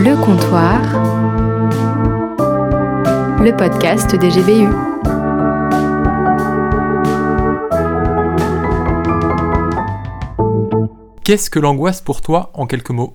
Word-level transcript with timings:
Le 0.00 0.14
comptoir, 0.24 0.80
le 3.42 3.50
podcast 3.56 4.14
des 4.14 4.28
GBU. 4.28 4.68
Qu'est-ce 11.24 11.50
que 11.50 11.58
l'angoisse 11.58 12.00
pour 12.00 12.20
toi 12.20 12.52
en 12.54 12.68
quelques 12.68 12.90
mots? 12.90 13.12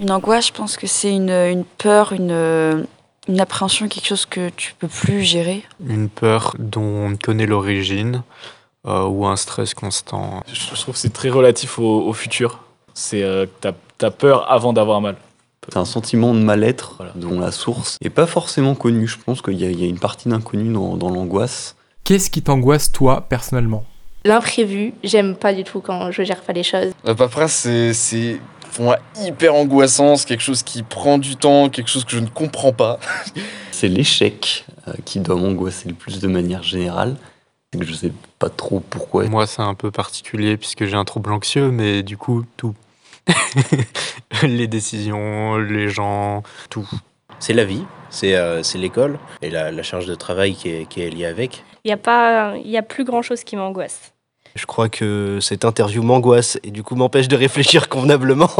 Une 0.00 0.10
angoisse, 0.10 0.48
je 0.48 0.52
pense 0.52 0.76
que 0.76 0.88
c'est 0.88 1.14
une, 1.14 1.30
une 1.30 1.64
peur, 1.64 2.12
une, 2.12 2.86
une 3.28 3.40
appréhension, 3.40 3.86
quelque 3.86 4.08
chose 4.08 4.26
que 4.26 4.48
tu 4.48 4.74
peux 4.74 4.88
plus 4.88 5.22
gérer. 5.22 5.62
Une 5.88 6.08
peur 6.08 6.56
dont 6.58 7.06
on 7.12 7.16
connaît 7.16 7.46
l'origine 7.46 8.24
euh, 8.84 9.04
ou 9.06 9.26
un 9.26 9.36
stress 9.36 9.74
constant. 9.74 10.42
Je 10.52 10.74
trouve 10.74 10.94
que 10.94 11.00
c'est 11.00 11.12
très 11.12 11.30
relatif 11.30 11.78
au, 11.78 12.00
au 12.08 12.12
futur. 12.12 12.64
C'est 12.94 13.22
euh, 13.22 13.46
t'as 13.60 13.74
as 14.02 14.10
peur 14.10 14.50
avant 14.50 14.72
d'avoir 14.72 15.00
mal. 15.00 15.14
C'est 15.68 15.78
un 15.78 15.84
sentiment 15.84 16.32
de 16.34 16.38
mal-être 16.40 16.94
Voilà. 16.98 17.12
dont 17.16 17.40
la 17.40 17.50
source 17.52 17.96
n'est 18.02 18.10
pas 18.10 18.26
forcément 18.26 18.74
connue. 18.74 19.06
Je 19.08 19.18
pense 19.18 19.42
qu'il 19.42 19.54
y, 19.60 19.64
a- 19.64 19.70
il 19.70 19.80
y 19.80 19.84
a 19.84 19.88
une 19.88 19.98
partie 19.98 20.28
d'inconnu 20.28 20.72
dans, 20.72 20.96
dans 20.96 21.10
l'angoisse. 21.10 21.76
Qu'est-ce 22.04 22.30
qui 22.30 22.42
t'angoisse 22.42 22.92
toi 22.92 23.26
personnellement? 23.28 23.84
L'imprévu, 24.24 24.92
j'aime 25.04 25.36
pas 25.36 25.52
du 25.54 25.64
tout 25.64 25.80
quand 25.80 26.10
je 26.10 26.22
gère 26.22 26.40
pas 26.42 26.52
les 26.52 26.62
choses. 26.62 26.92
La 27.04 27.14
paperasse, 27.14 27.52
c'est, 27.52 27.92
c'est 27.94 28.40
pour 28.74 28.84
moi 28.84 28.98
hyper 29.24 29.54
angoissant, 29.54 30.16
c'est 30.16 30.26
quelque 30.26 30.42
chose 30.42 30.62
qui 30.62 30.82
prend 30.82 31.18
du 31.18 31.36
temps, 31.36 31.68
quelque 31.68 31.88
chose 31.90 32.04
que 32.04 32.12
je 32.12 32.20
ne 32.20 32.28
comprends 32.28 32.72
pas. 32.72 32.98
C'est 33.72 33.88
l'échec 33.88 34.64
euh, 34.88 34.92
qui 35.04 35.20
doit 35.20 35.36
m'angoisser 35.36 35.88
le 35.90 35.94
plus 35.94 36.18
de 36.18 36.26
manière 36.28 36.62
générale. 36.62 37.16
C'est 37.72 37.78
que 37.80 37.84
je 37.86 37.92
sais 37.92 38.12
pas 38.38 38.48
trop 38.48 38.80
pourquoi. 38.80 39.24
Moi, 39.28 39.46
c'est 39.46 39.60
un 39.60 39.74
peu 39.74 39.90
particulier 39.90 40.56
puisque 40.56 40.86
j'ai 40.86 40.96
un 40.96 41.04
trouble 41.04 41.30
anxieux, 41.30 41.70
mais 41.70 42.02
du 42.02 42.16
coup, 42.16 42.44
tout. 42.56 42.74
les 44.42 44.66
décisions, 44.66 45.58
les 45.58 45.88
gens, 45.88 46.42
tout. 46.70 46.88
C'est 47.38 47.52
la 47.52 47.64
vie, 47.64 47.84
c'est 48.08 48.34
euh, 48.34 48.62
c'est 48.62 48.78
l'école 48.78 49.18
et 49.42 49.50
la, 49.50 49.70
la 49.70 49.82
charge 49.82 50.06
de 50.06 50.14
travail 50.14 50.54
qui 50.54 50.70
est, 50.70 50.88
qui 50.88 51.02
est 51.02 51.10
liée 51.10 51.26
avec. 51.26 51.64
Il 51.84 51.90
y 51.90 51.92
a 51.92 51.96
pas, 51.98 52.54
il 52.56 52.70
y 52.70 52.78
a 52.78 52.82
plus 52.82 53.04
grand 53.04 53.22
chose 53.22 53.44
qui 53.44 53.56
m'angoisse. 53.56 54.12
Je 54.56 54.64
crois 54.66 54.88
que 54.88 55.38
cette 55.40 55.64
interview 55.64 56.02
m'angoisse 56.02 56.58
et 56.64 56.70
du 56.70 56.82
coup 56.82 56.96
m'empêche 56.96 57.28
de 57.28 57.36
réfléchir 57.36 57.88
convenablement. 57.90 58.50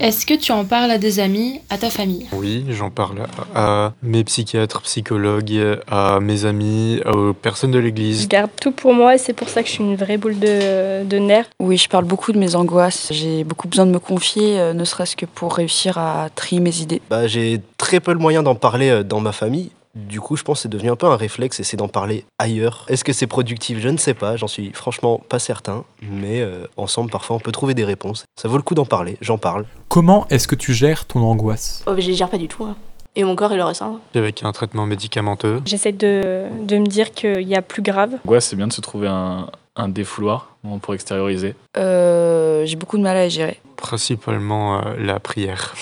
Est-ce 0.00 0.26
que 0.26 0.34
tu 0.34 0.52
en 0.52 0.64
parles 0.64 0.90
à 0.90 0.98
des 0.98 1.18
amis, 1.18 1.60
à 1.70 1.78
ta 1.78 1.90
famille? 1.90 2.26
Oui, 2.32 2.64
j'en 2.70 2.90
parle 2.90 3.22
à, 3.54 3.92
mes 4.02 4.22
psychiatres, 4.24 4.82
psychologues, 4.82 5.78
à 5.90 6.20
mes 6.20 6.44
amis, 6.44 7.00
aux 7.12 7.32
personnes 7.32 7.70
de 7.70 7.80
Je 7.80 7.84
l'église. 7.84 8.28
garde 8.28 8.50
tout 8.60 8.72
pour 8.72 8.92
moi 8.92 9.14
et 9.14 9.18
c'est 9.18 9.32
pour 9.32 9.48
ça 9.48 9.62
que 9.62 9.68
je 9.68 9.74
suis 9.74 9.84
une 9.84 9.96
vraie 9.96 10.18
boule 10.18 10.38
de, 10.38 11.04
de 11.04 11.18
nerfs. 11.18 11.48
Oui, 11.58 11.76
je 11.76 11.88
parle 11.88 12.04
beaucoup 12.04 12.32
de 12.32 12.38
mes 12.38 12.54
angoisses. 12.54 13.08
J'ai 13.10 13.44
beaucoup 13.44 13.66
besoin 13.68 13.86
de 13.86 13.92
me 13.92 13.98
confier, 13.98 14.60
euh, 14.60 14.72
ne 14.74 14.84
serait-ce 14.84 15.16
que 15.16 15.26
pour 15.26 15.54
réussir 15.54 15.96
à 15.98 16.28
trier 16.34 16.60
mes 16.60 16.80
idées. 16.80 17.00
Bah, 17.08 17.26
J'ai 17.26 17.60
très 17.78 18.00
peu 18.00 18.12
le 18.12 18.18
moyen 18.18 18.42
d'en 18.42 18.54
parler 18.54 18.90
euh, 18.90 19.02
dans 19.02 19.20
ma 19.20 19.32
famille. 19.32 19.70
Du 19.94 20.20
coup, 20.20 20.36
je 20.36 20.44
pense 20.44 20.58
que 20.58 20.62
c'est 20.62 20.68
devenu 20.68 20.90
un 20.90 20.96
peu 20.96 21.06
un 21.06 21.16
réflexe 21.16 21.58
et 21.58 21.64
c'est 21.64 21.76
d'en 21.76 21.88
parler 21.88 22.24
ailleurs. 22.38 22.84
Est-ce 22.88 23.02
que 23.02 23.12
c'est 23.12 23.26
productif? 23.26 23.78
Je 23.80 23.88
ne 23.88 23.96
sais 23.96 24.14
pas, 24.14 24.36
j'en 24.36 24.46
suis 24.46 24.70
franchement 24.72 25.20
pas 25.28 25.38
certain. 25.40 25.84
Mais 26.02 26.40
euh, 26.40 26.66
ensemble, 26.76 27.10
parfois, 27.10 27.36
on 27.36 27.40
peut 27.40 27.50
trouver 27.52 27.74
des 27.74 27.84
réponses. 27.84 28.24
Ça 28.40 28.46
vaut 28.48 28.56
le 28.56 28.62
coup 28.62 28.74
d'en 28.76 28.84
parler, 28.84 29.16
j'en 29.20 29.36
parle. 29.38 29.64
Comment 29.88 30.26
est-ce 30.30 30.46
que 30.46 30.54
tu 30.54 30.72
gères 30.74 31.06
ton 31.06 31.20
angoisse? 31.20 31.82
Oh, 31.86 31.94
je 31.98 32.06
les 32.06 32.14
gère 32.14 32.28
pas 32.30 32.38
du 32.38 32.46
tout. 32.46 32.64
hein. 32.64 32.76
Et 33.16 33.24
mon 33.24 33.34
corps, 33.34 33.50
il 33.52 33.56
le 33.56 33.64
ressent. 33.64 33.98
Avec 34.14 34.44
un 34.44 34.52
traitement 34.52 34.86
médicamenteux. 34.86 35.60
J'essaie 35.66 35.90
de, 35.90 36.44
de 36.62 36.78
me 36.78 36.86
dire 36.86 37.10
qu'il 37.10 37.42
y 37.48 37.56
a 37.56 37.62
plus 37.62 37.82
grave. 37.82 38.10
L'angoisse, 38.24 38.46
c'est 38.46 38.54
bien 38.56 38.68
de 38.68 38.72
se 38.72 38.80
trouver 38.80 39.08
un, 39.08 39.48
un 39.74 39.88
défouloir 39.88 40.54
pour 40.82 40.94
extérioriser. 40.94 41.56
Euh, 41.76 42.64
J'ai 42.66 42.76
beaucoup 42.76 42.96
de 42.98 43.02
mal 43.02 43.16
à 43.16 43.24
les 43.24 43.30
gérer. 43.30 43.58
Principalement 43.74 44.78
euh, 44.86 44.94
la 44.96 45.18
prière. 45.18 45.74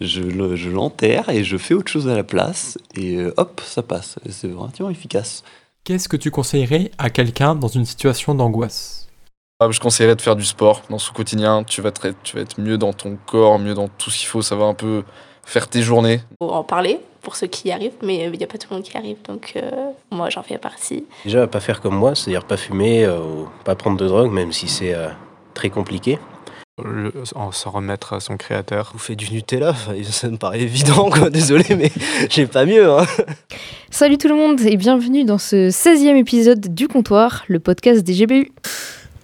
Je 0.00 0.22
le- 0.22 0.56
je 0.56 0.70
l'enterre 0.70 1.28
et 1.28 1.44
je 1.44 1.56
fais 1.56 1.74
autre 1.74 1.90
chose 1.90 2.08
à 2.08 2.14
la 2.16 2.24
place. 2.24 2.78
Et 2.96 3.16
euh, 3.16 3.32
hop, 3.36 3.60
ça 3.64 3.82
passe. 3.82 4.18
C'est 4.28 4.52
relativement 4.52 4.90
efficace. 4.90 5.42
Qu'est-ce 5.84 6.08
que 6.08 6.16
tu 6.16 6.30
conseillerais 6.30 6.90
à 6.98 7.10
quelqu'un 7.10 7.54
dans 7.54 7.68
une 7.68 7.84
situation 7.84 8.34
d'angoisse? 8.34 9.08
Ah, 9.60 9.70
Je 9.70 9.78
conseillerais 9.80 10.16
de 10.16 10.22
faire 10.22 10.36
du 10.36 10.44
sport 10.44 10.82
dans 10.90 10.98
son 10.98 11.12
quotidien. 11.12 11.62
Tu 11.64 11.80
vas, 11.80 11.90
être, 11.90 12.08
tu 12.22 12.36
vas 12.36 12.42
être 12.42 12.60
mieux 12.60 12.78
dans 12.78 12.92
ton 12.92 13.16
corps, 13.26 13.58
mieux 13.58 13.74
dans 13.74 13.88
tout 13.88 14.10
ce 14.10 14.18
qu'il 14.18 14.26
faut. 14.28 14.42
Ça 14.42 14.56
va 14.56 14.64
un 14.64 14.74
peu 14.74 15.04
faire 15.44 15.68
tes 15.68 15.82
journées. 15.82 16.20
Faut 16.42 16.50
en 16.50 16.64
parler 16.64 16.98
pour 17.22 17.36
ceux 17.36 17.46
qui 17.46 17.68
y 17.68 17.72
arrivent, 17.72 17.92
mais 18.02 18.24
il 18.24 18.32
n'y 18.38 18.44
a 18.44 18.46
pas 18.46 18.58
tout 18.58 18.66
le 18.70 18.76
monde 18.76 18.84
qui 18.84 18.92
y 18.92 18.96
arrive. 18.96 19.16
Donc 19.28 19.52
euh, 19.56 19.70
moi, 20.10 20.28
j'en 20.30 20.42
fais 20.42 20.58
partie. 20.58 21.04
Déjà, 21.24 21.46
pas 21.46 21.60
faire 21.60 21.80
comme 21.80 21.94
moi, 21.96 22.14
c'est-à-dire 22.14 22.44
pas 22.44 22.56
fumer 22.56 23.04
euh, 23.04 23.18
ou 23.20 23.48
pas 23.64 23.74
prendre 23.76 23.96
de 23.96 24.06
drogue, 24.06 24.30
même 24.32 24.52
si 24.52 24.68
c'est 24.68 24.92
euh, 24.94 25.08
très 25.54 25.70
compliqué. 25.70 26.18
Le- 26.82 27.12
en 27.36 27.52
s'en 27.52 27.70
remettre 27.70 28.14
à 28.14 28.20
son 28.20 28.36
créateur. 28.36 28.90
Vous 28.94 28.98
faites 28.98 29.16
du 29.16 29.30
Nutella, 29.32 29.74
ça 30.10 30.28
me 30.28 30.36
paraît 30.36 30.60
évident, 30.62 31.08
quoi. 31.08 31.30
Désolé, 31.30 31.64
mais 31.76 31.92
j'ai 32.30 32.46
pas 32.48 32.66
mieux. 32.66 32.90
Hein. 32.90 33.06
Salut 33.90 34.18
tout 34.18 34.26
le 34.26 34.34
monde 34.34 34.60
et 34.62 34.76
bienvenue 34.76 35.22
dans 35.24 35.38
ce 35.38 35.70
16e 35.70 36.16
épisode 36.16 36.74
du 36.74 36.88
comptoir, 36.88 37.44
le 37.46 37.60
podcast 37.60 38.02
des 38.02 38.14
GBU. 38.14 38.50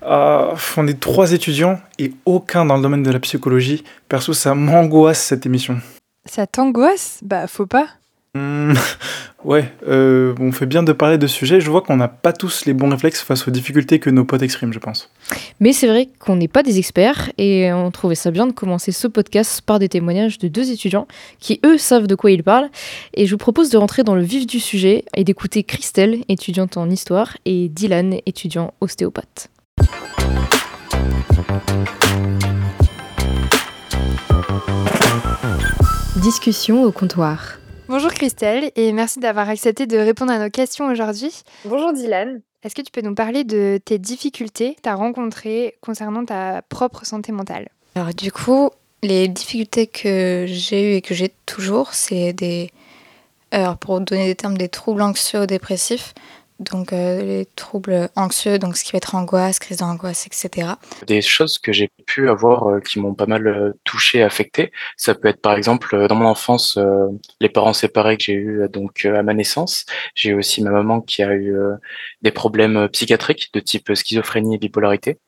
Ah, 0.02 0.54
on 0.76 0.86
est 0.86 1.00
trois 1.00 1.32
étudiants 1.32 1.80
et 1.98 2.12
aucun 2.24 2.64
dans 2.64 2.76
le 2.76 2.82
domaine 2.82 3.02
de 3.02 3.10
la 3.10 3.18
psychologie. 3.18 3.82
Perso, 4.08 4.32
ça 4.32 4.54
m'angoisse 4.54 5.20
cette 5.20 5.44
émission. 5.44 5.80
Ça 6.26 6.46
t'angoisse? 6.46 7.18
Bah, 7.22 7.48
faut 7.48 7.66
pas. 7.66 7.88
Hmm, 8.36 8.74
ouais, 9.44 9.72
euh, 9.88 10.34
on 10.38 10.52
fait 10.52 10.66
bien 10.66 10.84
de 10.84 10.92
parler 10.92 11.18
de 11.18 11.26
ce 11.26 11.34
sujet. 11.34 11.60
Je 11.60 11.68
vois 11.68 11.82
qu'on 11.82 11.96
n'a 11.96 12.06
pas 12.06 12.32
tous 12.32 12.64
les 12.64 12.74
bons 12.74 12.88
réflexes 12.88 13.22
face 13.22 13.48
aux 13.48 13.50
difficultés 13.50 13.98
que 13.98 14.08
nos 14.08 14.24
potes 14.24 14.42
expriment, 14.42 14.72
je 14.72 14.78
pense. 14.78 15.10
Mais 15.58 15.72
c'est 15.72 15.88
vrai 15.88 16.08
qu'on 16.20 16.36
n'est 16.36 16.48
pas 16.48 16.62
des 16.62 16.78
experts 16.78 17.32
et 17.38 17.72
on 17.72 17.90
trouvait 17.90 18.14
ça 18.14 18.30
bien 18.30 18.46
de 18.46 18.52
commencer 18.52 18.92
ce 18.92 19.08
podcast 19.08 19.62
par 19.62 19.80
des 19.80 19.88
témoignages 19.88 20.38
de 20.38 20.46
deux 20.46 20.70
étudiants 20.70 21.08
qui, 21.40 21.60
eux, 21.66 21.76
savent 21.76 22.06
de 22.06 22.14
quoi 22.14 22.30
ils 22.30 22.44
parlent. 22.44 22.70
Et 23.14 23.26
je 23.26 23.32
vous 23.32 23.38
propose 23.38 23.70
de 23.70 23.78
rentrer 23.78 24.04
dans 24.04 24.14
le 24.14 24.22
vif 24.22 24.46
du 24.46 24.60
sujet 24.60 25.04
et 25.16 25.24
d'écouter 25.24 25.64
Christelle, 25.64 26.18
étudiante 26.28 26.76
en 26.76 26.88
histoire, 26.88 27.36
et 27.46 27.68
Dylan, 27.68 28.18
étudiant 28.26 28.74
ostéopathe. 28.80 29.50
Discussion 36.22 36.84
au 36.84 36.92
comptoir. 36.92 37.60
Bonjour 37.90 38.14
Christelle 38.14 38.70
et 38.76 38.92
merci 38.92 39.18
d'avoir 39.18 39.48
accepté 39.48 39.88
de 39.88 39.98
répondre 39.98 40.30
à 40.30 40.38
nos 40.38 40.48
questions 40.48 40.86
aujourd'hui. 40.86 41.32
Bonjour 41.64 41.92
Dylan. 41.92 42.40
Est-ce 42.62 42.76
que 42.76 42.82
tu 42.82 42.92
peux 42.92 43.00
nous 43.00 43.16
parler 43.16 43.42
de 43.42 43.80
tes 43.84 43.98
difficultés 43.98 44.76
que 44.76 44.82
tu 44.82 44.88
as 44.88 44.94
rencontrées 44.94 45.76
concernant 45.80 46.24
ta 46.24 46.62
propre 46.62 47.04
santé 47.04 47.32
mentale? 47.32 47.68
Alors 47.96 48.14
du 48.14 48.30
coup, 48.30 48.70
les 49.02 49.26
difficultés 49.26 49.88
que 49.88 50.44
j'ai 50.46 50.92
eues 50.92 50.94
et 50.98 51.02
que 51.02 51.14
j'ai 51.14 51.32
toujours, 51.46 51.92
c'est 51.92 52.32
des, 52.32 52.70
alors 53.50 53.76
pour 53.76 54.00
donner 54.00 54.26
des 54.26 54.36
termes, 54.36 54.56
des 54.56 54.68
troubles 54.68 55.02
anxieux 55.02 55.42
ou 55.42 55.46
dépressifs. 55.46 56.14
Donc 56.60 56.92
euh, 56.92 57.22
les 57.22 57.46
troubles 57.56 58.10
anxieux, 58.16 58.58
donc 58.58 58.76
ce 58.76 58.84
qui 58.84 58.92
va 58.92 58.98
être 58.98 59.14
angoisse, 59.14 59.58
crise 59.58 59.78
d'angoisse, 59.78 60.26
etc. 60.26 60.68
Des 61.06 61.22
choses 61.22 61.58
que 61.58 61.72
j'ai 61.72 61.88
pu 62.04 62.28
avoir 62.28 62.68
euh, 62.68 62.80
qui 62.80 63.00
m'ont 63.00 63.14
pas 63.14 63.24
mal 63.24 63.46
euh, 63.46 63.72
touché, 63.84 64.22
affecté. 64.22 64.70
Ça 64.98 65.14
peut 65.14 65.28
être 65.28 65.40
par 65.40 65.54
exemple 65.54 65.94
euh, 65.94 66.06
dans 66.06 66.16
mon 66.16 66.26
enfance, 66.26 66.76
euh, 66.76 67.06
les 67.40 67.48
parents 67.48 67.72
séparés 67.72 68.18
que 68.18 68.24
j'ai 68.24 68.34
eu 68.34 68.68
donc 68.70 69.06
à 69.06 69.22
ma 69.22 69.32
naissance. 69.32 69.86
J'ai 70.14 70.34
aussi 70.34 70.62
ma 70.62 70.70
maman 70.70 71.00
qui 71.00 71.22
a 71.22 71.32
eu 71.34 71.54
des 72.20 72.30
problèmes 72.30 72.88
psychiatriques 72.90 73.50
de 73.54 73.60
type 73.60 73.94
schizophrénie 73.94 74.56
et 74.56 74.58
bipolarité. 74.58 75.18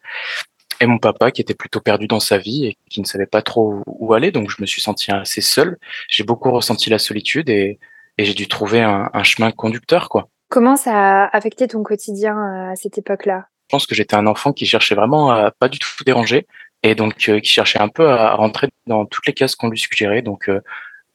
Et 0.80 0.86
mon 0.86 0.98
papa 0.98 1.30
qui 1.30 1.40
était 1.40 1.54
plutôt 1.54 1.80
perdu 1.80 2.08
dans 2.08 2.20
sa 2.20 2.36
vie 2.36 2.66
et 2.66 2.76
qui 2.90 3.00
ne 3.00 3.06
savait 3.06 3.26
pas 3.26 3.40
trop 3.40 3.82
où 3.86 4.12
aller, 4.12 4.32
donc 4.32 4.50
je 4.50 4.56
me 4.60 4.66
suis 4.66 4.82
senti 4.82 5.10
assez 5.10 5.40
seul. 5.40 5.78
J'ai 6.08 6.24
beaucoup 6.24 6.50
ressenti 6.50 6.90
la 6.90 6.98
solitude 6.98 7.48
et, 7.48 7.78
et 8.18 8.24
j'ai 8.24 8.34
dû 8.34 8.48
trouver 8.48 8.82
un, 8.82 9.08
un 9.14 9.22
chemin 9.22 9.50
conducteur, 9.50 10.08
quoi. 10.08 10.28
Comment 10.52 10.76
ça 10.76 11.22
a 11.22 11.34
affecté 11.34 11.66
ton 11.66 11.82
quotidien 11.82 12.36
euh, 12.36 12.72
à 12.72 12.76
cette 12.76 12.98
époque-là? 12.98 13.46
Je 13.70 13.76
pense 13.76 13.86
que 13.86 13.94
j'étais 13.94 14.16
un 14.16 14.26
enfant 14.26 14.52
qui 14.52 14.66
cherchait 14.66 14.94
vraiment 14.94 15.30
à 15.30 15.50
pas 15.50 15.70
du 15.70 15.78
tout 15.78 15.88
déranger 16.04 16.46
et 16.82 16.94
donc 16.94 17.14
euh, 17.30 17.40
qui 17.40 17.48
cherchait 17.48 17.80
un 17.80 17.88
peu 17.88 18.06
à 18.10 18.34
rentrer 18.34 18.68
dans 18.86 19.06
toutes 19.06 19.26
les 19.26 19.32
cases 19.32 19.56
qu'on 19.56 19.70
lui 19.70 19.78
suggérait. 19.78 20.20
Donc 20.20 20.50
euh, 20.50 20.60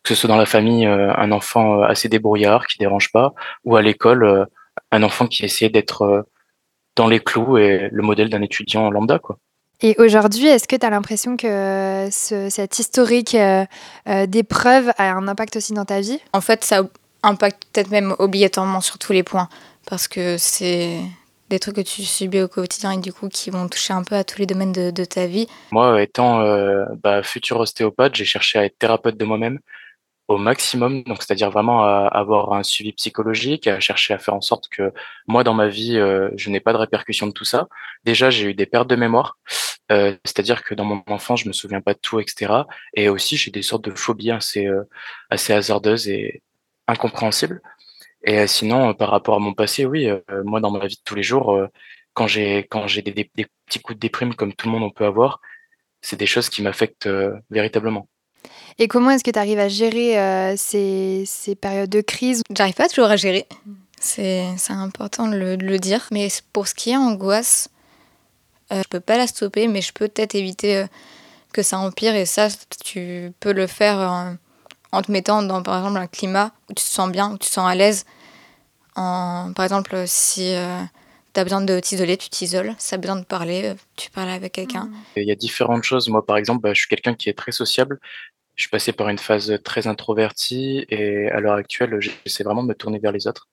que 0.01 0.09
ce 0.09 0.15
soit 0.15 0.27
dans 0.27 0.37
la 0.37 0.47
famille, 0.47 0.87
euh, 0.87 1.13
un 1.15 1.31
enfant 1.31 1.83
assez 1.83 2.09
débrouillard 2.09 2.65
qui 2.65 2.79
dérange 2.79 3.11
pas, 3.11 3.35
ou 3.63 3.75
à 3.75 3.83
l'école, 3.83 4.23
euh, 4.23 4.45
un 4.91 5.03
enfant 5.03 5.27
qui 5.27 5.45
essayait 5.45 5.69
d'être 5.69 6.01
euh, 6.01 6.23
dans 6.95 7.07
les 7.07 7.19
clous 7.19 7.59
et 7.59 7.89
le 7.91 8.01
modèle 8.01 8.29
d'un 8.31 8.41
étudiant 8.41 8.89
lambda, 8.89 9.19
quoi. 9.19 9.37
Et 9.81 9.95
aujourd'hui, 9.99 10.47
est-ce 10.47 10.67
que 10.67 10.75
tu 10.75 10.83
as 10.83 10.89
l'impression 10.89 11.37
que 11.37 12.07
ce- 12.11 12.49
cet 12.49 12.79
historique 12.79 13.37
d'épreuves 14.25 14.91
a 14.97 15.11
un 15.11 15.27
impact 15.27 15.57
aussi 15.57 15.73
dans 15.73 15.85
ta 15.85 15.99
vie? 16.01 16.19
En 16.33 16.41
fait, 16.41 16.63
ça 16.63 16.81
impacte 17.27 17.63
peut-être 17.71 17.91
même 17.91 18.15
obligatoirement 18.19 18.81
sur 18.81 18.97
tous 18.97 19.13
les 19.13 19.23
points 19.23 19.49
parce 19.89 20.07
que 20.07 20.37
c'est 20.37 20.99
des 21.49 21.59
trucs 21.59 21.75
que 21.75 21.81
tu 21.81 22.03
subis 22.03 22.41
au 22.41 22.47
quotidien 22.47 22.91
et 22.91 22.97
du 22.97 23.13
coup 23.13 23.29
qui 23.29 23.49
vont 23.49 23.67
toucher 23.69 23.93
un 23.93 24.03
peu 24.03 24.15
à 24.15 24.23
tous 24.23 24.39
les 24.39 24.45
domaines 24.45 24.73
de, 24.73 25.05
ta 25.05 25.27
vie. 25.27 25.47
Moi, 25.71 26.01
étant 26.01 26.41
euh, 26.41 26.85
bah, 27.01 27.23
futur 27.23 27.59
ostéopathe, 27.59 28.15
j'ai 28.15 28.25
cherché 28.25 28.59
à 28.59 28.65
être 28.65 28.77
thérapeute 28.77 29.17
de 29.17 29.25
moi-même. 29.25 29.59
au 30.27 30.37
maximum, 30.37 31.03
donc 31.03 31.23
c'est-à-dire 31.23 31.49
vraiment 31.51 31.83
à 31.83 32.07
avoir 32.07 32.51
un 32.51 32.63
suivi 32.63 32.91
psychologique, 32.91 33.65
à 33.67 33.79
chercher 33.79 34.13
à 34.13 34.17
faire 34.17 34.33
en 34.33 34.41
sorte 34.41 34.67
que 34.67 34.91
moi 35.25 35.45
dans 35.45 35.53
ma 35.53 35.69
vie, 35.69 35.97
euh, 35.97 36.29
je 36.35 36.49
n'ai 36.49 36.59
pas 36.59 36.73
de 36.73 36.77
répercussions 36.77 37.27
de 37.27 37.31
tout 37.31 37.45
ça. 37.45 37.67
Déjà, 38.03 38.29
j'ai 38.29 38.49
eu 38.49 38.53
des 38.53 38.65
pertes 38.65 38.89
de 38.89 38.97
mémoire, 38.97 39.37
euh, 39.91 40.17
c'est-à-dire 40.25 40.63
que 40.63 40.75
dans 40.75 40.83
mon 40.83 41.01
enfance, 41.07 41.41
je 41.43 41.47
me 41.47 41.53
souviens 41.53 41.79
pas 41.81 41.93
de 41.93 41.99
tout, 41.99 42.19
etc. 42.19 42.63
Et 42.93 43.07
aussi, 43.07 43.37
j'ai 43.37 43.51
des 43.51 43.61
sortes 43.61 43.85
de 43.85 43.95
phobies 43.95 44.31
assez, 44.31 44.67
assez 45.29 45.53
hasardeuses 45.53 46.09
et 46.09 46.41
incompréhensibles. 46.87 47.61
Et 48.23 48.39
euh, 48.39 48.47
sinon, 48.47 48.89
euh, 48.89 48.93
par 48.93 49.09
rapport 49.11 49.35
à 49.35 49.39
mon 49.39 49.53
passé, 49.53 49.85
oui, 49.85 50.07
euh, 50.09 50.19
moi 50.43 50.59
dans 50.59 50.71
ma 50.71 50.85
vie 50.87 50.95
de 50.95 51.01
tous 51.05 51.15
les 51.15 51.23
jours, 51.23 51.53
euh, 51.53 51.67
quand 52.13 52.27
j'ai 52.27 52.59
quand 52.69 52.87
j'ai 52.87 53.01
des, 53.01 53.11
des- 53.11 53.31
des 53.35 53.47
petits 53.65 53.79
coups 53.79 53.95
de 53.95 53.99
déprime 53.99 54.33
comme 54.35 54.53
tout 54.53 54.67
le 54.67 54.73
monde 54.73 54.83
on 54.83 54.89
peut 54.91 55.05
avoir, 55.05 55.39
c'est 56.01 56.17
des 56.17 56.25
choses 56.27 56.49
qui 56.49 56.61
m'affectent 56.61 57.07
euh, 57.07 57.33
véritablement. 57.49 58.07
Et 58.79 58.87
comment 58.87 59.11
est-ce 59.11 59.23
que 59.23 59.31
tu 59.31 59.39
arrives 59.39 59.59
à 59.59 59.69
gérer 59.69 60.19
euh, 60.19 60.55
ces, 60.55 61.23
ces 61.25 61.55
périodes 61.55 61.89
de 61.89 62.01
crise? 62.01 62.41
J'arrive 62.55 62.75
pas 62.75 62.87
toujours 62.87 63.07
à 63.09 63.15
gérer. 63.15 63.47
C'est 63.99 64.45
c'est 64.57 64.73
important 64.73 65.27
de 65.27 65.35
le, 65.35 65.57
de 65.57 65.65
le 65.65 65.79
dire. 65.79 66.07
Mais 66.11 66.27
pour 66.53 66.67
ce 66.67 66.75
qui 66.75 66.91
est 66.91 66.97
angoisse, 66.97 67.69
euh, 68.71 68.81
je 68.83 68.87
peux 68.89 68.99
pas 68.99 69.17
la 69.17 69.27
stopper, 69.27 69.67
mais 69.67 69.81
je 69.81 69.93
peux 69.93 70.07
peut-être 70.07 70.35
éviter 70.35 70.77
euh, 70.77 70.85
que 71.53 71.63
ça 71.63 71.79
empire. 71.79 72.15
Et 72.15 72.25
ça, 72.25 72.49
tu 72.83 73.31
peux 73.39 73.53
le 73.53 73.67
faire 73.67 73.99
en, 74.97 75.01
te 75.01 75.11
mettant 75.11 75.43
dans, 75.43 75.61
par 75.63 75.77
exemple, 75.77 75.97
un 75.97 76.07
climat 76.07 76.51
où 76.69 76.73
tu 76.73 76.83
te 76.83 76.89
sens 76.89 77.11
bien, 77.11 77.31
où 77.31 77.37
tu 77.37 77.47
te 77.47 77.53
sens 77.53 77.69
à 77.69 77.75
l'aise. 77.75 78.05
En, 78.95 79.53
par 79.55 79.65
exemple, 79.65 80.03
si 80.05 80.55
tu 81.37 81.41
as 81.41 81.43
besoin 81.43 81.61
de 81.61 81.79
t'isoler, 81.79 82.17
tu 82.17 82.29
t'isoles. 82.29 82.73
Si 82.79 82.89
tu 82.89 82.95
as 82.95 82.97
besoin 82.97 83.15
de 83.17 83.23
parler, 83.23 83.65
euh, 83.65 83.75
tu 83.95 84.09
parles 84.09 84.29
avec 84.29 84.53
quelqu'un. 84.53 84.89
Il 85.15 85.27
y 85.27 85.31
a 85.31 85.35
différentes 85.35 85.83
choses. 85.83 86.09
Moi, 86.09 86.25
par 86.25 86.35
exemple, 86.35 86.61
bah, 86.61 86.73
je 86.73 86.79
suis 86.79 86.87
quelqu'un 86.87 87.13
qui 87.13 87.29
est 87.29 87.37
très 87.37 87.51
sociable. 87.51 87.99
Je 88.55 88.63
suis 88.63 88.71
passé 88.71 88.91
par 88.91 89.07
une 89.09 89.19
phase 89.19 89.59
très 89.63 89.85
introvertie 89.85 90.87
et 90.89 91.29
à 91.29 91.39
l'heure 91.39 91.53
actuelle, 91.53 91.99
j'essaie 91.99 92.43
vraiment 92.43 92.63
de 92.63 92.69
me 92.69 92.73
tourner 92.73 92.97
vers 92.97 93.11
les 93.11 93.27
autres. 93.27 93.49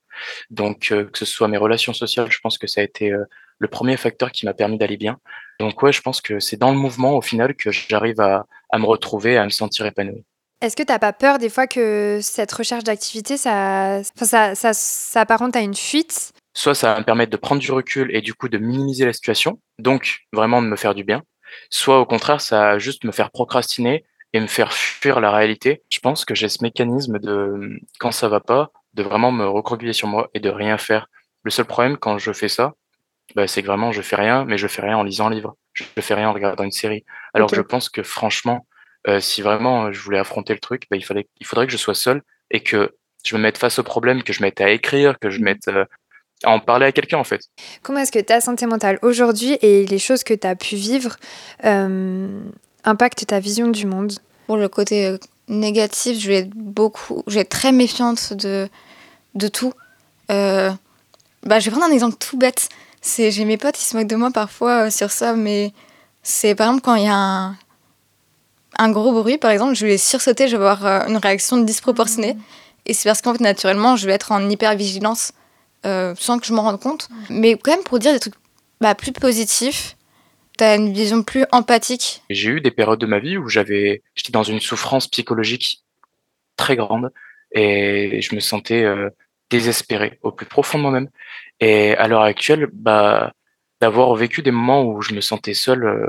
Donc, 0.49 0.93
euh, 0.93 1.05
que 1.05 1.19
ce 1.19 1.27
soit 1.27 1.47
mes 1.47 1.59
relations 1.59 1.93
sociales, 1.93 2.33
je 2.33 2.39
pense 2.39 2.57
que 2.57 2.67
ça 2.67 2.81
a 2.81 2.85
été 2.85 3.13
euh, 3.13 3.23
le 3.59 3.69
premier 3.69 3.99
facteur 3.99 4.33
qui 4.33 4.47
m'a 4.47 4.55
permis 4.55 4.79
d'aller 4.79 4.97
bien. 4.97 5.19
Donc, 5.61 5.83
ouais, 5.83 5.93
je 5.93 6.01
pense 6.01 6.23
que 6.23 6.41
c'est 6.41 6.57
dans 6.57 6.71
le 6.71 6.79
mouvement, 6.79 7.19
au 7.19 7.21
final, 7.21 7.55
que 7.55 7.71
j'arrive 7.71 8.19
à, 8.19 8.47
à 8.71 8.79
me 8.79 8.87
retrouver, 8.87 9.37
à 9.37 9.45
me 9.45 9.51
sentir 9.51 9.85
épanoui. 9.85 10.25
Est-ce 10.65 10.77
que 10.77 10.83
t'as 10.83 10.99
pas 10.99 11.13
peur 11.13 11.37
des 11.39 11.51
fois 11.51 11.67
que 11.67 12.21
cette 12.23 12.51
recherche 12.51 12.85
d'activité, 12.85 13.37
ça, 13.37 14.03
ça, 14.03 14.55
ça 14.55 14.73
s'apparente 14.73 15.55
à 15.57 15.61
une 15.61 15.75
fuite? 15.75 16.33
Soit 16.55 16.75
ça 16.75 16.95
va 16.95 17.01
me 17.01 17.05
permettre 17.05 17.31
de 17.31 17.37
prendre 17.37 17.61
du 17.61 17.71
recul 17.71 18.09
et 18.17 18.23
du 18.23 18.33
coup 18.33 18.49
de 18.49 18.57
minimiser 18.57 19.05
la 19.05 19.13
situation, 19.13 19.61
donc 19.79 20.21
vraiment 20.33 20.63
de 20.63 20.67
me 20.67 20.77
faire 20.77 20.95
du 20.95 21.05
bien. 21.05 21.23
Soit 21.69 22.01
au 22.01 22.07
contraire, 22.07 22.41
ça 22.41 22.61
va 22.61 22.79
juste 22.79 23.05
me 23.05 23.13
faire 23.13 23.31
procrastiner 23.31 24.07
et 24.33 24.41
me 24.41 24.47
faire 24.47 24.73
fuir 24.73 25.21
la 25.21 25.31
réalité. 25.31 25.83
Je 25.93 25.99
pense 26.01 26.25
que 26.25 26.35
j'ai 26.35 26.49
ce 26.49 26.63
mécanisme 26.63 27.19
de, 27.19 27.79
quand 27.99 28.11
ça 28.11 28.31
va 28.31 28.41
pas, 28.41 28.71
de 28.95 29.03
vraiment 29.03 29.33
me 29.33 29.47
recroqueviller 29.47 29.93
sur 29.93 30.09
moi 30.09 30.31
et 30.33 30.41
de 30.41 30.49
rien 30.49 30.79
faire. 30.79 31.09
Le 31.43 31.51
seul 31.51 31.67
problème 31.67 31.99
quand 31.99 32.17
je 32.17 32.33
fais 32.33 32.49
ça, 32.49 32.73
bah, 33.37 33.47
c'est 33.47 33.61
que 33.61 33.67
vraiment 33.67 33.93
je 33.93 34.01
fais 34.01 34.17
rien, 34.17 34.47
mais 34.47 34.57
je 34.57 34.67
fais 34.67 34.81
rien 34.81 34.97
en 34.97 35.03
lisant 35.03 35.27
un 35.27 35.31
livre. 35.31 35.57
Je 35.75 35.85
fais 36.01 36.15
rien 36.15 36.31
en 36.31 36.33
regardant 36.33 36.65
une 36.65 36.71
série. 36.71 37.05
Alors 37.35 37.51
que 37.51 37.57
je 37.57 37.61
pense 37.61 37.91
que 37.91 38.03
franchement, 38.03 38.67
euh, 39.09 39.21
si 39.21 39.43
vraiment 39.43 39.93
je 39.93 40.01
voulais 40.01 40.19
affronter 40.19 40.53
le 40.53 40.61
truc, 40.61 40.85
bah, 40.91 40.97
il 40.97 41.05
fallait, 41.05 41.27
il 41.41 41.47
faudrait 41.47 41.67
que 41.67 41.73
je 41.73 41.77
sois 41.77 41.95
seul 41.95 42.23
et 42.51 42.61
que 42.61 42.95
je 43.25 43.37
me 43.37 43.41
mette 43.41 43.59
face 43.59 43.79
au 43.79 43.83
problème, 43.83 44.23
que 44.23 44.33
je 44.33 44.43
mette 44.43 44.61
à 44.61 44.71
écrire, 44.71 45.19
que 45.19 45.31
je 45.31 45.41
mette 45.41 45.69
euh, 45.69 45.85
à 46.43 46.51
en 46.51 46.61
parler 46.61 46.87
à 46.87 46.93
quelqu'un 46.93 47.19
en 47.19 47.25
fait. 47.25 47.41
Comment 47.83 48.01
est-ce 48.01 48.13
que 48.13 48.19
ta 48.19 48.41
santé 48.41 48.67
mentale 48.67 48.99
aujourd'hui 49.03 49.59
et 49.63 49.87
les 49.87 49.99
choses 49.99 50.25
que 50.25 50.35
tu 50.35 50.47
as 50.47 50.57
pu 50.57 50.77
vivre 50.77 51.17
euh, 51.65 52.41
impactent 52.85 53.27
ta 53.27 53.41
vision 53.41 53.69
du 53.69 53.87
monde? 53.87 54.13
Pour 54.47 54.57
le 54.59 54.69
côté 54.69 55.07
euh, 55.07 55.19
négatif, 55.49 56.19
je 56.19 56.29
vais 56.29 56.39
être 56.41 56.51
beaucoup, 56.51 57.23
je 57.27 57.35
vais 57.35 57.41
être 57.41 57.49
très 57.49 57.73
méfiante 57.73 58.35
de, 58.35 58.69
de 59.35 59.49
tout. 59.49 59.73
Euh, 60.31 60.71
bah, 61.45 61.59
je 61.61 61.67
vais 61.67 61.71
prendre 61.71 61.91
un 61.91 61.95
exemple 61.95 62.17
tout 62.19 62.37
bête. 62.37 62.69
C'est, 63.01 63.31
j'ai 63.31 63.45
mes 63.45 63.59
potes 63.59 63.75
qui 63.75 63.85
se 63.85 63.97
moquent 63.97 64.07
de 64.07 64.17
moi 64.17 64.31
parfois 64.31 64.87
euh, 64.87 64.91
sur 64.91 65.11
ça, 65.11 65.35
mais 65.35 65.73
c'est 66.23 66.55
par 66.55 66.69
exemple 66.69 66.83
quand 66.83 66.95
il 66.95 67.05
y 67.05 67.09
a 67.09 67.15
un, 67.15 67.57
un 68.79 68.91
gros 68.91 69.13
bruit, 69.13 69.39
par 69.39 69.51
exemple, 69.51 69.75
je 69.75 69.87
vais 69.87 69.99
sursauter, 69.99 70.49
je 70.49 70.57
vais 70.57 70.65
avoir 70.65 70.87
euh, 70.87 71.07
une 71.09 71.17
réaction 71.17 71.59
disproportionnée. 71.59 72.37
Et 72.87 72.93
c'est 72.93 73.09
parce 73.09 73.23
qu'en 73.23 73.33
fait, 73.33 73.41
naturellement, 73.41 73.97
je 73.97 74.07
vais 74.07 74.13
être 74.13 74.33
en 74.33 74.49
hyper-vigilance 74.49 75.33
euh, 75.87 76.15
sans 76.17 76.39
que 76.39 76.47
je 76.47 76.53
m'en 76.53 76.63
rende 76.63 76.81
compte. 76.81 77.09
Mais 77.31 77.57
quand 77.57 77.73
même, 77.73 77.85
pour 77.85 77.99
dire 77.99 78.13
des 78.13 78.21
trucs 78.21 78.35
bah, 78.81 78.95
plus 78.95 79.13
positifs, 79.13 79.97
t'as 80.57 80.77
une 80.77 80.93
vision 80.93 81.23
plus 81.23 81.45
empathique 81.53 82.23
J'ai 82.31 82.51
eu 82.51 82.61
des 82.61 82.71
périodes 82.71 83.01
de 83.01 83.07
ma 83.07 83.19
vie 83.19 83.37
où 83.37 83.49
j'avais, 83.49 84.03
j'étais 84.15 84.33
dans 84.33 84.43
une 84.43 84.61
souffrance 84.61 85.09
psychologique 85.09 85.83
très 86.57 86.77
grande 86.77 87.13
et 87.53 88.21
je 88.21 88.35
me 88.35 88.41
sentais 88.41 88.83
euh, 88.83 89.11
désespéré 89.51 90.19
au 90.23 90.33
plus 90.33 90.47
profond 90.47 90.79
de 90.79 90.83
moi-même. 90.83 91.09
Et 91.61 91.95
à 91.97 92.09
l'heure 92.09 92.23
actuelle, 92.23 92.69
bah, 92.73 93.33
d'avoir 93.81 94.15
vécu 94.15 94.43
des 94.43 94.51
moments 94.51 94.85
où 94.85 95.03
je 95.03 95.15
me 95.15 95.21
sentais 95.21 95.55
seul, 95.55 95.85
euh, 95.85 96.09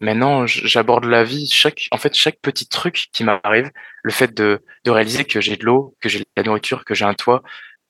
maintenant 0.00 0.46
j'aborde 0.46 1.04
la 1.04 1.24
vie, 1.24 1.48
chaque, 1.48 1.88
en 1.90 1.98
fait, 1.98 2.14
chaque 2.14 2.38
petit 2.40 2.66
truc 2.66 3.08
qui 3.12 3.24
m'arrive, 3.24 3.70
le 4.02 4.12
fait 4.12 4.34
de, 4.34 4.62
de 4.84 4.90
réaliser 4.90 5.24
que 5.24 5.40
j'ai 5.40 5.56
de 5.56 5.64
l'eau, 5.64 5.94
que 6.00 6.08
j'ai 6.08 6.20
de 6.20 6.24
la 6.36 6.42
nourriture, 6.42 6.84
que 6.84 6.94
j'ai 6.94 7.04
un 7.04 7.14
toit, 7.14 7.42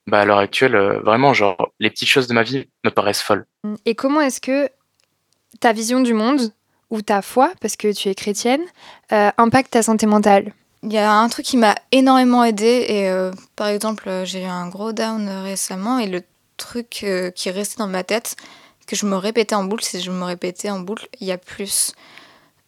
bah, 0.06 0.20
à 0.20 0.24
l'heure 0.24 0.38
actuelle, 0.38 0.74
euh, 0.74 1.00
vraiment, 1.00 1.34
genre, 1.34 1.72
les 1.80 1.90
petites 1.90 2.08
choses 2.08 2.26
de 2.28 2.34
ma 2.34 2.42
vie 2.42 2.68
me 2.84 2.90
paraissent 2.90 3.22
folles. 3.22 3.46
Et 3.84 3.94
comment 3.94 4.20
est-ce 4.20 4.40
que 4.40 4.68
ta 5.60 5.72
vision 5.72 6.00
du 6.00 6.14
monde 6.14 6.52
ou 6.90 7.02
ta 7.02 7.22
foi, 7.22 7.52
parce 7.60 7.76
que 7.76 7.92
tu 7.92 8.08
es 8.08 8.14
chrétienne, 8.14 8.62
euh, 9.12 9.30
impacte 9.36 9.72
ta 9.72 9.82
santé 9.82 10.06
mentale? 10.06 10.52
Il 10.82 10.92
y 10.92 10.98
a 10.98 11.12
un 11.12 11.28
truc 11.28 11.44
qui 11.44 11.56
m'a 11.56 11.74
énormément 11.90 12.44
aidé 12.44 12.86
et 12.88 13.08
euh, 13.10 13.32
par 13.56 13.66
exemple 13.66 14.08
j'ai 14.24 14.42
eu 14.42 14.46
un 14.46 14.68
gros 14.68 14.92
down 14.92 15.28
récemment 15.42 15.98
et 15.98 16.06
le 16.06 16.22
truc 16.56 17.00
euh, 17.02 17.30
qui 17.30 17.48
est 17.48 17.52
resté 17.52 17.78
dans 17.78 17.88
ma 17.88 18.04
tête 18.04 18.36
que 18.88 18.96
je 18.96 19.06
me 19.06 19.16
répétais 19.16 19.54
en 19.54 19.64
boucle, 19.64 19.84
c'est 19.84 20.00
je 20.00 20.10
me 20.10 20.24
répétais 20.24 20.70
en 20.70 20.80
boucle 20.80 21.08
il 21.20 21.26
y 21.26 21.32
a 21.32 21.38
plus. 21.38 21.92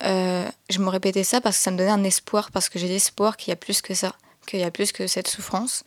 Euh, 0.02 0.46
je 0.68 0.78
me 0.78 0.88
répétais 0.88 1.24
ça 1.24 1.40
parce 1.40 1.56
que 1.56 1.62
ça 1.62 1.70
me 1.70 1.78
donnait 1.78 1.90
un 1.90 2.04
espoir, 2.04 2.50
parce 2.52 2.68
que 2.68 2.78
j'ai 2.78 2.88
l'espoir 2.88 3.38
qu'il 3.38 3.48
y 3.48 3.52
a 3.52 3.56
plus 3.56 3.80
que 3.80 3.94
ça, 3.94 4.14
qu'il 4.46 4.60
y 4.60 4.64
a 4.64 4.70
plus 4.70 4.92
que 4.92 5.06
cette 5.06 5.28
souffrance. 5.28 5.82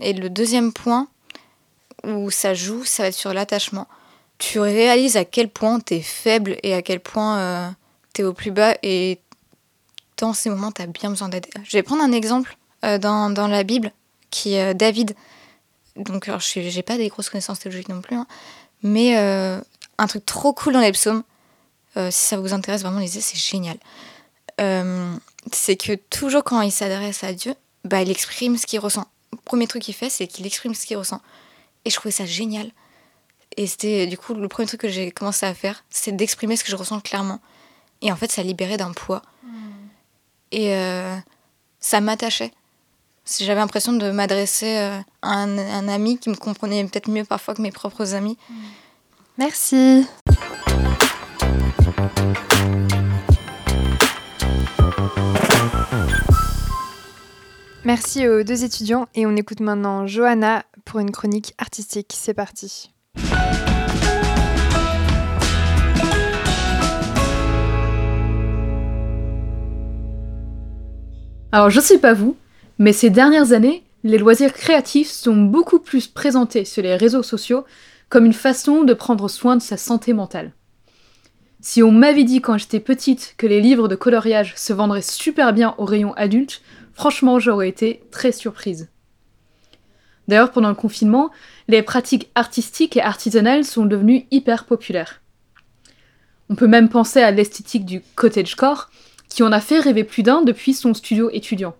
Et 0.00 0.12
le 0.12 0.30
deuxième 0.30 0.72
point 0.72 1.08
où 2.04 2.30
ça 2.30 2.54
joue, 2.54 2.84
ça 2.84 3.02
va 3.02 3.08
être 3.08 3.14
sur 3.14 3.34
l'attachement. 3.34 3.88
Tu 4.38 4.60
réalises 4.60 5.16
à 5.16 5.24
quel 5.24 5.48
point 5.48 5.80
t'es 5.80 6.00
faible 6.00 6.56
et 6.62 6.72
à 6.72 6.80
quel 6.80 7.00
point 7.00 7.38
euh, 7.38 7.68
t'es 8.12 8.22
au 8.22 8.32
plus 8.32 8.52
bas 8.52 8.76
et 8.84 9.18
dans 10.16 10.32
ces 10.32 10.50
moments, 10.50 10.70
tu 10.70 10.82
as 10.82 10.86
bien 10.86 11.10
besoin 11.10 11.28
d'aide. 11.28 11.46
Je 11.64 11.76
vais 11.76 11.82
prendre 11.82 12.02
un 12.02 12.12
exemple 12.12 12.56
euh, 12.84 12.98
dans, 12.98 13.30
dans 13.30 13.48
la 13.48 13.64
Bible, 13.64 13.92
qui 14.30 14.54
est 14.54 14.74
David. 14.74 15.14
Donc, 15.96 16.28
alors, 16.28 16.40
je 16.40 16.60
n'ai 16.60 16.82
pas 16.82 16.96
des 16.96 17.08
grosses 17.08 17.28
connaissances 17.28 17.58
théologiques 17.58 17.88
non 17.88 18.00
plus, 18.00 18.16
hein, 18.16 18.26
mais 18.82 19.16
euh, 19.18 19.60
un 19.98 20.06
truc 20.06 20.24
trop 20.26 20.52
cool 20.52 20.74
dans 20.74 20.80
les 20.80 20.92
psaumes, 20.92 21.22
euh, 21.96 22.10
si 22.10 22.26
ça 22.26 22.38
vous 22.38 22.52
intéresse 22.52 22.82
vraiment, 22.82 23.00
lisez, 23.00 23.20
c'est 23.20 23.38
génial. 23.38 23.76
Euh, 24.60 25.14
c'est 25.52 25.76
que 25.76 25.94
toujours 25.94 26.44
quand 26.44 26.60
il 26.60 26.72
s'adresse 26.72 27.24
à 27.24 27.32
Dieu, 27.32 27.54
bah, 27.84 28.02
il 28.02 28.10
exprime 28.10 28.56
ce 28.56 28.66
qu'il 28.66 28.80
ressent. 28.80 29.06
Le 29.32 29.38
premier 29.44 29.66
truc 29.66 29.82
qu'il 29.82 29.94
fait, 29.94 30.10
c'est 30.10 30.26
qu'il 30.26 30.46
exprime 30.46 30.74
ce 30.74 30.86
qu'il 30.86 30.96
ressent. 30.96 31.20
Et 31.84 31.90
je 31.90 31.96
trouvais 31.96 32.12
ça 32.12 32.26
génial. 32.26 32.70
Et 33.56 33.66
c'était 33.66 34.06
du 34.06 34.18
coup 34.18 34.34
le 34.34 34.48
premier 34.48 34.66
truc 34.66 34.80
que 34.80 34.88
j'ai 34.88 35.10
commencé 35.10 35.46
à 35.46 35.54
faire, 35.54 35.84
c'est 35.90 36.12
d'exprimer 36.12 36.56
ce 36.56 36.64
que 36.64 36.70
je 36.70 36.76
ressens 36.76 37.00
clairement. 37.00 37.40
Et 38.02 38.12
en 38.12 38.16
fait, 38.16 38.30
ça 38.30 38.42
libérait 38.42 38.76
d'un 38.76 38.92
poids. 38.92 39.22
Et 40.50 40.74
euh, 40.74 41.16
ça 41.80 42.00
m'attachait. 42.00 42.52
Si 43.30 43.44
J'avais 43.44 43.60
l'impression 43.60 43.92
de 43.92 44.10
m'adresser 44.10 44.78
euh, 44.78 44.98
à 45.20 45.42
un, 45.42 45.58
un 45.58 45.86
ami 45.86 46.16
qui 46.16 46.30
me 46.30 46.34
comprenait 46.34 46.82
peut-être 46.84 47.10
mieux 47.10 47.24
parfois 47.24 47.54
que 47.54 47.60
mes 47.60 47.70
propres 47.70 48.14
amis. 48.14 48.38
Merci. 49.36 50.06
Merci 57.84 58.26
aux 58.26 58.42
deux 58.44 58.64
étudiants 58.64 59.08
et 59.14 59.26
on 59.26 59.36
écoute 59.36 59.60
maintenant 59.60 60.06
Johanna 60.06 60.64
pour 60.86 61.00
une 61.00 61.10
chronique 61.10 61.52
artistique. 61.58 62.14
C'est 62.16 62.32
parti. 62.32 62.94
Alors 71.52 71.68
je 71.68 71.80
sais 71.80 71.98
pas 71.98 72.14
vous, 72.14 72.36
mais 72.78 72.92
ces 72.92 73.10
dernières 73.10 73.52
années, 73.52 73.84
les 74.04 74.18
loisirs 74.18 74.52
créatifs 74.52 75.10
sont 75.10 75.36
beaucoup 75.36 75.80
plus 75.80 76.06
présentés 76.06 76.64
sur 76.64 76.82
les 76.82 76.96
réseaux 76.96 77.22
sociaux 77.22 77.64
comme 78.08 78.26
une 78.26 78.32
façon 78.32 78.84
de 78.84 78.94
prendre 78.94 79.28
soin 79.28 79.56
de 79.56 79.62
sa 79.62 79.76
santé 79.76 80.12
mentale. 80.12 80.52
Si 81.60 81.82
on 81.82 81.90
m'avait 81.90 82.24
dit 82.24 82.40
quand 82.40 82.56
j'étais 82.56 82.80
petite 82.80 83.34
que 83.36 83.46
les 83.46 83.60
livres 83.60 83.88
de 83.88 83.96
coloriage 83.96 84.54
se 84.56 84.72
vendraient 84.72 85.02
super 85.02 85.52
bien 85.52 85.74
au 85.78 85.84
rayon 85.84 86.14
adulte, 86.14 86.62
franchement 86.94 87.40
j'aurais 87.40 87.68
été 87.68 88.02
très 88.10 88.32
surprise. 88.32 88.88
D'ailleurs, 90.28 90.52
pendant 90.52 90.68
le 90.68 90.74
confinement, 90.74 91.30
les 91.68 91.82
pratiques 91.82 92.30
artistiques 92.34 92.96
et 92.96 93.02
artisanales 93.02 93.64
sont 93.64 93.86
devenues 93.86 94.26
hyper 94.30 94.66
populaires. 94.66 95.22
On 96.50 96.54
peut 96.54 96.66
même 96.66 96.90
penser 96.90 97.20
à 97.20 97.30
l'esthétique 97.30 97.86
du 97.86 98.02
cottagecore, 98.14 98.90
qui 99.28 99.42
en 99.42 99.52
a 99.52 99.60
fait 99.60 99.80
rêver 99.80 100.04
plus 100.04 100.22
d'un 100.22 100.42
depuis 100.42 100.74
son 100.74 100.94
studio 100.94 101.30
étudiant. 101.32 101.74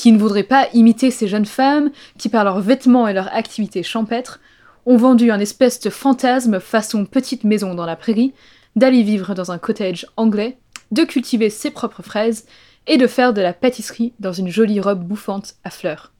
Qui 0.00 0.12
ne 0.12 0.18
voudraient 0.18 0.44
pas 0.44 0.66
imiter 0.72 1.10
ces 1.10 1.28
jeunes 1.28 1.44
femmes 1.44 1.90
qui, 2.16 2.30
par 2.30 2.42
leurs 2.42 2.60
vêtements 2.60 3.06
et 3.06 3.12
leurs 3.12 3.30
activités 3.34 3.82
champêtres, 3.82 4.40
ont 4.86 4.96
vendu 4.96 5.30
un 5.30 5.38
espèce 5.38 5.78
de 5.78 5.90
fantasme 5.90 6.58
façon 6.58 7.04
petite 7.04 7.44
maison 7.44 7.74
dans 7.74 7.84
la 7.84 7.96
prairie, 7.96 8.32
d'aller 8.76 9.02
vivre 9.02 9.34
dans 9.34 9.52
un 9.52 9.58
cottage 9.58 10.06
anglais, 10.16 10.56
de 10.90 11.04
cultiver 11.04 11.50
ses 11.50 11.70
propres 11.70 12.02
fraises 12.02 12.46
et 12.86 12.96
de 12.96 13.06
faire 13.06 13.34
de 13.34 13.42
la 13.42 13.52
pâtisserie 13.52 14.14
dans 14.20 14.32
une 14.32 14.48
jolie 14.48 14.80
robe 14.80 15.04
bouffante 15.04 15.56
à 15.64 15.70
fleurs. 15.70 16.12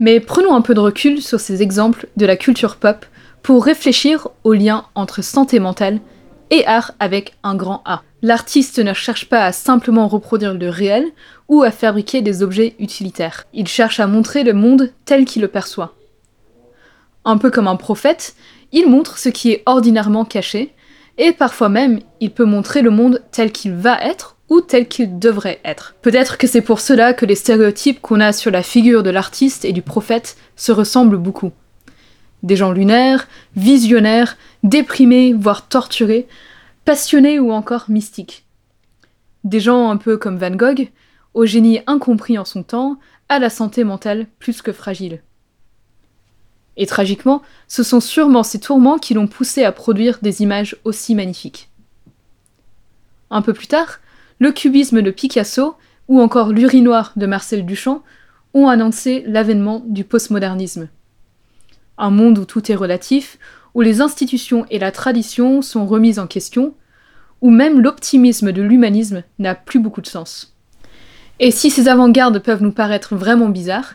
Mais 0.00 0.20
prenons 0.20 0.54
un 0.54 0.60
peu 0.60 0.74
de 0.74 0.80
recul 0.80 1.22
sur 1.22 1.40
ces 1.40 1.62
exemples 1.62 2.08
de 2.18 2.26
la 2.26 2.36
culture 2.36 2.76
pop 2.76 3.06
pour 3.42 3.64
réfléchir 3.64 4.28
au 4.44 4.52
lien 4.52 4.84
entre 4.94 5.22
santé 5.22 5.58
mentale 5.60 6.00
et 6.50 6.66
art 6.66 6.92
avec 7.00 7.38
un 7.42 7.54
grand 7.54 7.80
A. 7.86 8.02
L'artiste 8.22 8.78
ne 8.80 8.92
cherche 8.92 9.30
pas 9.30 9.46
à 9.46 9.52
simplement 9.52 10.06
reproduire 10.06 10.52
le 10.52 10.68
réel 10.68 11.06
ou 11.50 11.64
à 11.64 11.72
fabriquer 11.72 12.22
des 12.22 12.42
objets 12.42 12.76
utilitaires. 12.78 13.46
Il 13.52 13.66
cherche 13.66 13.98
à 13.98 14.06
montrer 14.06 14.44
le 14.44 14.54
monde 14.54 14.92
tel 15.04 15.24
qu'il 15.24 15.42
le 15.42 15.48
perçoit. 15.48 15.96
Un 17.24 17.36
peu 17.38 17.50
comme 17.50 17.66
un 17.66 17.76
prophète, 17.76 18.36
il 18.72 18.88
montre 18.88 19.18
ce 19.18 19.28
qui 19.28 19.50
est 19.50 19.64
ordinairement 19.66 20.24
caché, 20.24 20.72
et 21.18 21.32
parfois 21.32 21.68
même 21.68 21.98
il 22.20 22.30
peut 22.30 22.44
montrer 22.44 22.82
le 22.82 22.90
monde 22.90 23.22
tel 23.32 23.50
qu'il 23.50 23.74
va 23.74 24.00
être 24.00 24.36
ou 24.48 24.60
tel 24.60 24.86
qu'il 24.86 25.18
devrait 25.18 25.60
être. 25.64 25.96
Peut-être 26.02 26.38
que 26.38 26.46
c'est 26.46 26.60
pour 26.60 26.78
cela 26.78 27.14
que 27.14 27.26
les 27.26 27.34
stéréotypes 27.34 28.00
qu'on 28.00 28.20
a 28.20 28.32
sur 28.32 28.52
la 28.52 28.62
figure 28.62 29.02
de 29.02 29.10
l'artiste 29.10 29.64
et 29.64 29.72
du 29.72 29.82
prophète 29.82 30.36
se 30.54 30.70
ressemblent 30.70 31.18
beaucoup. 31.18 31.50
Des 32.44 32.54
gens 32.54 32.70
lunaires, 32.70 33.26
visionnaires, 33.56 34.38
déprimés, 34.62 35.34
voire 35.34 35.66
torturés, 35.68 36.28
passionnés 36.84 37.40
ou 37.40 37.50
encore 37.50 37.86
mystiques. 37.88 38.44
Des 39.42 39.60
gens 39.60 39.90
un 39.90 39.96
peu 39.96 40.16
comme 40.16 40.38
Van 40.38 40.50
Gogh, 40.50 40.90
au 41.34 41.46
génie 41.46 41.80
incompris 41.86 42.38
en 42.38 42.44
son 42.44 42.62
temps, 42.62 42.98
à 43.28 43.38
la 43.38 43.50
santé 43.50 43.84
mentale 43.84 44.26
plus 44.38 44.62
que 44.62 44.72
fragile. 44.72 45.22
Et 46.76 46.86
tragiquement, 46.86 47.42
ce 47.68 47.82
sont 47.82 48.00
sûrement 48.00 48.42
ces 48.42 48.58
tourments 48.58 48.98
qui 48.98 49.14
l'ont 49.14 49.28
poussé 49.28 49.64
à 49.64 49.72
produire 49.72 50.18
des 50.22 50.42
images 50.42 50.76
aussi 50.84 51.14
magnifiques. 51.14 51.70
Un 53.30 53.42
peu 53.42 53.52
plus 53.52 53.66
tard, 53.66 54.00
le 54.38 54.50
cubisme 54.50 55.02
de 55.02 55.10
Picasso 55.10 55.76
ou 56.08 56.20
encore 56.20 56.50
l'urinoir 56.50 57.12
de 57.16 57.26
Marcel 57.26 57.64
Duchamp 57.64 58.02
ont 58.54 58.68
annoncé 58.68 59.22
l'avènement 59.26 59.84
du 59.86 60.04
postmodernisme. 60.04 60.88
Un 61.98 62.10
monde 62.10 62.38
où 62.38 62.44
tout 62.44 62.72
est 62.72 62.76
relatif, 62.76 63.38
où 63.74 63.82
les 63.82 64.00
institutions 64.00 64.66
et 64.70 64.78
la 64.78 64.90
tradition 64.90 65.62
sont 65.62 65.86
remises 65.86 66.18
en 66.18 66.26
question, 66.26 66.74
où 67.40 67.50
même 67.50 67.80
l'optimisme 67.80 68.52
de 68.52 68.62
l'humanisme 68.62 69.22
n'a 69.38 69.54
plus 69.54 69.78
beaucoup 69.78 70.00
de 70.00 70.06
sens. 70.06 70.49
Et 71.42 71.50
si 71.50 71.70
ces 71.70 71.88
avant-gardes 71.88 72.38
peuvent 72.38 72.62
nous 72.62 72.70
paraître 72.70 73.16
vraiment 73.16 73.48
bizarres, 73.48 73.94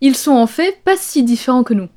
ils 0.00 0.16
sont 0.16 0.32
en 0.32 0.46
fait 0.46 0.82
pas 0.82 0.96
si 0.96 1.22
différents 1.22 1.62
que 1.62 1.74
nous. 1.74 1.90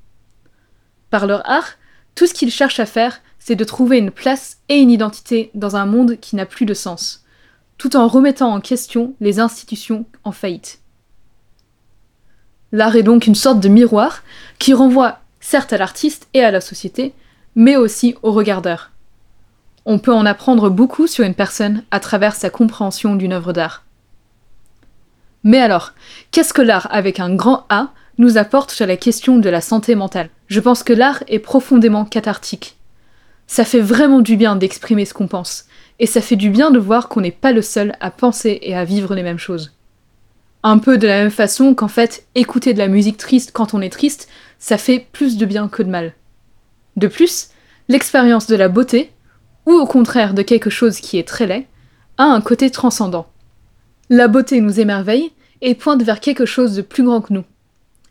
Par 1.09 1.25
leur 1.25 1.49
art, 1.49 1.77
tout 2.15 2.27
ce 2.27 2.33
qu'ils 2.33 2.51
cherchent 2.51 2.81
à 2.81 2.85
faire, 2.85 3.21
c'est 3.39 3.55
de 3.55 3.63
trouver 3.63 3.97
une 3.97 4.11
place 4.11 4.57
et 4.67 4.75
une 4.75 4.91
identité 4.91 5.51
dans 5.53 5.77
un 5.77 5.85
monde 5.85 6.17
qui 6.19 6.35
n'a 6.35 6.45
plus 6.45 6.65
de 6.65 6.73
sens, 6.73 7.23
tout 7.77 7.95
en 7.95 8.09
remettant 8.09 8.53
en 8.53 8.59
question 8.59 9.15
les 9.21 9.39
institutions 9.39 10.05
en 10.25 10.33
faillite. 10.33 10.81
L'art 12.73 12.97
est 12.97 13.03
donc 13.03 13.25
une 13.25 13.35
sorte 13.35 13.61
de 13.61 13.69
miroir 13.69 14.21
qui 14.59 14.73
renvoie 14.73 15.19
certes 15.39 15.71
à 15.71 15.77
l'artiste 15.77 16.27
et 16.33 16.43
à 16.43 16.51
la 16.51 16.59
société, 16.59 17.13
mais 17.55 17.77
aussi 17.77 18.15
au 18.21 18.33
regardeur. 18.33 18.91
On 19.85 19.97
peut 19.97 20.13
en 20.13 20.25
apprendre 20.25 20.69
beaucoup 20.69 21.07
sur 21.07 21.23
une 21.23 21.33
personne 21.33 21.83
à 21.89 22.01
travers 22.01 22.35
sa 22.35 22.49
compréhension 22.49 23.15
d'une 23.15 23.33
œuvre 23.33 23.53
d'art. 23.53 23.85
Mais 25.43 25.59
alors, 25.59 25.93
qu'est-ce 26.31 26.53
que 26.53 26.61
l'art 26.61 26.87
avec 26.91 27.19
un 27.19 27.33
grand 27.33 27.65
A 27.69 27.93
nous 28.17 28.37
apporte 28.37 28.71
sur 28.71 28.85
la 28.85 28.97
question 28.97 29.37
de 29.37 29.49
la 29.49 29.61
santé 29.61 29.95
mentale? 29.95 30.29
Je 30.47 30.59
pense 30.59 30.83
que 30.83 30.93
l'art 30.93 31.23
est 31.27 31.39
profondément 31.39 32.05
cathartique. 32.05 32.77
Ça 33.47 33.65
fait 33.65 33.79
vraiment 33.79 34.19
du 34.19 34.35
bien 34.35 34.55
d'exprimer 34.55 35.05
ce 35.05 35.13
qu'on 35.13 35.27
pense, 35.27 35.65
et 35.99 36.05
ça 36.05 36.21
fait 36.21 36.35
du 36.35 36.49
bien 36.49 36.71
de 36.71 36.79
voir 36.79 37.09
qu'on 37.09 37.21
n'est 37.21 37.31
pas 37.31 37.51
le 37.51 37.61
seul 37.61 37.95
à 37.99 38.11
penser 38.11 38.59
et 38.61 38.75
à 38.75 38.83
vivre 38.83 39.15
les 39.15 39.23
mêmes 39.23 39.39
choses. 39.39 39.73
Un 40.61 40.77
peu 40.77 40.97
de 40.97 41.07
la 41.07 41.21
même 41.21 41.31
façon 41.31 41.73
qu'en 41.73 41.87
fait, 41.87 42.25
écouter 42.35 42.73
de 42.73 42.79
la 42.79 42.89
musique 42.89 43.17
triste 43.17 43.51
quand 43.53 43.73
on 43.73 43.81
est 43.81 43.89
triste, 43.89 44.27
ça 44.59 44.77
fait 44.77 45.07
plus 45.13 45.37
de 45.37 45.45
bien 45.45 45.69
que 45.69 45.81
de 45.81 45.89
mal. 45.89 46.13
De 46.97 47.07
plus, 47.07 47.49
l'expérience 47.87 48.47
de 48.47 48.57
la 48.57 48.67
beauté, 48.67 49.11
ou 49.65 49.71
au 49.71 49.85
contraire 49.85 50.33
de 50.33 50.41
quelque 50.41 50.69
chose 50.69 50.99
qui 50.99 51.17
est 51.17 51.27
très 51.27 51.47
laid, 51.47 51.67
a 52.17 52.25
un 52.25 52.41
côté 52.41 52.69
transcendant. 52.69 53.27
La 54.11 54.27
beauté 54.27 54.59
nous 54.59 54.79
émerveille 54.79 55.31
et 55.61 55.75
pointe 55.75 56.01
vers 56.01 56.19
quelque 56.19 56.47
chose 56.47 56.75
de 56.75 56.81
plus 56.81 57.03
grand 57.03 57.21
que 57.21 57.31
nous. 57.31 57.43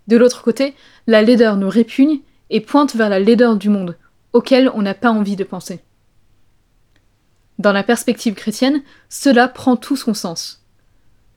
De 0.06 0.16
l'autre 0.16 0.42
côté, 0.42 0.74
la 1.08 1.22
laideur 1.22 1.56
nous 1.56 1.68
répugne 1.68 2.20
et 2.50 2.60
pointe 2.60 2.94
vers 2.94 3.08
la 3.08 3.18
laideur 3.18 3.56
du 3.56 3.68
monde, 3.68 3.96
auquel 4.32 4.70
on 4.74 4.82
n'a 4.82 4.94
pas 4.94 5.10
envie 5.10 5.34
de 5.34 5.42
penser. 5.42 5.80
Dans 7.58 7.72
la 7.72 7.82
perspective 7.82 8.34
chrétienne, 8.34 8.82
cela 9.08 9.48
prend 9.48 9.74
tout 9.74 9.96
son 9.96 10.14
sens. 10.14 10.62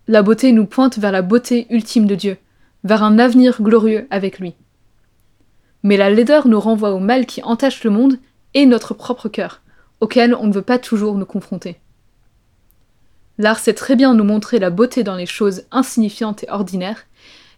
La 0.08 0.22
beauté 0.22 0.52
nous 0.52 0.68
pointe 0.68 1.00
vers 1.00 1.12
la 1.12 1.24
beauté 1.24 1.66
ultime 1.72 2.06
de 2.06 2.14
Dieu, 2.14 2.38
vers 2.84 3.02
un 3.02 3.18
avenir 3.18 3.64
glorieux 3.64 4.06
avec 4.12 4.38
lui. 4.38 4.54
Mais 5.82 5.98
la 5.98 6.12
laideur 6.12 6.48
nous 6.48 6.60
renvoie 6.60 6.92
au 6.92 7.00
mal 7.00 7.26
qui 7.26 7.42
entache 7.42 7.84
le 7.84 7.90
monde 7.90 8.20
et 8.54 8.68
notre 8.68 8.94
propre 8.94 9.28
cœur, 9.28 9.62
auquel 10.02 10.36
on 10.36 10.46
ne 10.46 10.54
veut 10.54 10.62
pas 10.62 10.78
toujours 10.78 11.16
nous 11.16 11.26
confronter. 11.26 11.80
L'art 13.42 13.58
sait 13.58 13.74
très 13.74 13.96
bien 13.96 14.14
nous 14.14 14.24
montrer 14.24 14.60
la 14.60 14.70
beauté 14.70 15.02
dans 15.02 15.16
les 15.16 15.26
choses 15.26 15.64
insignifiantes 15.72 16.44
et 16.44 16.52
ordinaires, 16.52 17.08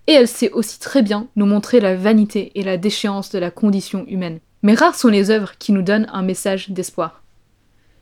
et 0.07 0.13
elle 0.13 0.29
sait 0.29 0.49
aussi 0.51 0.79
très 0.79 1.01
bien 1.01 1.27
nous 1.35 1.45
montrer 1.45 1.81
la 1.81 1.93
vanité 1.93 2.53
et 2.55 2.63
la 2.63 2.77
déchéance 2.77 3.31
de 3.31 3.37
la 3.37 3.51
condition 3.51 4.05
humaine. 4.07 4.39
Mais 4.61 4.75
rares 4.75 4.95
sont 4.95 5.09
les 5.09 5.29
œuvres 5.29 5.57
qui 5.59 5.73
nous 5.73 5.81
donnent 5.81 6.07
un 6.13 6.21
message 6.21 6.69
d'espoir. 6.69 7.21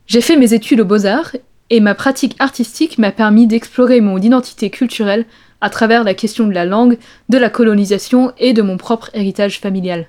J'ai 0.05 0.21
fait 0.21 0.35
mes 0.35 0.53
études 0.53 0.81
aux 0.81 0.85
beaux-arts, 0.85 1.35
et 1.71 1.79
ma 1.79 1.95
pratique 1.95 2.35
artistique 2.38 3.00
m'a 3.00 3.11
permis 3.11 3.47
d'explorer 3.47 4.00
mon 4.00 4.19
identité 4.19 4.69
culturelle 4.69 5.25
à 5.59 5.71
travers 5.71 6.03
la 6.03 6.13
question 6.13 6.45
de 6.45 6.53
la 6.53 6.65
langue, 6.65 7.00
de 7.29 7.38
la 7.39 7.50
colonisation 7.50 8.31
et 8.38 8.53
de 8.53 8.61
mon 8.61 8.77
propre 8.77 9.09
héritage 9.15 9.59
familial. 9.59 10.07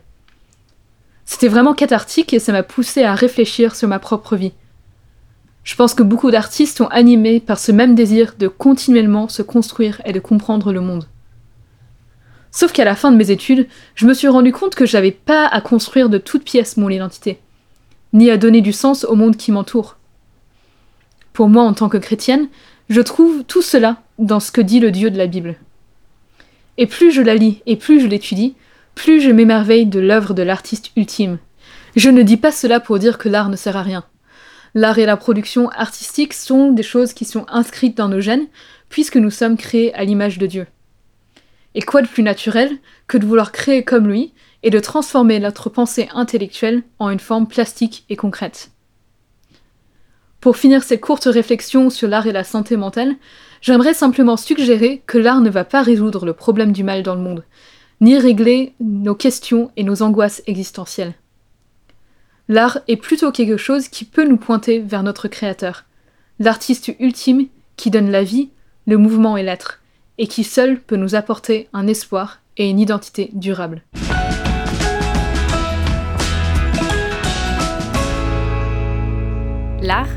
C'était 1.25 1.49
vraiment 1.49 1.73
cathartique 1.73 2.35
et 2.35 2.39
ça 2.39 2.53
m'a 2.53 2.65
poussé 2.65 3.03
à 3.03 3.15
réfléchir 3.15 3.75
sur 3.75 3.89
ma 3.89 3.99
propre 3.99 4.37
vie. 4.37 4.53
Je 5.65 5.77
pense 5.77 5.95
que 5.95 6.03
beaucoup 6.03 6.31
d'artistes 6.31 6.79
sont 6.79 6.87
animés 6.87 7.41
par 7.41 7.59
ce 7.59 7.73
même 7.73 7.95
désir 7.95 8.35
de 8.39 8.49
continuellement 8.49 9.29
se 9.29 9.43
construire 9.43 10.01
et 10.05 10.13
de 10.13 10.21
comprendre 10.21 10.73
le 10.73 10.81
monde. 10.81 11.07
Sauf 12.51 12.73
qu'à 12.73 12.85
la 12.85 12.97
fin 12.97 13.11
de 13.11 13.17
mes 13.17 13.31
études, 13.31 13.67
je 13.95 14.07
me 14.07 14.13
suis 14.13 14.29
rendu 14.29 14.53
compte 14.53 14.75
que 14.75 14.87
j'avais 14.87 15.13
pas 15.13 15.47
à 15.47 15.61
construire 15.61 16.09
de 16.09 16.19
toute 16.19 16.45
pièce 16.45 16.77
mon 16.77 16.91
identité, 16.91 17.41
ni 18.13 18.31
à 18.31 18.37
donner 18.37 18.61
du 18.61 18.73
sens 18.73 19.05
au 19.05 19.15
monde 19.15 19.37
qui 19.37 19.53
m'entoure. 19.53 19.97
Pour 21.33 21.49
moi, 21.49 21.63
en 21.63 21.73
tant 21.73 21.89
que 21.89 21.97
chrétienne, 21.97 22.49
je 22.91 23.01
trouve 23.01 23.45
tout 23.45 23.63
cela 23.63 24.03
dans 24.19 24.41
ce 24.41 24.53
que 24.53 24.61
dit 24.61 24.81
le 24.81 24.91
Dieu 24.91 25.11
de 25.11 25.17
la 25.17 25.27
Bible. 25.27 25.57
Et 26.77 26.87
plus 26.87 27.11
je 27.11 27.23
la 27.23 27.35
lis 27.35 27.63
et 27.65 27.77
plus 27.77 28.01
je 28.01 28.07
l'étudie, 28.07 28.55
plus 28.95 29.21
je 29.21 29.31
m'émerveille 29.31 29.87
de 29.87 30.01
l'œuvre 30.01 30.35
de 30.35 30.43
l'artiste 30.43 30.91
ultime. 30.97 31.39
Je 31.97 32.11
ne 32.11 32.23
dis 32.23 32.37
pas 32.37 32.53
cela 32.53 32.81
pour 32.81 32.99
dire 32.99 33.17
que 33.17 33.31
l'art 33.31 33.49
ne 33.49 33.57
sert 33.57 33.77
à 33.77 33.83
rien. 33.83 34.05
L'art 34.75 34.99
et 34.99 35.07
la 35.07 35.19
production 35.19 35.69
artistique 35.71 36.33
sont 36.33 36.73
des 36.73 36.83
choses 36.83 37.13
qui 37.13 37.25
sont 37.25 37.45
inscrites 37.49 37.97
dans 37.97 38.09
nos 38.09 38.21
gènes, 38.21 38.47
puisque 38.89 39.17
nous 39.17 39.31
sommes 39.31 39.57
créés 39.57 39.93
à 39.95 40.05
l'image 40.05 40.39
de 40.39 40.47
Dieu. 40.47 40.67
Et 41.75 41.83
quoi 41.83 42.03
de 42.03 42.09
plus 42.09 42.23
naturel 42.23 42.79
que 43.07 43.19
de 43.19 43.27
vouloir 43.27 43.53
créer 43.53 43.85
comme 43.85 44.09
lui 44.09 44.33
et 44.63 44.71
de 44.71 44.81
transformer 44.81 45.41
notre 45.41 45.69
pensée 45.69 46.09
intellectuelle 46.15 46.83
en 46.99 47.11
une 47.11 47.21
forme 47.21 47.47
plastique 47.47 48.05
et 48.09 48.17
concrète. 48.17 48.71
Pour 50.41 50.57
finir 50.57 50.83
cette 50.83 51.01
courte 51.01 51.25
réflexion 51.25 51.89
sur 51.89 52.09
l'art 52.09 52.27
et 52.27 52.33
la 52.33 52.45
santé 52.45 52.77
mentale, 52.77 53.15
j'aimerais 53.61 53.95
simplement 53.95 54.37
suggérer 54.37 55.03
que 55.07 55.19
l'art 55.19 55.41
ne 55.41 55.51
va 55.51 55.65
pas 55.65 55.83
résoudre 55.83 56.27
le 56.27 56.33
problème 56.33 56.73
du 56.73 56.83
mal 56.83 57.03
dans 57.03 57.15
le 57.15 57.21
monde, 57.21 57.45
ni 58.01 58.19
régler 58.19 58.75
nos 58.81 59.15
questions 59.15 59.71
et 59.77 59.85
nos 59.85 60.03
angoisses 60.03 60.43
existentielles. 60.47 61.15
L'art 62.53 62.81
est 62.87 62.99
plutôt 62.99 63.33
quelque 63.33 63.57
chose 63.57 63.89
qui 63.89 64.05
peut 64.05 64.29
nous 64.29 64.37
pointer 64.37 64.79
vers 64.79 65.03
notre 65.03 65.27
créateur, 65.27 65.87
l'artiste 66.39 66.93
ultime 67.01 67.47
qui 67.79 67.91
donne 67.91 68.11
la 68.11 68.25
vie, 68.25 68.51
le 68.87 68.99
mouvement 68.99 69.39
et 69.39 69.43
l'être, 69.43 69.81
et 70.19 70.27
qui 70.27 70.45
seul 70.45 70.79
peut 70.79 70.97
nous 70.97 71.15
apporter 71.15 71.71
un 71.73 71.87
espoir 71.87 72.43
et 72.59 72.69
une 72.69 72.79
identité 72.79 73.31
durable. 73.33 73.81
L'art 79.81 80.11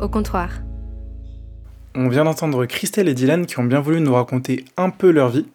au 0.00 0.08
comptoir. 0.08 0.50
On 1.94 2.08
vient 2.08 2.24
d'entendre 2.24 2.66
Christelle 2.66 3.06
et 3.06 3.14
Dylan 3.14 3.46
qui 3.46 3.60
ont 3.60 3.64
bien 3.64 3.80
voulu 3.80 4.00
nous 4.00 4.12
raconter 4.12 4.64
un 4.76 4.90
peu 4.90 5.12
leur 5.12 5.28
vie. 5.28 5.46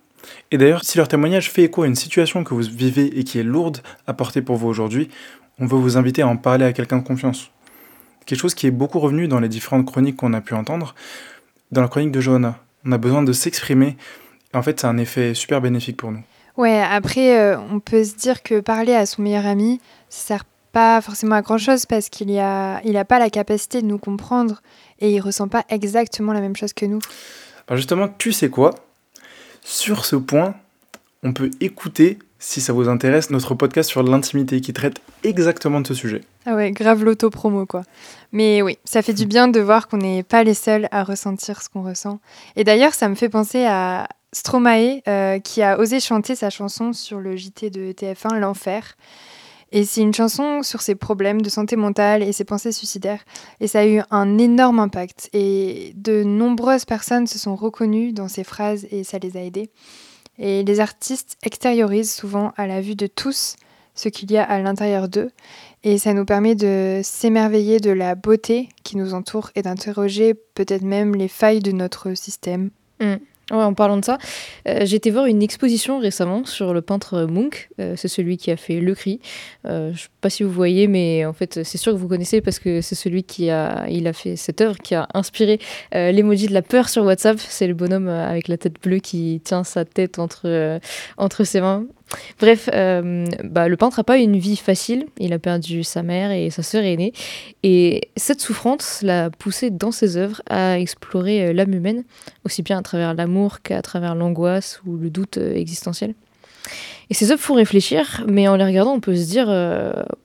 Et 0.52 0.58
d'ailleurs, 0.58 0.84
si 0.84 0.98
leur 0.98 1.08
témoignage 1.08 1.50
fait 1.50 1.64
écho 1.64 1.84
à 1.84 1.88
une 1.88 1.96
situation 1.96 2.44
que 2.44 2.54
vous 2.54 2.62
vivez 2.62 3.20
et 3.20 3.24
qui 3.24 3.40
est 3.40 3.44
lourde 3.44 3.80
à 4.08 4.14
porter 4.14 4.42
pour 4.42 4.56
vous 4.56 4.68
aujourd'hui, 4.68 5.10
on 5.62 5.68
veut 5.68 5.78
vous 5.78 5.96
inviter 5.96 6.24
à 6.24 6.28
en 6.28 6.38
parler 6.38 6.66
à 6.66 6.74
quelqu'un 6.74 6.98
de 6.98 7.08
confiance. 7.08 7.52
Quelque 8.26 8.40
chose 8.40 8.56
qui 8.56 8.68
est 8.68 8.72
beaucoup 8.72 9.00
revenu 9.00 9.28
dans 9.28 9.40
les 9.40 9.48
différentes 9.48 9.86
chroniques 9.86 10.18
qu'on 10.18 10.34
a 10.34 10.42
pu 10.42 10.56
entendre. 10.56 10.96
Dans 11.72 11.82
la 11.82 11.88
chronique 11.88 12.12
de 12.12 12.20
Johanna, 12.20 12.60
On 12.84 12.92
a 12.92 12.98
besoin 12.98 13.22
de 13.22 13.32
s'exprimer. 13.32 13.96
En 14.54 14.64
fait, 14.64 14.80
c'est 14.80 14.88
un 14.88 14.98
effet 14.98 15.36
super 15.36 15.62
bénéfique 15.62 15.98
pour 15.98 16.12
nous. 16.12 16.24
Ouais, 16.58 16.82
après, 16.82 17.40
euh, 17.40 17.58
on 17.72 17.80
peut 17.80 18.04
se 18.04 18.16
dire 18.16 18.42
que 18.42 18.60
parler 18.60 18.94
à 18.94 19.06
son 19.06 19.22
meilleur 19.22 19.46
ami, 19.46 19.80
ça 20.10 20.28
sert 20.28 20.46
pas 20.72 21.00
forcément 21.02 21.36
à 21.36 21.42
grand 21.42 21.60
chose 21.60 21.86
parce 21.86 22.10
qu'il 22.10 22.32
y 22.32 22.40
a, 22.40 22.82
il 22.84 22.98
a 22.98 23.06
pas 23.06 23.20
la 23.20 23.30
capacité 23.30 23.82
de 23.82 23.88
nous 23.88 24.00
comprendre 24.00 24.62
et 25.00 25.12
il 25.12 25.20
ressent 25.20 25.48
pas 25.48 25.64
exactement 25.70 26.34
la 26.34 26.42
même 26.42 26.56
chose 26.56 26.74
que 26.74 26.86
nous. 26.86 27.00
Alors 27.68 27.78
justement, 27.78 28.08
tu 28.18 28.32
sais 28.32 28.50
quoi? 28.50 28.74
Sur 29.64 30.06
ce 30.06 30.16
point, 30.16 30.56
on 31.24 31.34
peut 31.34 31.52
écouter, 31.60 32.18
si 32.42 32.60
ça 32.60 32.74
vous 32.74 32.90
intéresse, 32.90 33.30
notre 33.30 33.54
podcast 33.54 33.88
sur 33.88 34.02
l'intimité 34.02 34.62
qui 34.62 34.74
traite 34.74 35.00
exactement 35.24 35.80
de 35.80 35.88
ce 35.88 35.94
sujet. 35.94 36.22
Ah 36.48 36.56
ouais, 36.56 36.72
grave 36.72 37.04
l'auto-promo 37.04 37.68
quoi. 37.68 37.84
Mais 38.32 38.64
oui, 38.64 38.80
ça 38.84 39.04
fait 39.04 39.14
du 39.14 39.28
bien 39.28 39.48
de 39.48 39.60
voir 39.60 39.88
qu'on 39.88 39.98
n'est 39.98 40.24
pas 40.24 40.44
les 40.44 40.56
seuls 40.56 40.88
à 40.92 41.04
ressentir 41.04 41.62
ce 41.62 41.70
qu'on 41.70 41.84
ressent. 41.84 42.20
Et 42.56 42.64
d'ailleurs, 42.64 42.96
ça 42.96 43.08
me 43.10 43.16
fait 43.16 43.30
penser 43.30 43.66
à 43.66 44.10
Stromae 44.34 45.02
euh, 45.08 45.40
qui 45.40 45.62
a 45.62 45.80
osé 45.80 46.00
chanter 46.00 46.36
sa 46.36 46.50
chanson 46.50 46.94
sur 46.94 47.20
le 47.20 47.38
JT 47.38 47.70
de 47.70 47.92
TF1, 47.92 48.40
L'Enfer. 48.40 48.98
Et 49.72 49.86
c'est 49.86 50.02
une 50.02 50.14
chanson 50.14 50.64
sur 50.64 50.82
ses 50.82 50.96
problèmes 50.96 51.42
de 51.44 51.50
santé 51.50 51.76
mentale 51.76 52.24
et 52.24 52.34
ses 52.34 52.44
pensées 52.44 52.72
suicidaires. 52.72 53.24
Et 53.60 53.68
ça 53.68 53.82
a 53.82 53.86
eu 53.86 54.02
un 54.10 54.38
énorme 54.40 54.80
impact. 54.80 55.30
Et 55.32 55.94
de 55.96 56.24
nombreuses 56.24 56.86
personnes 56.86 57.28
se 57.28 57.38
sont 57.38 57.56
reconnues 57.56 58.14
dans 58.14 58.28
ses 58.28 58.44
phrases 58.44 58.88
et 58.90 59.04
ça 59.04 59.20
les 59.20 59.38
a 59.38 59.42
aidées. 59.42 59.70
Et 60.42 60.64
les 60.64 60.80
artistes 60.80 61.38
extériorisent 61.44 62.14
souvent 62.14 62.52
à 62.58 62.66
la 62.66 62.82
vue 62.82 62.96
de 62.96 63.06
tous 63.08 63.56
ce 63.94 64.10
qu'il 64.10 64.32
y 64.32 64.38
a 64.38 64.44
à 64.44 64.60
l'intérieur 64.60 65.08
d'eux. 65.08 65.30
Et 65.84 66.00
ça 66.00 66.14
nous 66.14 66.26
permet 66.26 66.56
de 66.56 67.02
s'émerveiller 67.04 67.80
de 67.80 67.92
la 67.92 68.16
beauté 68.16 68.68
qui 68.84 68.98
nous 68.98 69.14
entoure 69.14 69.52
et 69.56 69.62
d'interroger 69.62 70.34
peut-être 70.34 70.82
même 70.82 71.16
les 71.16 71.28
failles 71.28 71.60
de 71.60 71.72
notre 71.72 72.16
système. 72.16 72.72
Mm. 73.00 73.16
En 73.52 73.74
parlant 73.74 73.98
de 73.98 74.06
ça, 74.06 74.18
euh, 74.68 74.86
été 74.86 75.12
voir 75.12 75.26
une 75.26 75.44
exposition 75.44 76.00
récemment 76.00 76.46
sur 76.46 76.74
le 76.74 76.82
peintre 76.82 77.26
Munch. 77.26 77.70
Euh, 77.80 77.96
c'est 77.98 78.08
celui 78.08 78.38
qui 78.38 78.50
a 78.50 78.58
fait 78.58 78.80
Le 78.80 78.96
Cri. 78.96 79.20
Euh, 79.66 79.90
je 79.90 79.94
ne 79.94 79.98
sais 79.98 80.08
pas 80.22 80.30
si 80.30 80.44
vous 80.44 80.52
voyez, 80.52 80.88
mais 80.88 81.26
en 81.26 81.34
fait, 81.34 81.64
c'est 81.64 81.78
sûr 81.78 81.92
que 81.92 81.98
vous 81.98 82.08
connaissez 82.08 82.42
parce 82.42 82.60
que 82.60 82.82
c'est 82.82 82.96
celui 82.96 83.24
qui 83.24 83.50
a, 83.50 83.88
fait 84.14 84.36
cette 84.36 84.62
œuvre 84.62 84.78
qui 84.78 84.96
a 84.96 85.08
inspiré 85.14 85.60
l'emoji 85.94 86.48
de 86.48 86.54
la 86.54 86.62
peur 86.62 86.90
sur 86.90 87.04
WhatsApp. 87.04 87.38
C'est 87.40 87.68
le 87.68 87.74
bonhomme 87.74 88.08
avec 88.08 88.48
la 88.48 88.58
tête 88.58 88.82
bleue 88.82 89.00
qui 89.00 89.42
tient 89.44 89.64
sa 89.64 89.86
tête 89.86 90.20
entre 90.20 91.44
ses 91.44 91.62
mains. 91.62 91.86
Bref, 92.40 92.70
euh, 92.74 93.26
bah, 93.44 93.68
le 93.68 93.78
peintre 93.78 94.00
n'a 94.00 94.04
pas 94.04 94.18
eu 94.18 94.22
une 94.22 94.38
vie 94.38 94.58
facile. 94.58 95.06
Il 95.20 95.34
a 95.34 95.40
perdu 95.40 95.84
sa 95.84 96.04
mère 96.04 96.32
et 96.32 96.50
sa 96.50 96.64
sœur 96.64 96.84
aînée. 96.84 97.14
Et 97.64 98.10
cette 98.16 98.42
souffrance 98.42 99.02
l'a 99.02 99.30
poussé 99.30 99.70
dans 99.70 99.92
ses 99.92 100.18
œuvres 100.18 100.42
à 100.50 100.80
explorer 100.80 101.48
euh, 101.48 101.54
l'âme 101.54 101.74
humaine, 101.74 102.04
aussi 102.46 102.64
bien 102.64 102.80
à 102.80 102.82
travers 102.82 103.14
l'amour 103.14 103.62
qu'à 103.62 103.82
travers 103.82 104.16
l'angoisse 104.16 104.82
ou 104.86 104.98
le 104.98 105.10
doute 105.10 105.38
euh, 105.38 105.56
existentiel. 105.56 106.16
Et 107.10 107.14
ces 107.14 107.32
œuvres 107.32 107.42
font 107.42 107.56
réfléchir, 107.56 108.24
mais 108.28 108.48
en 108.48 108.56
les 108.56 108.64
regardant, 108.64 108.94
on 108.94 109.02
peut 109.02 109.16
se 109.16 109.30
dire 109.30 109.48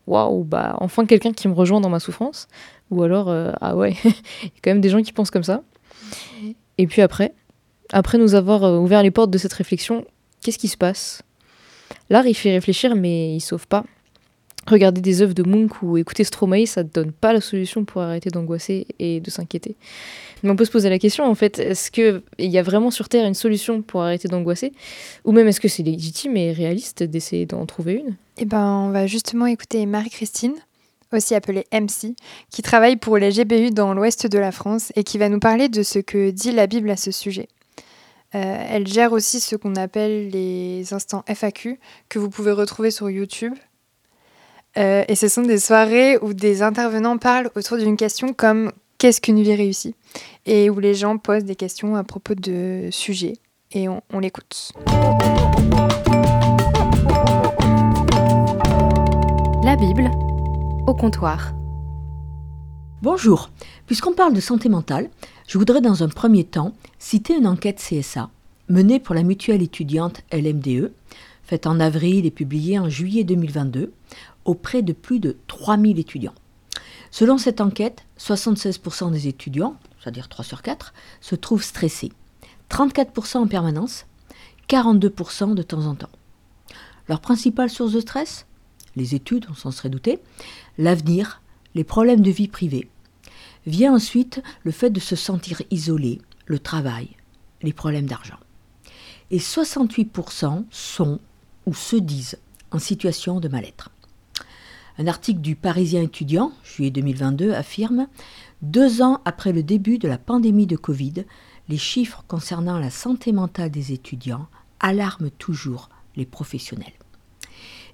waouh, 0.07 0.45
bah 0.45 0.77
enfin 0.79 1.05
quelqu'un 1.05 1.33
qui 1.33 1.49
me 1.49 1.53
rejoint 1.53 1.81
dans 1.81 1.89
ma 1.89 1.99
souffrance. 1.99 2.47
Ou 2.93 3.03
alors, 3.03 3.29
ah 3.61 3.75
ouais, 3.75 3.97
il 4.05 4.11
y 4.11 4.47
a 4.47 4.61
quand 4.63 4.71
même 4.71 4.81
des 4.81 4.91
gens 4.91 5.03
qui 5.03 5.13
pensent 5.13 5.33
comme 5.33 5.43
ça. 5.43 5.63
Et 6.79 6.87
puis 6.87 7.03
après, 7.03 7.33
après 7.93 8.19
nous 8.19 8.37
avoir 8.37 8.81
ouvert 8.81 9.03
les 9.03 9.11
portes 9.11 9.33
de 9.33 9.39
cette 9.39 9.55
réflexion, 9.55 10.05
qu'est-ce 10.43 10.59
qui 10.59 10.69
se 10.69 10.77
passe? 10.77 11.23
L'art, 12.11 12.27
il 12.27 12.35
fait 12.35 12.53
réfléchir, 12.53 12.95
mais 12.95 13.35
il 13.35 13.41
sauve 13.41 13.67
pas. 13.67 13.85
Regarder 14.67 15.01
des 15.01 15.23
œuvres 15.23 15.35
de 15.35 15.45
Munch 15.45 15.81
ou 15.83 15.97
écouter 15.97 16.25
Stromae, 16.25 16.67
ça 16.67 16.83
ne 16.83 16.89
donne 16.89 17.13
pas 17.13 17.33
la 17.33 17.41
solution 17.41 17.85
pour 17.85 18.03
arrêter 18.03 18.31
d'angoisser 18.31 18.87
et 18.99 19.21
de 19.21 19.31
s'inquiéter. 19.31 19.77
Mais 20.43 20.51
on 20.51 20.57
peut 20.57 20.65
se 20.65 20.73
poser 20.73 20.91
la 20.91 20.99
question, 20.99 21.25
en 21.25 21.37
fait, 21.37 21.61
est-ce 21.61 21.91
qu'il 21.93 22.23
y 22.39 22.59
a 22.59 22.63
vraiment 22.65 22.91
sur 22.91 23.09
Terre 23.09 23.27
une 23.27 23.35
solution 23.35 23.81
pour 23.83 24.03
arrêter 24.03 24.27
d'angoisser? 24.27 24.73
Ou 25.25 25.31
même 25.31 25.47
est-ce 25.47 25.61
que 25.61 25.69
c'est 25.69 25.85
légitime 25.85 26.37
et 26.37 26.51
réaliste 26.51 27.05
d'essayer 27.05 27.47
d'en 27.47 27.65
trouver 27.65 27.95
une? 27.95 28.17
Eh 28.39 28.45
ben, 28.45 28.87
on 28.89 28.91
va 28.91 29.07
justement 29.07 29.47
écouter 29.47 29.87
Marie-Christine, 29.87 30.55
aussi 31.13 31.37
appelée 31.37 31.65
MC, 31.73 32.17
qui 32.51 32.63
travaille 32.63 32.97
pour 32.97 33.19
les 33.19 33.31
GBU 33.31 33.71
dans 33.71 33.95
l'ouest 33.95 34.27
de 34.27 34.39
la 34.39 34.51
France 34.51 34.93
et 34.97 35.05
qui 35.05 35.17
va 35.17 35.29
nous 35.29 35.41
parler 35.41 35.69
de 35.69 35.85
ce 35.85 36.01
que 36.01 36.31
dit 36.31 36.51
la 36.51 36.67
Bible 36.67 36.91
à 36.91 36.97
ce 36.97 37.13
sujet. 37.13 37.49
Euh, 38.35 38.67
elle 38.69 38.87
gère 38.87 39.13
aussi 39.13 39.41
ce 39.41 39.57
qu'on 39.57 39.77
appelle 39.77 40.31
les 40.31 40.93
instants 40.93 41.25
FAQ 41.27 41.79
que 42.09 42.19
vous 42.19 42.29
pouvez 42.29 42.53
retrouver 42.53 42.91
sur 42.91 43.09
YouTube. 43.09 43.55
Euh, 44.77 45.05
et 45.09 45.15
ce 45.15 45.29
sont 45.29 45.43
des 45.43 45.59
soirées 45.59 46.19
où 46.19 46.35
des 46.35 46.63
intervenants 46.63 47.17
parlent 47.19 47.51
autour 47.55 47.79
d'une 47.79 47.97
question 47.97 48.35
comme 48.35 48.73
qu'est-ce 48.99 49.21
qu'une 49.21 49.43
vie 49.43 49.55
réussie? 49.55 49.95
et 50.47 50.71
où 50.71 50.79
les 50.79 50.95
gens 50.95 51.19
posent 51.19 51.45
des 51.45 51.57
questions 51.57 51.97
à 51.97 52.05
propos 52.05 52.35
de 52.35 52.89
sujets 52.91 53.35
et 53.73 53.89
on, 53.89 54.01
on 54.13 54.21
l'écoute. 54.21 54.73
La 59.65 59.77
Bible 59.77 60.11
au 60.87 60.95
comptoir. 60.95 61.53
Bonjour, 63.03 63.51
puisqu'on 63.87 64.15
parle 64.15 64.33
de 64.33 64.41
santé 64.41 64.69
mentale, 64.69 65.11
je 65.47 65.59
voudrais 65.59 65.81
dans 65.81 66.03
un 66.03 66.09
premier 66.09 66.45
temps 66.45 66.75
citer 66.99 67.37
une 67.37 67.47
enquête 67.47 67.79
CSA 67.79 68.31
menée 68.69 68.99
pour 68.99 69.15
la 69.15 69.23
mutuelle 69.23 69.63
étudiante 69.63 70.23
LMDE, 70.33 70.93
faite 71.45 71.67
en 71.69 71.79
avril 71.79 72.27
et 72.27 72.33
publiée 72.33 72.79
en 72.79 72.89
juillet 72.89 73.23
2022 73.23 73.93
auprès 74.45 74.83
de 74.83 74.93
plus 74.93 75.21
de 75.21 75.37
3000 75.47 75.99
étudiants. 76.01 76.35
Selon 77.13 77.39
cette 77.39 77.61
enquête, 77.61 78.05
76% 78.19 79.13
des 79.13 79.29
étudiants, 79.29 79.77
c'est-à-dire 80.01 80.29
3 80.29 80.45
sur 80.45 80.63
4, 80.63 80.93
se 81.21 81.37
trouvent 81.37 81.63
stressés, 81.63 82.13
34% 82.71 83.39
en 83.39 83.47
permanence, 83.47 84.07
42% 84.69 85.55
de 85.55 85.63
temps 85.63 85.87
en 85.87 85.95
temps. 85.95 86.11
Leur 87.09 87.21
principale 87.21 87.71
source 87.71 87.93
de 87.93 88.01
stress? 88.01 88.47
Les 88.97 89.15
études, 89.15 89.47
on 89.49 89.55
s'en 89.55 89.71
serait 89.71 89.91
douté, 89.91 90.19
l'avenir, 90.77 91.41
les 91.77 91.85
problèmes 91.85 92.23
de 92.23 92.31
vie 92.31 92.49
privée, 92.49 92.89
Vient 93.67 93.95
ensuite 93.95 94.43
le 94.63 94.71
fait 94.71 94.91
de 94.91 95.01
se 95.01 95.17
sentir 95.17 95.61
isolé, 95.71 96.21
le 96.47 96.59
travail, 96.59 97.11
les 97.63 97.73
problèmes 97.73 98.07
d'argent. 98.07 98.39
Et 99.31 99.39
68% 99.39 100.65
sont 100.71 101.19
ou 101.67 101.75
se 101.75 101.97
disent 101.97 102.39
en 102.71 102.79
situation 102.79 103.41
de 103.41 103.49
mal-être. 103.49 103.91
Un 104.99 105.09
article 105.09 105.41
du 105.41 105.57
Parisien 105.57 106.03
étudiant, 106.03 106.53
juillet 106.63 106.91
2022, 106.91 107.53
affirme 107.53 108.07
Deux 108.63 109.03
ans 109.03 109.21
après 109.25 109.53
le 109.53 109.63
début 109.63 109.99
de 109.99 110.09
la 110.09 110.17
pandémie 110.17 110.67
de 110.67 110.77
Covid, 110.77 111.25
les 111.69 111.77
chiffres 111.77 112.25
concernant 112.29 112.79
la 112.79 112.91
santé 112.91 113.33
mentale 113.33 113.71
des 113.71 113.93
étudiants 113.93 114.47
alarment 114.81 115.31
toujours 115.31 115.91
les 116.15 116.25
professionnels. 116.25 116.93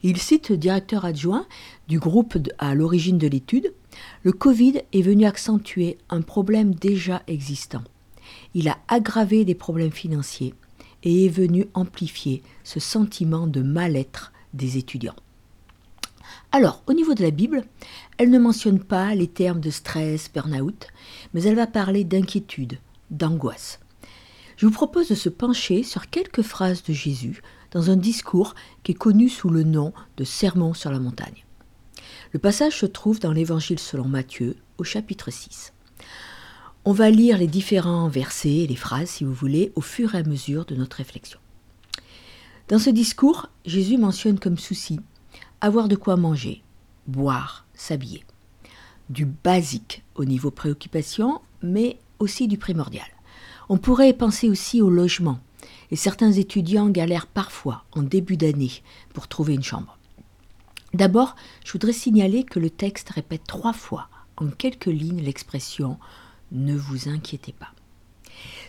Il 0.02 0.18
cite 0.18 0.48
le 0.48 0.56
directeur 0.56 1.04
adjoint 1.04 1.46
du 1.88 1.98
groupe 1.98 2.36
à 2.58 2.74
l'origine 2.74 3.18
de 3.18 3.28
l'étude. 3.28 3.72
Le 4.24 4.32
Covid 4.32 4.82
est 4.92 5.02
venu 5.02 5.26
accentuer 5.26 5.98
un 6.10 6.22
problème 6.22 6.74
déjà 6.74 7.22
existant. 7.28 7.84
Il 8.54 8.68
a 8.68 8.78
aggravé 8.88 9.44
des 9.44 9.54
problèmes 9.54 9.92
financiers 9.92 10.54
et 11.04 11.26
est 11.26 11.30
venu 11.30 11.66
amplifier 11.74 12.42
ce 12.64 12.80
sentiment 12.80 13.46
de 13.46 13.62
mal-être 13.62 14.32
des 14.54 14.76
étudiants. 14.76 15.16
Alors, 16.50 16.82
au 16.86 16.92
niveau 16.92 17.14
de 17.14 17.22
la 17.22 17.30
Bible, 17.30 17.64
elle 18.18 18.30
ne 18.30 18.38
mentionne 18.38 18.80
pas 18.80 19.14
les 19.14 19.28
termes 19.28 19.60
de 19.60 19.70
stress, 19.70 20.30
burn-out, 20.32 20.88
mais 21.32 21.42
elle 21.44 21.54
va 21.54 21.66
parler 21.66 22.04
d'inquiétude, 22.04 22.78
d'angoisse. 23.10 23.80
Je 24.56 24.66
vous 24.66 24.72
propose 24.72 25.08
de 25.08 25.14
se 25.14 25.28
pencher 25.28 25.82
sur 25.82 26.10
quelques 26.10 26.42
phrases 26.42 26.82
de 26.82 26.92
Jésus 26.92 27.42
dans 27.72 27.90
un 27.90 27.96
discours 27.96 28.54
qui 28.82 28.92
est 28.92 28.96
connu 28.96 29.28
sous 29.28 29.48
le 29.48 29.64
nom 29.64 29.92
de 30.16 30.24
Sermon 30.24 30.74
sur 30.74 30.90
la 30.90 31.00
montagne. 31.00 31.44
Le 32.32 32.38
passage 32.38 32.78
se 32.78 32.86
trouve 32.86 33.20
dans 33.20 33.32
l'Évangile 33.32 33.78
selon 33.78 34.06
Matthieu 34.06 34.56
au 34.78 34.84
chapitre 34.84 35.30
6. 35.30 35.72
On 36.84 36.92
va 36.92 37.10
lire 37.10 37.38
les 37.38 37.46
différents 37.46 38.08
versets 38.08 38.56
et 38.56 38.66
les 38.66 38.76
phrases, 38.76 39.08
si 39.08 39.24
vous 39.24 39.34
voulez, 39.34 39.72
au 39.74 39.80
fur 39.80 40.14
et 40.14 40.18
à 40.18 40.22
mesure 40.22 40.64
de 40.64 40.74
notre 40.74 40.96
réflexion. 40.96 41.38
Dans 42.68 42.78
ce 42.78 42.90
discours, 42.90 43.48
Jésus 43.64 43.98
mentionne 43.98 44.38
comme 44.38 44.58
souci 44.58 45.00
avoir 45.60 45.88
de 45.88 45.94
quoi 45.94 46.16
manger, 46.16 46.62
boire, 47.06 47.66
s'habiller. 47.74 48.24
Du 49.10 49.26
basique 49.26 50.02
au 50.14 50.24
niveau 50.24 50.50
préoccupation, 50.50 51.40
mais 51.62 51.98
aussi 52.18 52.48
du 52.48 52.58
primordial. 52.58 53.06
On 53.68 53.78
pourrait 53.78 54.12
penser 54.12 54.48
aussi 54.48 54.82
au 54.82 54.90
logement, 54.90 55.38
et 55.92 55.96
certains 55.96 56.32
étudiants 56.32 56.88
galèrent 56.88 57.26
parfois 57.26 57.84
en 57.92 58.02
début 58.02 58.38
d'année 58.38 58.82
pour 59.12 59.28
trouver 59.28 59.54
une 59.54 59.62
chambre. 59.62 59.98
D'abord, 60.94 61.36
je 61.64 61.72
voudrais 61.72 61.92
signaler 61.92 62.44
que 62.44 62.58
le 62.58 62.70
texte 62.70 63.10
répète 63.10 63.44
trois 63.46 63.74
fois 63.74 64.08
en 64.38 64.48
quelques 64.48 64.86
lignes 64.86 65.22
l'expression 65.22 65.98
ne 66.50 66.74
vous 66.74 67.08
inquiétez 67.08 67.52
pas. 67.52 67.72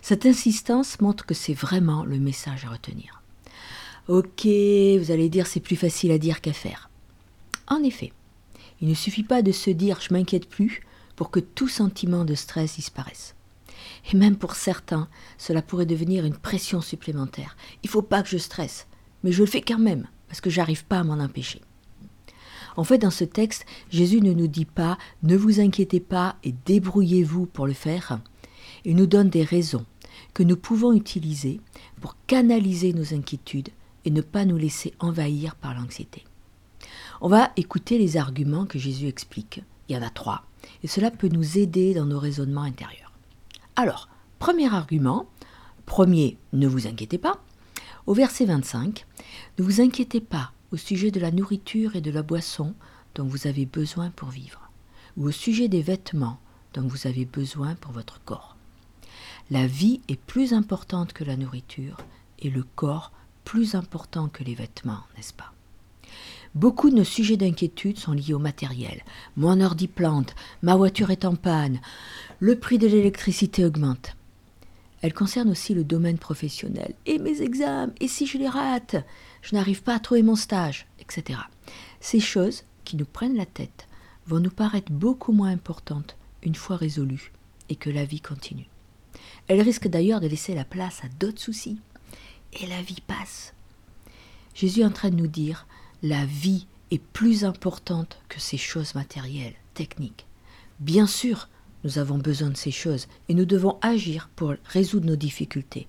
Cette 0.02 0.26
insistance 0.26 1.00
montre 1.00 1.26
que 1.26 1.34
c'est 1.34 1.54
vraiment 1.54 2.04
le 2.04 2.20
message 2.20 2.66
à 2.66 2.70
retenir. 2.70 3.22
Ok, 4.10 4.46
vous 4.46 5.12
allez 5.12 5.30
dire 5.30 5.48
c'est 5.48 5.62
plus 5.62 5.78
facile 5.78 6.12
à 6.12 6.18
dire 6.18 6.42
qu'à 6.42 6.54
faire. 6.54 6.90
En 7.68 7.82
effet, 7.84 8.12
il 8.82 8.90
ne 8.90 8.94
suffit 8.94 9.24
pas 9.24 9.42
de 9.42 9.54
se 9.54 9.70
dire 9.70 10.02
je 10.02 10.14
m'inquiète 10.14 10.50
plus 10.50 10.82
pour 11.16 11.32
que 11.32 11.40
tout 11.40 11.70
sentiment 11.70 12.26
de 12.26 12.36
stress 12.36 12.76
disparaisse. 12.76 13.34
Et 14.12 14.18
même 14.18 14.36
pour 14.36 14.56
certains, 14.56 15.08
cela 15.38 15.62
pourrait 15.62 15.86
devenir 15.86 16.26
une 16.26 16.36
pression 16.36 16.82
supplémentaire. 16.82 17.56
Il 17.84 17.90
faut 17.90 18.02
pas 18.02 18.22
que 18.24 18.30
je 18.30 18.38
stresse, 18.38 18.88
mais 19.24 19.32
je 19.32 19.42
le 19.42 19.48
fais 19.48 19.62
quand 19.62 19.80
même, 19.80 20.08
parce 20.28 20.42
que 20.42 20.50
j'arrive 20.50 20.86
pas 20.86 21.00
à 21.00 21.04
m'en 21.04 21.24
empêcher. 21.24 21.62
En 22.76 22.84
fait, 22.84 22.98
dans 22.98 23.12
ce 23.12 23.24
texte, 23.24 23.66
Jésus 23.90 24.22
ne 24.22 24.34
nous 24.34 24.48
dit 24.48 24.66
pas 24.66 24.98
ne 25.22 25.38
vous 25.38 25.60
inquiétez 25.60 26.00
pas 26.00 26.36
et 26.44 26.54
débrouillez-vous 26.66 27.46
pour 27.46 27.68
le 27.68 27.74
faire. 27.74 28.20
Il 28.86 28.96
nous 28.96 29.06
donne 29.06 29.30
des 29.30 29.44
raisons 29.44 29.86
que 30.34 30.44
nous 30.44 30.58
pouvons 30.58 30.94
utiliser 30.94 31.62
pour 32.02 32.16
canaliser 32.28 32.94
nos 32.94 33.14
inquiétudes 33.14 33.70
et 34.06 34.12
ne 34.12 34.22
pas 34.22 34.46
nous 34.46 34.58
laisser 34.58 34.94
envahir 35.00 35.56
par 35.56 35.74
l'anxiété. 35.74 36.24
On 37.22 37.30
va 37.30 37.52
écouter 37.56 37.98
les 37.98 38.18
arguments 38.18 38.66
que 38.66 38.80
Jésus 38.80 39.08
explique. 39.08 39.62
Il 39.88 39.96
y 39.96 39.98
en 39.98 40.02
a 40.02 40.10
trois, 40.10 40.44
et 40.84 40.88
cela 40.88 41.12
peut 41.12 41.30
nous 41.30 41.58
aider 41.58 41.94
dans 41.94 42.06
nos 42.06 42.20
raisonnements 42.20 42.64
intérieurs. 42.64 43.03
Alors, 43.76 44.08
premier 44.38 44.72
argument, 44.72 45.26
premier, 45.86 46.38
ne 46.54 46.68
vous 46.68 46.86
inquiétez 46.86 47.18
pas. 47.18 47.42
Au 48.06 48.14
verset 48.14 48.46
25, 48.46 49.06
ne 49.58 49.64
vous 49.64 49.82
inquiétez 49.82 50.22
pas 50.22 50.52
au 50.72 50.78
sujet 50.78 51.10
de 51.10 51.20
la 51.20 51.32
nourriture 51.32 51.96
et 51.96 52.02
de 52.02 52.12
la 52.12 52.22
boisson 52.22 52.76
dont 53.16 53.26
vous 53.26 53.48
avez 53.48 53.66
besoin 53.66 54.12
pour 54.12 54.30
vivre, 54.30 54.70
ou 55.18 55.28
au 55.28 55.32
sujet 55.32 55.70
des 55.70 55.82
vêtements 55.82 56.40
dont 56.74 56.88
vous 56.88 57.08
avez 57.08 57.26
besoin 57.26 57.76
pour 57.76 57.92
votre 57.92 58.22
corps. 58.24 58.58
La 59.50 59.66
vie 59.66 60.02
est 60.08 60.20
plus 60.20 60.54
importante 60.54 61.14
que 61.14 61.24
la 61.24 61.38
nourriture 61.38 61.98
et 62.40 62.50
le 62.50 62.64
corps 62.76 63.12
plus 63.44 63.76
important 63.76 64.30
que 64.30 64.44
les 64.44 64.56
vêtements, 64.56 65.04
n'est-ce 65.16 65.34
pas? 65.34 65.54
Beaucoup 66.56 66.92
de 66.92 66.96
nos 66.96 67.04
sujets 67.04 67.38
d'inquiétude 67.38 67.98
sont 67.98 68.12
liés 68.12 68.36
au 68.36 68.40
matériel. 68.40 69.04
Mon 69.38 69.60
ordi 69.60 69.88
plante, 69.88 70.36
ma 70.62 70.76
voiture 70.76 71.10
est 71.10 71.26
en 71.26 71.36
panne, 71.36 71.82
le 72.40 72.60
prix 72.60 72.78
de 72.78 72.88
l'électricité 72.88 73.66
augmente. 73.66 74.16
Elle 75.02 75.14
concerne 75.14 75.50
aussi 75.50 75.74
le 75.74 75.84
domaine 75.84 76.18
professionnel. 76.18 76.94
Et 77.06 77.20
mes 77.20 77.42
examens, 77.42 77.94
et 78.00 78.08
si 78.08 78.26
je 78.26 78.38
les 78.38 78.48
rate, 78.48 78.96
je 79.42 79.56
n'arrive 79.56 79.84
pas 79.84 79.96
à 79.96 80.00
trouver 80.00 80.24
mon 80.24 80.38
stage, 80.38 80.88
etc. 81.00 81.40
Ces 82.00 82.22
choses 82.22 82.64
qui 82.86 82.96
nous 82.96 83.06
prennent 83.06 83.36
la 83.36 83.46
tête 83.46 83.88
vont 84.28 84.40
nous 84.40 84.50
paraître 84.50 84.92
beaucoup 84.92 85.34
moins 85.34 85.50
importantes 85.50 86.16
une 86.42 86.56
fois 86.56 86.78
résolues 86.78 87.34
et 87.70 87.76
que 87.76 87.90
la 87.90 88.06
vie 88.06 88.22
continue. 88.22 88.68
Elles 89.48 89.62
risquent 89.62 89.90
d'ailleurs 89.90 90.22
de 90.22 90.28
laisser 90.28 90.56
la 90.56 90.66
place 90.66 91.04
à 91.04 91.10
d'autres 91.20 91.42
soucis. 91.42 91.80
Et 92.62 92.68
la 92.68 92.82
vie 92.82 93.02
passe. 93.06 93.54
Jésus 94.54 94.82
est 94.82 94.86
en 94.86 94.92
train 94.92 95.10
de 95.10 95.16
nous 95.16 95.28
dire 95.28 95.66
la 96.02 96.26
vie 96.26 96.68
est 96.92 97.02
plus 97.02 97.44
importante 97.44 98.20
que 98.30 98.40
ces 98.40 98.58
choses 98.58 98.94
matérielles, 98.94 99.56
techniques. 99.74 100.28
Bien 100.80 101.08
sûr, 101.08 101.50
nous 101.84 102.00
avons 102.00 102.18
besoin 102.18 102.50
de 102.50 102.58
ces 102.58 102.72
choses 102.72 103.08
et 103.30 103.34
nous 103.34 103.46
devons 103.46 103.78
agir 103.82 104.30
pour 104.36 104.54
résoudre 104.66 105.08
nos 105.08 105.16
difficultés, 105.16 105.88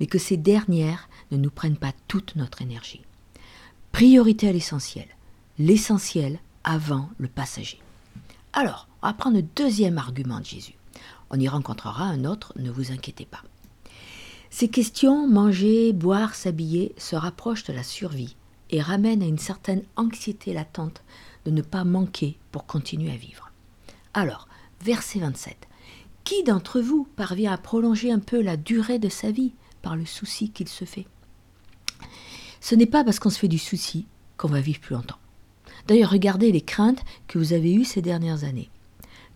mais 0.00 0.06
que 0.06 0.18
ces 0.18 0.36
dernières 0.36 1.08
ne 1.30 1.36
nous 1.36 1.50
prennent 1.50 1.76
pas 1.76 1.92
toute 2.08 2.36
notre 2.36 2.62
énergie. 2.62 3.02
Priorité 3.92 4.48
à 4.48 4.52
l'essentiel, 4.52 5.06
l'essentiel 5.58 6.38
avant 6.64 7.10
le 7.18 7.28
passager. 7.28 7.80
Alors, 8.52 8.88
on 9.02 9.06
va 9.06 9.14
prendre 9.14 9.36
le 9.36 9.42
deuxième 9.42 9.98
argument 9.98 10.40
de 10.40 10.44
Jésus. 10.44 10.74
On 11.30 11.40
y 11.40 11.48
rencontrera 11.48 12.04
un 12.04 12.24
autre, 12.24 12.52
ne 12.56 12.70
vous 12.70 12.92
inquiétez 12.92 13.24
pas. 13.24 13.42
Ces 14.50 14.68
questions, 14.68 15.26
manger, 15.26 15.94
boire, 15.94 16.34
s'habiller, 16.34 16.94
se 16.98 17.16
rapprochent 17.16 17.64
de 17.64 17.72
la 17.72 17.82
survie 17.82 18.36
et 18.68 18.82
ramène 18.82 19.22
à 19.22 19.26
une 19.26 19.38
certaine 19.38 19.82
anxiété 19.96 20.52
latente 20.52 21.02
de 21.46 21.50
ne 21.50 21.62
pas 21.62 21.84
manquer 21.84 22.36
pour 22.50 22.66
continuer 22.66 23.10
à 23.10 23.16
vivre. 23.16 23.50
Alors, 24.12 24.48
verset 24.82 25.20
27. 25.20 25.56
Qui 26.24 26.42
d'entre 26.44 26.80
vous 26.80 27.06
parvient 27.16 27.52
à 27.52 27.58
prolonger 27.58 28.10
un 28.10 28.18
peu 28.18 28.42
la 28.42 28.56
durée 28.56 28.98
de 28.98 29.08
sa 29.08 29.30
vie 29.30 29.52
par 29.80 29.96
le 29.96 30.06
souci 30.06 30.50
qu'il 30.50 30.68
se 30.68 30.84
fait? 30.84 31.06
Ce 32.60 32.74
n'est 32.74 32.86
pas 32.86 33.04
parce 33.04 33.18
qu'on 33.18 33.30
se 33.30 33.38
fait 33.38 33.48
du 33.48 33.58
souci 33.58 34.06
qu'on 34.36 34.48
va 34.48 34.60
vivre 34.60 34.80
plus 34.80 34.94
longtemps. 34.94 35.18
D'ailleurs, 35.86 36.10
regardez 36.10 36.52
les 36.52 36.60
craintes 36.60 37.02
que 37.26 37.38
vous 37.38 37.52
avez 37.52 37.74
eues 37.74 37.84
ces 37.84 38.02
dernières 38.02 38.44
années. 38.44 38.70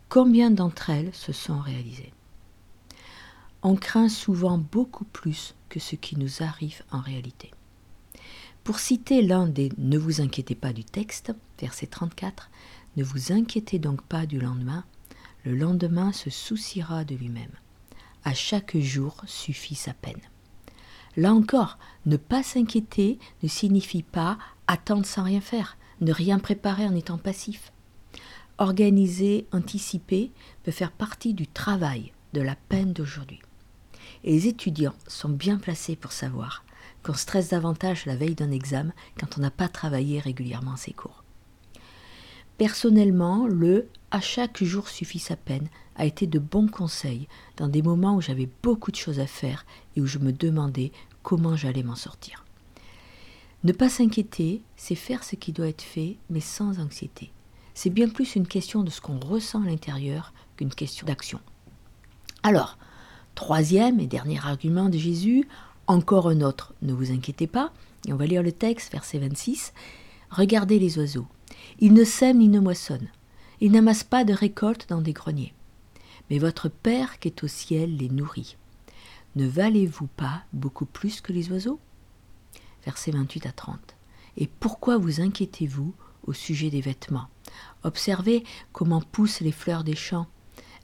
Combien 0.09 0.51
d'entre 0.51 0.91
elles 0.91 1.15
se 1.15 1.33
sont 1.33 1.59
réalisées? 1.59 2.13
On 3.63 3.75
craint 3.75 4.09
souvent 4.09 4.59
beaucoup 4.59 5.05
plus 5.05 5.55
que 5.69 5.81
ce 5.81 5.97
qui 5.97 6.17
nous 6.17 6.43
arrive 6.43 6.83
en 6.93 7.01
réalité. 7.01 7.51
Pour 8.63 8.79
citer 8.79 9.23
l'un 9.23 9.47
des 9.47 9.73
Ne 9.79 9.99
vous 9.99 10.21
inquiétez 10.21 10.55
pas 10.55 10.73
du 10.73 10.85
texte, 10.85 11.33
verset 11.61 11.87
34, 11.87 12.51
Ne 12.97 13.05
vous 13.05 13.33
inquiétez 13.33 13.79
donc 13.79 14.03
pas 14.03 14.27
du 14.27 14.39
lendemain, 14.39 14.85
le 15.47 15.55
lendemain 15.55 16.13
se 16.13 16.29
souciera 16.29 17.05
de 17.05 17.15
lui-même. 17.15 17.53
À 18.25 18.35
chaque 18.35 18.77
jour 18.77 19.23
suffit 19.27 19.77
sa 19.77 19.95
peine. 19.95 20.21
Là 21.17 21.33
encore, 21.33 21.79
ne 22.05 22.17
pas 22.17 22.43
s'inquiéter 22.43 23.21
ne 23.45 23.49
signifie 23.49 24.03
pas 24.03 24.39
attendre 24.67 25.07
sans 25.07 25.23
rien 25.23 25.41
faire, 25.41 25.79
ne 26.01 26.13
rien 26.13 26.41
préparer 26.41 26.85
en 26.85 26.97
étant 26.97 27.17
passif. 27.17 27.73
Organiser, 28.59 29.47
anticiper 29.53 30.33
peut 30.65 30.73
faire 30.73 30.91
partie 30.91 31.33
du 31.33 31.47
travail, 31.47 32.13
de 32.33 32.41
la 32.41 32.57
peine 32.69 32.93
d'aujourd'hui. 32.93 33.41
Et 34.25 34.33
les 34.33 34.49
étudiants 34.49 34.97
sont 35.07 35.29
bien 35.29 35.59
placés 35.59 35.95
pour 35.95 36.11
savoir 36.11 36.65
qu'on 37.05 37.15
stresse 37.15 37.51
davantage 37.51 38.05
la 38.05 38.17
veille 38.17 38.35
d'un 38.35 38.51
examen 38.51 38.93
quand 39.19 39.39
on 39.39 39.43
n'a 39.43 39.53
pas 39.53 39.69
travaillé 39.69 40.19
régulièrement 40.19 40.77
ses 40.77 40.93
cours. 40.93 41.23
Personnellement, 42.59 43.47
le 43.47 43.89
à 44.17 44.21
chaque 44.23 44.65
jour 44.65 44.89
suffit 44.89 45.19
sa 45.19 45.37
peine 45.37 45.69
a 45.95 46.07
été 46.07 46.27
de 46.27 46.39
bons 46.39 46.69
conseils 46.69 47.29
dans 47.59 47.69
des 47.69 47.83
moments 47.83 48.15
où 48.17 48.23
j'avais 48.23 48.49
beaucoup 48.63 48.91
de 48.91 48.97
choses 48.97 49.21
à 49.21 49.27
faire 49.27 49.67
et 49.95 50.01
où 50.01 50.07
je 50.07 50.19
me 50.19 50.33
demandais 50.33 50.91
comment 51.23 51.55
j'allais 51.55 51.83
m'en 51.83 51.97
sortir. 51.97 52.47
Ne 53.63 53.73
pas 53.73 53.91
s'inquiéter, 53.91 54.63
c'est 54.75 54.95
faire 54.95 55.23
ce 55.23 55.37
qui 55.37 55.53
doit 55.53 55.69
être 55.69 55.83
fait, 55.83 56.17
mais 56.31 56.41
sans 56.41 56.81
anxiété. 56.81 57.31
C'est 57.75 57.91
bien 57.91 58.09
plus 58.09 58.37
une 58.37 58.47
question 58.47 58.83
de 58.83 58.89
ce 58.89 59.03
qu'on 59.03 59.21
ressent 59.21 59.63
à 59.63 59.67
l'intérieur 59.67 60.33
qu'une 60.57 60.75
question 60.75 61.07
d'action. 61.07 61.41
Alors, 62.43 62.79
troisième 63.35 64.01
et 64.01 64.07
dernier 64.07 64.39
argument 64.39 64.89
de 64.89 64.97
Jésus, 64.97 65.47
encore 65.89 66.31
un 66.31 66.41
autre, 66.41 66.73
ne 66.81 66.95
vous 66.95 67.13
inquiétez 67.13 67.49
pas, 67.49 67.71
et 68.09 68.15
on 68.15 68.17
va 68.17 68.25
lire 68.25 68.43
le 68.43 68.53
texte, 68.53 68.93
verset 68.93 69.19
26. 69.19 69.75
Regardez 70.31 70.79
les 70.79 70.97
oiseaux. 70.97 71.27
Ils 71.81 71.93
ne 71.93 72.05
sèment 72.05 72.39
ni 72.39 72.49
ne 72.49 72.61
moissonnent. 72.61 73.11
Ils 73.61 73.73
n'amassent 73.73 74.05
pas 74.05 74.25
de 74.25 74.33
récolte 74.33 74.89
dans 74.89 75.01
des 75.01 75.13
greniers. 75.13 75.55
Mais 76.31 76.39
votre 76.39 76.69
Père 76.69 77.19
qui 77.19 77.29
est 77.29 77.45
au 77.45 77.49
ciel 77.49 77.97
les 77.97 78.09
nourrit. 78.09 78.57
Ne 79.35 79.47
valez-vous 79.47 80.09
pas 80.09 80.43
beaucoup 80.53 80.87
plus 80.87 81.21
que 81.21 81.33
les 81.33 81.51
oiseaux? 81.51 81.81
Verset 82.85 83.13
28 83.13 83.47
à 83.47 83.53
30. 83.53 83.79
Et 84.37 84.47
pourquoi 84.47 84.99
vous 84.99 85.21
inquiétez-vous 85.21 85.95
au 86.27 86.33
sujet 86.33 86.71
des 86.71 86.81
vêtements? 86.81 87.29
Observez 87.83 88.45
comment 88.73 89.01
poussent 89.01 89.41
les 89.41 89.53
fleurs 89.53 89.85
des 89.85 89.97
champs. 89.97 90.27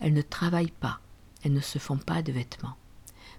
Elles 0.01 0.15
ne 0.15 0.23
travaillent 0.23 0.71
pas, 0.71 1.01
elles 1.43 1.53
ne 1.53 1.61
se 1.61 1.79
font 1.79 1.99
pas 1.99 2.23
de 2.23 2.33
vêtements. 2.33 2.77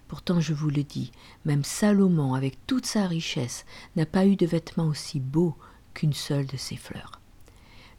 Pourtant, 0.08 0.40
je 0.40 0.52
vous 0.52 0.70
le 0.70 0.84
dis, 0.84 1.12
même 1.44 1.64
Salomon, 1.64 2.34
avec 2.34 2.64
toute 2.66 2.86
sa 2.86 3.06
richesse, 3.06 3.64
n'a 3.96 4.06
pas 4.06 4.26
eu 4.26 4.36
de 4.36 4.46
vêtements 4.46 4.86
aussi 4.86 5.18
beaux 5.18 5.56
qu'une 5.94 6.12
seule 6.12 6.46
de 6.46 6.56
ses 6.56 6.76
fleurs. 6.76 7.20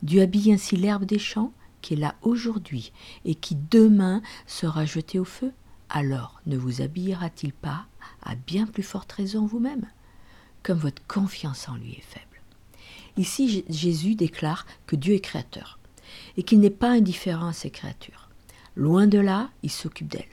Dieu 0.05 0.21
habille 0.21 0.53
ainsi 0.53 0.77
l'herbe 0.77 1.05
des 1.05 1.17
champs, 1.17 1.51
qui 1.81 1.95
est 1.95 1.97
là 1.97 2.13
aujourd'hui, 2.21 2.93
et 3.25 3.33
qui 3.33 3.55
demain 3.55 4.21
sera 4.45 4.85
jetée 4.85 5.17
au 5.17 5.25
feu. 5.25 5.51
Alors 5.89 6.39
ne 6.45 6.57
vous 6.57 6.83
habillera-t-il 6.83 7.53
pas 7.53 7.87
à 8.21 8.35
bien 8.35 8.67
plus 8.67 8.83
forte 8.83 9.11
raison 9.11 9.47
vous-même, 9.47 9.87
comme 10.61 10.77
votre 10.77 11.01
confiance 11.07 11.67
en 11.69 11.75
lui 11.75 11.93
est 11.93 12.03
faible 12.03 12.41
Ici, 13.17 13.65
Jésus 13.67 14.13
déclare 14.13 14.67
que 14.85 14.95
Dieu 14.95 15.15
est 15.15 15.21
créateur, 15.21 15.79
et 16.37 16.43
qu'il 16.43 16.59
n'est 16.59 16.69
pas 16.69 16.91
indifférent 16.91 17.47
à 17.47 17.53
ses 17.53 17.71
créatures. 17.71 18.29
Loin 18.75 19.07
de 19.07 19.17
là, 19.17 19.49
il 19.63 19.71
s'occupe 19.71 20.09
d'elles. 20.09 20.23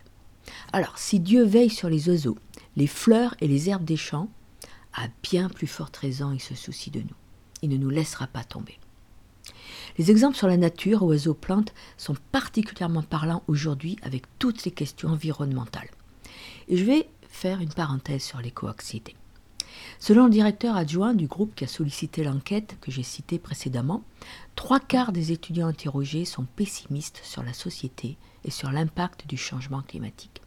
Alors, 0.74 0.98
si 0.98 1.18
Dieu 1.18 1.44
veille 1.44 1.70
sur 1.70 1.88
les 1.88 2.10
oiseaux, 2.10 2.36
les 2.76 2.86
fleurs 2.86 3.36
et 3.40 3.48
les 3.48 3.70
herbes 3.70 3.84
des 3.84 3.96
champs, 3.96 4.28
à 4.92 5.06
bien 5.22 5.48
plus 5.48 5.66
forte 5.66 5.96
raison 5.96 6.30
il 6.30 6.40
se 6.40 6.54
soucie 6.54 6.90
de 6.90 7.00
nous. 7.00 7.16
Il 7.62 7.70
ne 7.70 7.78
nous 7.78 7.90
laissera 7.90 8.26
pas 8.26 8.44
tomber. 8.44 8.78
Les 9.98 10.10
exemples 10.10 10.36
sur 10.36 10.48
la 10.48 10.56
nature, 10.56 11.02
oiseaux, 11.02 11.34
plantes, 11.34 11.74
sont 11.96 12.16
particulièrement 12.30 13.02
parlants 13.02 13.42
aujourd'hui 13.48 13.96
avec 14.02 14.24
toutes 14.38 14.64
les 14.64 14.70
questions 14.70 15.10
environnementales. 15.10 15.90
Et 16.68 16.76
je 16.76 16.84
vais 16.84 17.08
faire 17.28 17.60
une 17.60 17.72
parenthèse 17.72 18.22
sur 18.22 18.40
l'éco-anxiété. 18.40 19.16
Selon 19.98 20.24
le 20.24 20.30
directeur 20.30 20.76
adjoint 20.76 21.14
du 21.14 21.26
groupe 21.26 21.54
qui 21.54 21.64
a 21.64 21.68
sollicité 21.68 22.24
l'enquête 22.24 22.76
que 22.80 22.90
j'ai 22.90 23.02
citée 23.02 23.38
précédemment, 23.38 24.02
trois 24.54 24.80
quarts 24.80 25.12
des 25.12 25.32
étudiants 25.32 25.68
interrogés 25.68 26.24
sont 26.24 26.44
pessimistes 26.44 27.20
sur 27.22 27.42
la 27.42 27.52
société 27.52 28.16
et 28.44 28.50
sur 28.50 28.70
l'impact 28.70 29.26
du 29.26 29.36
changement 29.36 29.82
climatique. 29.82 30.42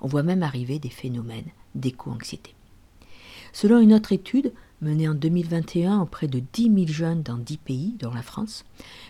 On 0.00 0.08
voit 0.08 0.22
même 0.22 0.42
arriver 0.42 0.78
des 0.78 0.90
phénomènes 0.90 1.50
d'éco-anxiété. 1.74 2.54
Selon 3.52 3.78
une 3.78 3.94
autre 3.94 4.12
étude, 4.12 4.52
menée 4.84 5.08
en 5.08 5.14
2021 5.14 6.00
auprès 6.00 6.28
de 6.28 6.42
10 6.52 6.62
000 6.64 6.86
jeunes 6.86 7.22
dans 7.22 7.38
10 7.38 7.56
pays, 7.56 7.94
dont 7.98 8.12
la 8.12 8.22
France, 8.22 8.64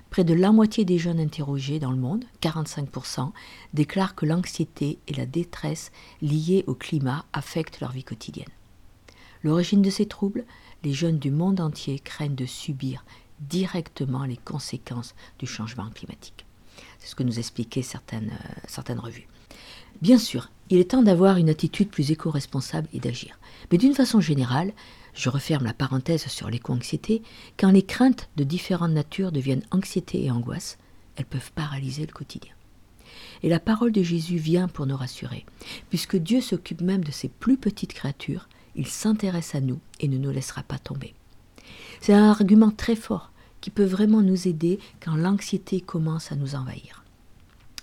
près 0.09 0.25
de 0.25 0.33
la 0.33 0.53
moitié 0.53 0.85
des 0.85 0.99
jeunes 0.99 1.21
interrogés 1.21 1.81
dans 1.81 1.91
le 1.91 1.99
monde, 1.99 2.25
45%, 2.41 3.33
déclarent 3.75 4.15
que 4.15 4.25
l'anxiété 4.25 4.99
et 5.09 5.15
la 5.15 5.27
détresse 5.27 5.91
liées 6.23 6.65
au 6.69 6.75
climat 6.75 7.25
affectent 7.33 7.81
leur 7.81 7.91
vie 7.91 8.05
quotidienne. 8.05 8.49
L'origine 9.43 9.83
de 9.83 9.91
ces 9.91 10.07
troubles, 10.07 10.45
les 10.85 10.93
jeunes 10.93 11.19
du 11.19 11.31
monde 11.31 11.61
entier 11.61 11.99
craignent 11.99 12.35
de 12.35 12.47
subir 12.47 13.05
directement 13.41 14.25
les 14.25 14.39
conséquences 14.39 15.15
du 15.39 15.47
changement 15.47 15.91
climatique. 15.91 16.47
C'est 16.99 17.09
ce 17.09 17.15
que 17.15 17.25
nous 17.25 17.39
expliquaient 17.39 17.83
certaines, 17.83 18.31
euh, 18.31 18.61
certaines 18.69 19.01
revues. 19.01 19.27
Bien 20.01 20.19
sûr, 20.19 20.51
il 20.71 20.79
est 20.79 20.91
temps 20.91 21.03
d'avoir 21.03 21.37
une 21.37 21.51
attitude 21.51 21.89
plus 21.89 22.11
éco-responsable 22.11 22.89
et 22.93 23.01
d'agir. 23.01 23.39
Mais 23.71 23.79
d'une 23.79 23.95
façon 23.95 24.21
générale, 24.21 24.73
je 25.15 25.29
referme 25.29 25.65
la 25.65 25.73
parenthèse 25.73 26.27
sur 26.27 26.51
l'éco-anxiété, 26.51 27.23
quand 27.57 27.71
les 27.71 27.83
craintes 27.83 28.29
de 28.37 28.45
différentes 28.45 28.93
natures 28.93 29.33
deviennent 29.33 29.65
anxiété 29.71 30.25
et 30.25 30.31
angoisse, 30.31 30.79
elles 31.17 31.25
peuvent 31.25 31.53
paralyser 31.53 32.07
le 32.07 32.13
quotidien. 32.13 32.53
Et 33.43 33.49
la 33.49 33.61
parole 33.61 33.93
de 33.93 34.03
Jésus 34.03 34.37
vient 34.37 34.69
pour 34.69 34.87
nous 34.87 34.97
rassurer, 34.97 35.45
puisque 35.89 36.17
Dieu 36.17 36.41
s'occupe 36.41 36.81
même 36.81 37.05
de 37.05 37.13
ses 37.13 37.29
plus 37.29 37.57
petites 37.57 37.93
créatures, 37.93 38.49
il 38.75 38.89
s'intéresse 38.89 39.55
à 39.55 39.61
nous 39.61 39.79
et 40.01 40.09
ne 40.09 40.19
nous 40.19 40.31
laissera 40.31 40.63
pas 40.63 40.79
tomber. 40.79 41.15
C'est 42.01 42.13
un 42.13 42.29
argument 42.31 42.71
très 42.71 42.97
fort 42.97 43.31
qui 43.61 43.71
peut 43.71 43.85
vraiment 43.85 44.21
nous 44.21 44.49
aider 44.49 44.79
quand 45.01 45.17
l'anxiété 45.17 45.81
commence 45.81 46.33
à 46.33 46.37
nous 46.37 46.55
envahir. 46.55 47.05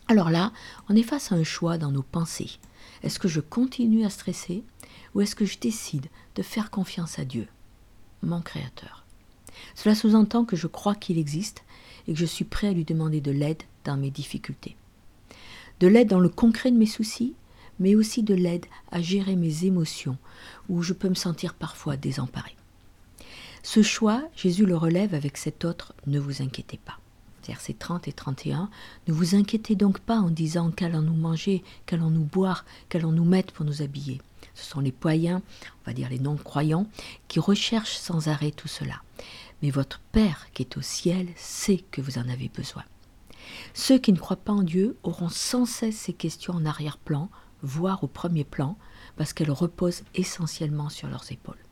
Alors 0.07 0.29
là, 0.29 0.51
on 0.89 0.95
est 0.95 1.03
face 1.03 1.31
à 1.31 1.35
un 1.35 1.43
choix 1.43 1.77
dans 1.77 1.91
nos 1.91 2.03
pensées. 2.03 2.59
Est-ce 3.01 3.17
que 3.17 3.29
je 3.29 3.39
continue 3.39 4.05
à 4.05 4.09
stresser 4.09 4.63
ou 5.13 5.21
est-ce 5.21 5.35
que 5.35 5.45
je 5.45 5.59
décide 5.59 6.07
de 6.35 6.41
faire 6.41 6.71
confiance 6.71 7.19
à 7.19 7.25
Dieu, 7.25 7.47
mon 8.23 8.41
Créateur? 8.41 9.05
Cela 9.75 9.95
sous-entend 9.95 10.45
que 10.45 10.55
je 10.55 10.67
crois 10.67 10.95
qu'il 10.95 11.17
existe 11.17 11.63
et 12.07 12.13
que 12.13 12.19
je 12.19 12.25
suis 12.25 12.45
prêt 12.45 12.67
à 12.67 12.73
lui 12.73 12.85
demander 12.85 13.21
de 13.21 13.31
l'aide 13.31 13.63
dans 13.83 13.97
mes 13.97 14.11
difficultés. 14.11 14.75
De 15.79 15.87
l'aide 15.87 16.09
dans 16.09 16.19
le 16.19 16.29
concret 16.29 16.71
de 16.71 16.77
mes 16.77 16.85
soucis, 16.85 17.33
mais 17.79 17.95
aussi 17.95 18.23
de 18.23 18.35
l'aide 18.35 18.65
à 18.91 19.01
gérer 19.01 19.35
mes 19.35 19.65
émotions, 19.65 20.17
où 20.69 20.81
je 20.81 20.93
peux 20.93 21.09
me 21.09 21.15
sentir 21.15 21.53
parfois 21.53 21.97
désemparé. 21.97 22.55
Ce 23.63 23.81
choix, 23.81 24.23
Jésus 24.35 24.65
le 24.65 24.77
relève 24.77 25.13
avec 25.13 25.37
cet 25.37 25.65
autre 25.65 25.93
Ne 26.07 26.19
vous 26.19 26.41
inquiétez 26.41 26.79
pas. 26.83 26.99
Versets 27.47 27.73
30 27.73 28.07
et 28.07 28.13
31. 28.13 28.69
Ne 29.07 29.13
vous 29.13 29.35
inquiétez 29.35 29.75
donc 29.75 29.99
pas 29.99 30.17
en 30.17 30.29
disant 30.29 30.71
qu'allons-nous 30.71 31.15
manger, 31.15 31.63
qu'allons-nous 31.85 32.23
boire, 32.23 32.65
qu'allons-nous 32.89 33.25
mettre 33.25 33.53
pour 33.53 33.65
nous 33.65 33.81
habiller. 33.81 34.21
Ce 34.53 34.69
sont 34.69 34.79
les 34.79 34.91
païens, 34.91 35.41
on 35.81 35.89
va 35.89 35.93
dire 35.93 36.09
les 36.09 36.19
non-croyants, 36.19 36.87
qui 37.27 37.39
recherchent 37.39 37.97
sans 37.97 38.27
arrêt 38.27 38.51
tout 38.51 38.67
cela. 38.67 39.01
Mais 39.61 39.69
votre 39.69 39.99
Père 40.11 40.47
qui 40.53 40.63
est 40.63 40.77
au 40.77 40.81
ciel 40.81 41.27
sait 41.35 41.83
que 41.91 42.01
vous 42.01 42.17
en 42.17 42.27
avez 42.29 42.49
besoin. 42.49 42.83
Ceux 43.73 43.97
qui 43.97 44.13
ne 44.13 44.17
croient 44.17 44.37
pas 44.37 44.53
en 44.53 44.63
Dieu 44.63 44.97
auront 45.03 45.29
sans 45.29 45.65
cesse 45.65 45.97
ces 45.97 46.13
questions 46.13 46.53
en 46.53 46.65
arrière-plan, 46.65 47.29
voire 47.61 48.03
au 48.03 48.07
premier 48.07 48.43
plan, 48.43 48.77
parce 49.17 49.33
qu'elles 49.33 49.51
reposent 49.51 50.03
essentiellement 50.15 50.89
sur 50.89 51.07
leurs 51.07 51.31
épaules. 51.31 51.63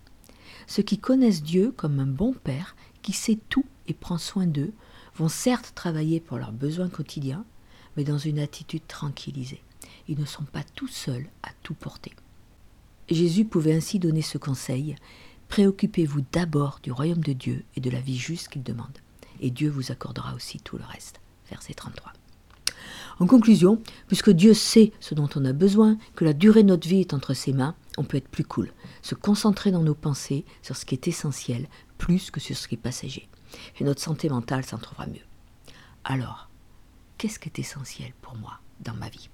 Ceux 0.67 0.83
qui 0.83 0.99
connaissent 0.99 1.43
Dieu 1.43 1.71
comme 1.71 1.99
un 1.99 2.07
bon 2.07 2.33
Père, 2.33 2.75
qui 3.01 3.13
sait 3.13 3.39
tout 3.49 3.65
et 3.87 3.93
prend 3.93 4.17
soin 4.17 4.45
d'eux, 4.45 4.73
vont 5.15 5.29
certes 5.29 5.73
travailler 5.73 6.19
pour 6.19 6.37
leurs 6.37 6.51
besoins 6.51 6.89
quotidiens, 6.89 7.45
mais 7.97 8.03
dans 8.03 8.17
une 8.17 8.39
attitude 8.39 8.85
tranquillisée. 8.87 9.63
Ils 10.07 10.19
ne 10.19 10.25
sont 10.25 10.43
pas 10.43 10.63
tout 10.75 10.87
seuls 10.87 11.27
à 11.43 11.49
tout 11.63 11.73
porter. 11.73 12.13
Jésus 13.09 13.45
pouvait 13.45 13.73
ainsi 13.73 13.99
donner 13.99 14.21
ce 14.21 14.37
conseil 14.37 14.95
Préoccupez-vous 15.47 16.21
d'abord 16.31 16.79
du 16.83 16.91
royaume 16.91 17.23
de 17.23 17.33
Dieu 17.33 17.65
et 17.75 17.81
de 17.81 17.89
la 17.89 17.99
vie 17.99 18.17
juste 18.17 18.49
qu'il 18.49 18.61
demande, 18.61 18.99
et 19.41 19.49
Dieu 19.49 19.69
vous 19.69 19.91
accordera 19.91 20.35
aussi 20.35 20.59
tout 20.59 20.77
le 20.77 20.85
reste. 20.85 21.19
Verset 21.49 21.73
33. 21.73 22.13
En 23.19 23.25
conclusion, 23.25 23.81
puisque 24.07 24.29
Dieu 24.29 24.53
sait 24.53 24.93
ce 24.99 25.15
dont 25.15 25.27
on 25.35 25.45
a 25.45 25.51
besoin, 25.51 25.97
que 26.15 26.23
la 26.23 26.33
durée 26.33 26.63
de 26.63 26.69
notre 26.69 26.87
vie 26.87 27.01
est 27.01 27.13
entre 27.13 27.33
ses 27.33 27.51
mains, 27.51 27.75
on 27.97 28.03
peut 28.03 28.17
être 28.17 28.29
plus 28.29 28.45
cool, 28.45 28.71
se 29.01 29.15
concentrer 29.15 29.71
dans 29.71 29.83
nos 29.83 29.95
pensées 29.95 30.45
sur 30.61 30.77
ce 30.77 30.85
qui 30.85 30.95
est 30.95 31.07
essentiel 31.07 31.67
plus 31.97 32.31
que 32.31 32.39
sur 32.39 32.55
ce 32.55 32.67
qui 32.67 32.75
est 32.75 32.77
passager. 32.77 33.27
Et 33.79 33.83
notre 33.83 34.01
santé 34.01 34.29
mentale 34.29 34.63
s'en 34.63 34.77
trouvera 34.77 35.07
mieux. 35.07 35.25
Alors, 36.03 36.49
qu'est-ce 37.17 37.39
qui 37.39 37.49
est 37.49 37.59
essentiel 37.59 38.13
pour 38.21 38.37
moi 38.37 38.59
dans 38.79 38.93
ma 38.93 39.09
vie? 39.09 39.29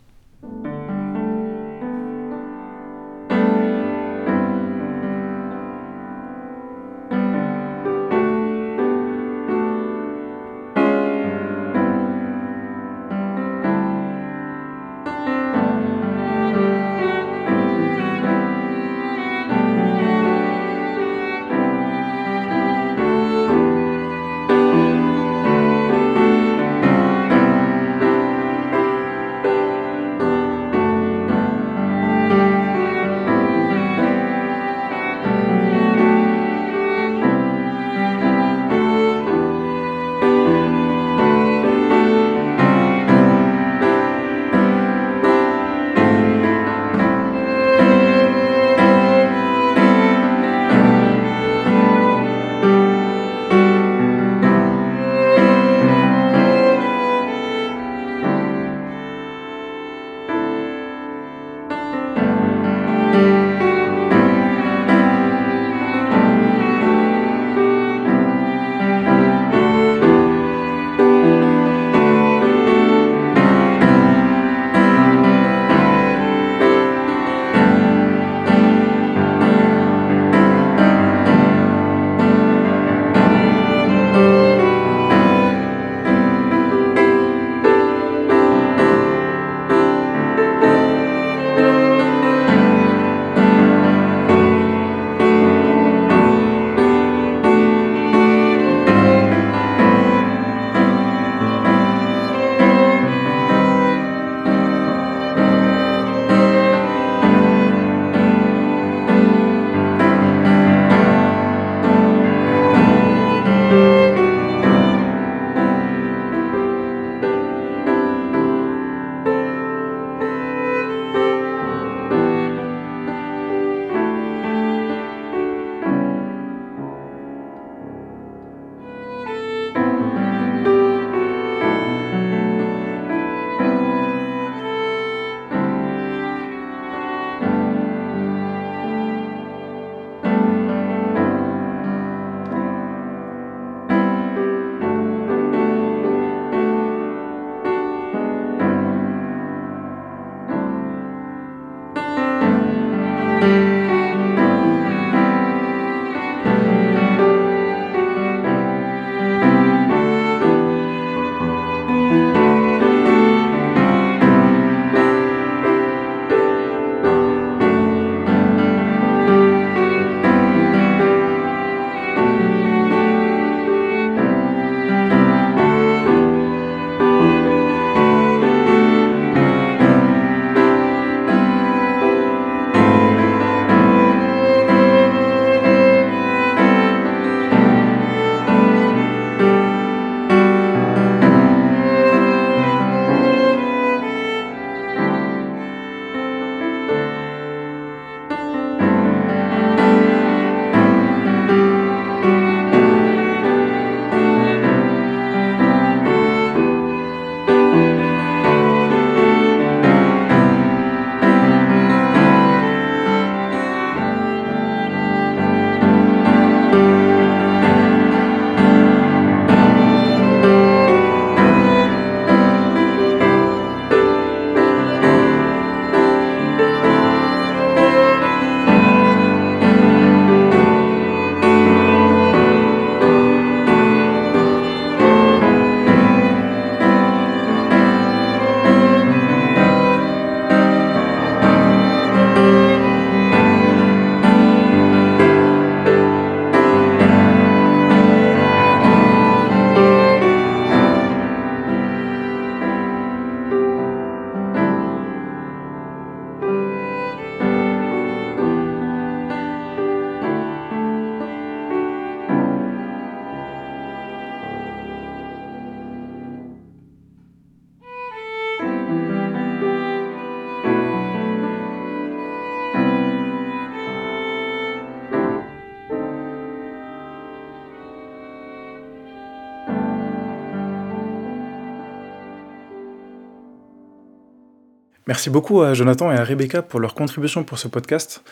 Merci 285.07 285.29
beaucoup 285.29 285.61
à 285.61 285.75
Jonathan 285.75 286.11
et 286.11 286.15
à 286.15 286.23
Rebecca 286.23 286.63
pour 286.63 286.79
leur 286.79 286.95
contribution 286.95 287.43
pour 287.43 287.59
ce 287.59 287.67
podcast. 287.67 288.23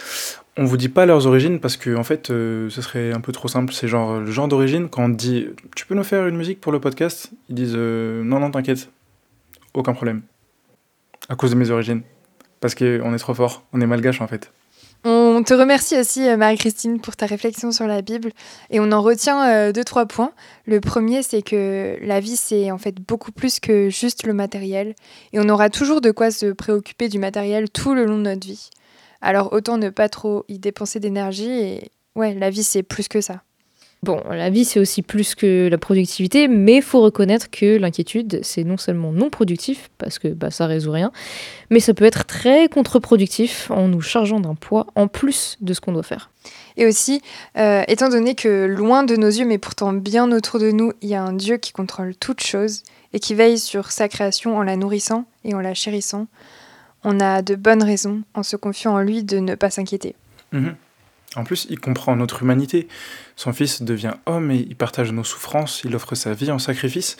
On 0.57 0.65
vous 0.65 0.75
dit 0.75 0.89
pas 0.89 1.05
leurs 1.05 1.27
origines 1.27 1.59
parce 1.59 1.77
que 1.77 1.95
en 1.95 2.03
fait, 2.03 2.31
euh, 2.31 2.67
ce 2.71 2.81
serait 2.81 3.13
un 3.13 3.21
peu 3.21 3.31
trop 3.31 3.47
simple. 3.47 3.73
C'est 3.73 3.87
genre 3.87 4.19
le 4.19 4.31
genre 4.31 4.47
d'origine 4.47 4.89
quand 4.89 5.03
on 5.03 5.09
dit 5.09 5.49
tu 5.75 5.85
peux 5.85 5.93
nous 5.93 6.03
faire 6.03 6.25
une 6.25 6.35
musique 6.35 6.59
pour 6.59 6.71
le 6.71 6.79
podcast, 6.79 7.31
ils 7.49 7.55
disent 7.55 7.75
euh, 7.75 8.23
non 8.23 8.39
non 8.39 8.49
t'inquiète, 8.49 8.89
aucun 9.75 9.93
problème. 9.93 10.23
À 11.29 11.35
cause 11.35 11.51
de 11.51 11.55
mes 11.55 11.69
origines, 11.69 12.01
parce 12.59 12.73
qu'on 12.73 13.13
est 13.13 13.19
trop 13.19 13.35
fort, 13.35 13.63
on 13.71 13.79
est 13.79 13.87
malgache 13.87 14.19
en 14.19 14.27
fait. 14.27 14.51
On 15.05 15.43
te 15.43 15.53
remercie 15.53 15.99
aussi, 15.99 16.25
euh, 16.27 16.37
Marie-Christine, 16.37 17.01
pour 17.01 17.17
ta 17.17 17.25
réflexion 17.25 17.73
sur 17.73 17.87
la 17.87 18.01
Bible. 18.01 18.31
Et 18.69 18.79
on 18.79 18.91
en 18.93 19.01
retient 19.01 19.49
euh, 19.49 19.71
deux, 19.73 19.83
trois 19.83 20.05
points. 20.05 20.31
Le 20.65 20.79
premier, 20.79 21.23
c'est 21.23 21.41
que 21.41 21.97
la 22.01 22.21
vie, 22.21 22.37
c'est 22.37 22.71
en 22.71 22.77
fait 22.77 22.95
beaucoup 23.01 23.33
plus 23.33 23.59
que 23.59 23.89
juste 23.89 24.25
le 24.25 24.33
matériel. 24.33 24.95
Et 25.33 25.39
on 25.39 25.49
aura 25.49 25.69
toujours 25.69 25.99
de 25.99 26.11
quoi 26.11 26.31
se 26.31 26.53
préoccuper 26.53 27.09
du 27.09 27.19
matériel 27.19 27.69
tout 27.69 27.93
le 27.93 28.05
long 28.05 28.17
de 28.17 28.23
notre 28.23 28.47
vie. 28.47 28.69
Alors 29.19 29.51
autant 29.51 29.77
ne 29.77 29.89
pas 29.89 30.07
trop 30.07 30.45
y 30.47 30.57
dépenser 30.57 31.01
d'énergie. 31.01 31.51
Et 31.51 31.91
ouais, 32.15 32.33
la 32.33 32.49
vie, 32.49 32.63
c'est 32.63 32.83
plus 32.83 33.09
que 33.09 33.19
ça. 33.19 33.41
Bon, 34.03 34.21
la 34.29 34.49
vie, 34.49 34.65
c'est 34.65 34.81
aussi 34.81 35.01
plus 35.01 35.33
que 35.33 35.69
la 35.71 35.77
productivité, 35.77 36.49
mais 36.49 36.75
il 36.75 36.81
faut 36.81 36.99
reconnaître 36.99 37.49
que 37.49 37.77
l'inquiétude, 37.77 38.41
c'est 38.43 38.65
non 38.65 38.75
seulement 38.75 39.13
non 39.13 39.29
productif, 39.29 39.89
parce 39.97 40.19
que 40.19 40.27
bah, 40.27 40.51
ça 40.51 40.65
résout 40.65 40.91
rien, 40.91 41.13
mais 41.69 41.79
ça 41.79 41.93
peut 41.93 42.03
être 42.03 42.25
très 42.25 42.67
contre-productif 42.67 43.71
en 43.71 43.87
nous 43.87 44.01
chargeant 44.01 44.41
d'un 44.41 44.55
poids 44.55 44.87
en 44.95 45.07
plus 45.07 45.57
de 45.61 45.73
ce 45.73 45.79
qu'on 45.79 45.93
doit 45.93 46.03
faire. 46.03 46.31
Et 46.75 46.85
aussi, 46.85 47.21
euh, 47.57 47.83
étant 47.87 48.09
donné 48.09 48.35
que 48.35 48.65
loin 48.65 49.03
de 49.03 49.15
nos 49.15 49.29
yeux, 49.29 49.45
mais 49.45 49.57
pourtant 49.57 49.93
bien 49.93 50.29
autour 50.33 50.59
de 50.59 50.71
nous, 50.71 50.91
il 51.01 51.07
y 51.07 51.15
a 51.15 51.23
un 51.23 51.31
Dieu 51.31 51.55
qui 51.55 51.71
contrôle 51.71 52.13
toutes 52.13 52.43
choses 52.43 52.83
et 53.13 53.21
qui 53.21 53.35
veille 53.35 53.57
sur 53.57 53.93
sa 53.93 54.09
création 54.09 54.57
en 54.57 54.63
la 54.63 54.75
nourrissant 54.75 55.23
et 55.45 55.53
en 55.53 55.61
la 55.61 55.73
chérissant, 55.73 56.27
on 57.05 57.21
a 57.21 57.41
de 57.41 57.55
bonnes 57.55 57.83
raisons, 57.83 58.23
en 58.33 58.43
se 58.43 58.57
confiant 58.57 58.95
en 58.95 58.99
lui, 58.99 59.23
de 59.23 59.39
ne 59.39 59.55
pas 59.55 59.69
s'inquiéter. 59.69 60.15
Mhm. 60.51 60.75
En 61.35 61.43
plus, 61.43 61.67
il 61.69 61.79
comprend 61.79 62.15
notre 62.15 62.43
humanité. 62.43 62.87
Son 63.35 63.53
Fils 63.53 63.81
devient 63.81 64.13
homme 64.25 64.51
et 64.51 64.57
il 64.57 64.75
partage 64.75 65.11
nos 65.11 65.23
souffrances, 65.23 65.81
il 65.83 65.95
offre 65.95 66.15
sa 66.15 66.33
vie 66.33 66.51
en 66.51 66.59
sacrifice 66.59 67.17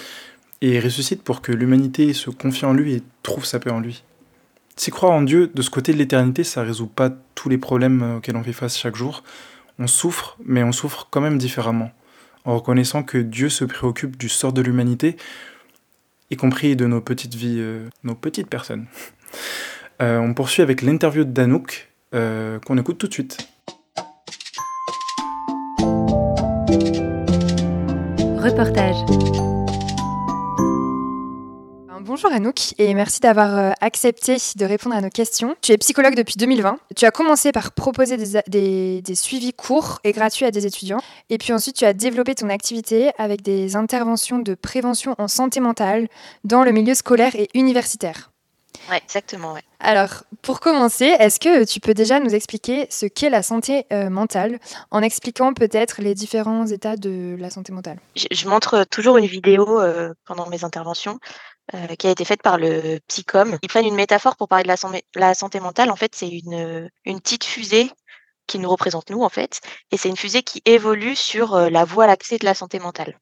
et 0.62 0.80
ressuscite 0.80 1.24
pour 1.24 1.42
que 1.42 1.52
l'humanité 1.52 2.14
se 2.14 2.30
confie 2.30 2.66
en 2.66 2.74
lui 2.74 2.94
et 2.94 3.04
trouve 3.22 3.46
sa 3.46 3.60
paix 3.60 3.72
en 3.72 3.80
lui. 3.80 4.04
Si 4.76 4.92
croire 4.92 5.12
en 5.12 5.22
Dieu 5.22 5.52
de 5.54 5.62
ce 5.62 5.70
côté 5.70 5.94
de 5.94 5.98
l'éternité, 5.98 6.44
ça 6.44 6.64
résout 6.64 6.88
pas 6.88 7.12
tous 7.36 7.50
les 7.50 7.58
problèmes 7.58 8.18
auxquels 8.18 8.36
on 8.36 8.44
fait 8.44 8.54
face 8.54 8.78
chaque 8.78 8.96
jour. 8.96 9.24
On 9.78 9.88
souffre, 9.88 10.38
mais 10.44 10.64
on 10.64 10.72
souffre 10.72 11.08
quand 11.12 11.22
même 11.22 11.38
différemment, 11.38 11.92
en 12.46 12.56
reconnaissant 12.56 13.04
que 13.04 13.18
Dieu 13.18 13.50
se 13.50 13.66
préoccupe 13.66 14.18
du 14.18 14.30
sort 14.30 14.54
de 14.54 14.62
l'humanité, 14.62 15.18
y 16.32 16.38
compris 16.38 16.76
de 16.76 16.86
nos 16.86 17.02
petites 17.02 17.36
vies, 17.36 17.58
euh, 17.60 17.88
nos 18.04 18.16
petites 18.16 18.48
personnes. 18.48 18.88
Euh, 20.02 20.18
on 20.18 20.34
poursuit 20.34 20.64
avec 20.64 20.82
l'interview 20.82 21.24
de 21.24 21.30
Danouk, 21.30 21.92
euh, 22.16 22.58
qu'on 22.60 22.80
écoute 22.80 22.98
tout 22.98 23.08
de 23.08 23.14
suite. 23.14 23.53
Reportage. 28.44 28.98
Bonjour 32.02 32.30
Anouk 32.30 32.74
et 32.78 32.94
merci 32.94 33.22
d'avoir 33.22 33.58
euh, 33.58 33.72
accepté 33.80 34.36
de 34.58 34.66
répondre 34.66 34.98
à 34.98 35.00
nos 35.00 35.10
questions. 35.10 35.56
Tu 35.62 35.72
es 35.72 35.78
psychologue 35.78 36.16
depuis 36.16 36.36
2020. 36.36 36.78
Tu 36.98 37.06
as 37.06 37.12
commencé 37.12 37.54
par 37.54 37.72
proposer 37.72 38.18
des, 38.18 38.42
des, 38.50 39.02
des, 39.02 39.16
suivis 39.16 39.54
courts 39.54 40.02
et 40.04 40.12
gratuits 40.12 40.44
à 40.44 40.52
des 40.52 40.66
étudiants. 40.66 41.00
Et 41.30 41.38
puis 41.38 41.54
ensuite, 41.54 41.78
tu 41.78 41.86
as 41.86 41.94
développé 41.94 42.36
ton 42.36 42.50
activité 42.50 43.12
avec 43.18 43.44
des 43.44 43.78
interventions 43.78 44.40
de 44.40 44.56
prévention 44.56 45.16
en 45.20 45.30
santé 45.30 45.62
mentale 45.62 46.10
dans 46.44 46.66
le 46.66 46.74
milieu 46.74 46.96
scolaire 46.96 47.36
et 47.36 47.48
universitaire. 47.54 48.33
Oui, 48.90 48.98
exactement. 48.98 49.54
Ouais. 49.54 49.64
Alors, 49.80 50.24
pour 50.42 50.60
commencer, 50.60 51.06
est-ce 51.06 51.40
que 51.40 51.66
tu 51.66 51.80
peux 51.80 51.94
déjà 51.94 52.20
nous 52.20 52.34
expliquer 52.34 52.88
ce 52.90 53.06
qu'est 53.06 53.30
la 53.30 53.44
santé 53.44 53.86
euh, 53.92 54.10
mentale, 54.10 54.60
en 54.92 55.02
expliquant 55.02 55.54
peut-être 55.54 56.02
les 56.02 56.14
différents 56.16 56.66
états 56.68 56.96
de 56.96 57.36
la 57.40 57.50
santé 57.50 57.72
mentale? 57.72 58.00
Je, 58.16 58.26
je, 58.32 58.48
montre 58.48 58.86
toujours 58.86 59.18
une 59.18 59.26
vidéo 59.26 59.80
euh, 59.80 60.14
pendant 60.26 60.48
mes 60.50 60.64
interventions 60.64 61.20
euh, 61.74 61.88
qui 61.98 62.08
a 62.08 62.12
été 62.12 62.26
faite 62.26 62.42
par 62.42 62.58
le 62.58 63.00
Psychom. 63.08 63.58
Ils 63.62 63.70
prennent 63.70 63.86
une 63.86 63.96
métaphore 63.96 64.36
pour 64.36 64.48
parler 64.48 64.64
de 64.64 64.70
la, 64.70 64.78
la 65.16 65.34
santé 65.34 65.60
mentale. 65.60 65.92
En 65.92 65.96
fait, 65.96 66.16
c'est 66.16 66.30
une, 66.30 66.90
une 67.06 67.22
petite 67.22 67.44
fusée 67.44 67.92
qui 68.48 68.60
nous 68.60 68.70
représente 68.70 69.10
nous, 69.10 69.22
en 69.22 69.30
fait, 69.30 69.62
et 69.92 69.98
c'est 69.98 70.10
une 70.10 70.18
fusée 70.18 70.44
qui 70.44 70.62
évolue 70.66 71.16
sur 71.16 71.58
la 71.58 71.86
voie 71.86 72.08
lactée 72.08 72.38
de 72.38 72.46
la 72.46 72.54
santé 72.54 72.78
mentale. 72.80 73.18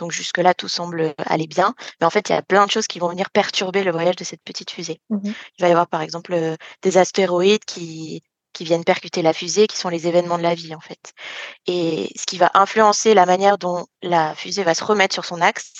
Donc 0.00 0.12
jusque-là, 0.12 0.54
tout 0.54 0.66
semble 0.66 1.14
aller 1.18 1.46
bien. 1.46 1.74
Mais 2.00 2.06
en 2.06 2.10
fait, 2.10 2.30
il 2.30 2.32
y 2.32 2.34
a 2.34 2.42
plein 2.42 2.64
de 2.64 2.70
choses 2.70 2.86
qui 2.86 2.98
vont 2.98 3.10
venir 3.10 3.28
perturber 3.30 3.84
le 3.84 3.92
voyage 3.92 4.16
de 4.16 4.24
cette 4.24 4.42
petite 4.42 4.70
fusée. 4.70 5.00
Mmh. 5.10 5.18
Il 5.24 5.60
va 5.60 5.68
y 5.68 5.70
avoir 5.70 5.86
par 5.86 6.00
exemple 6.00 6.56
des 6.82 6.96
astéroïdes 6.96 7.64
qui, 7.66 8.22
qui 8.54 8.64
viennent 8.64 8.84
percuter 8.84 9.20
la 9.20 9.34
fusée, 9.34 9.66
qui 9.66 9.76
sont 9.76 9.90
les 9.90 10.06
événements 10.06 10.38
de 10.38 10.42
la 10.42 10.54
vie 10.54 10.74
en 10.74 10.80
fait. 10.80 11.12
Et 11.66 12.10
ce 12.16 12.24
qui 12.24 12.38
va 12.38 12.50
influencer 12.54 13.12
la 13.12 13.26
manière 13.26 13.58
dont 13.58 13.86
la 14.02 14.34
fusée 14.34 14.64
va 14.64 14.74
se 14.74 14.84
remettre 14.84 15.12
sur 15.12 15.26
son 15.26 15.42
axe, 15.42 15.72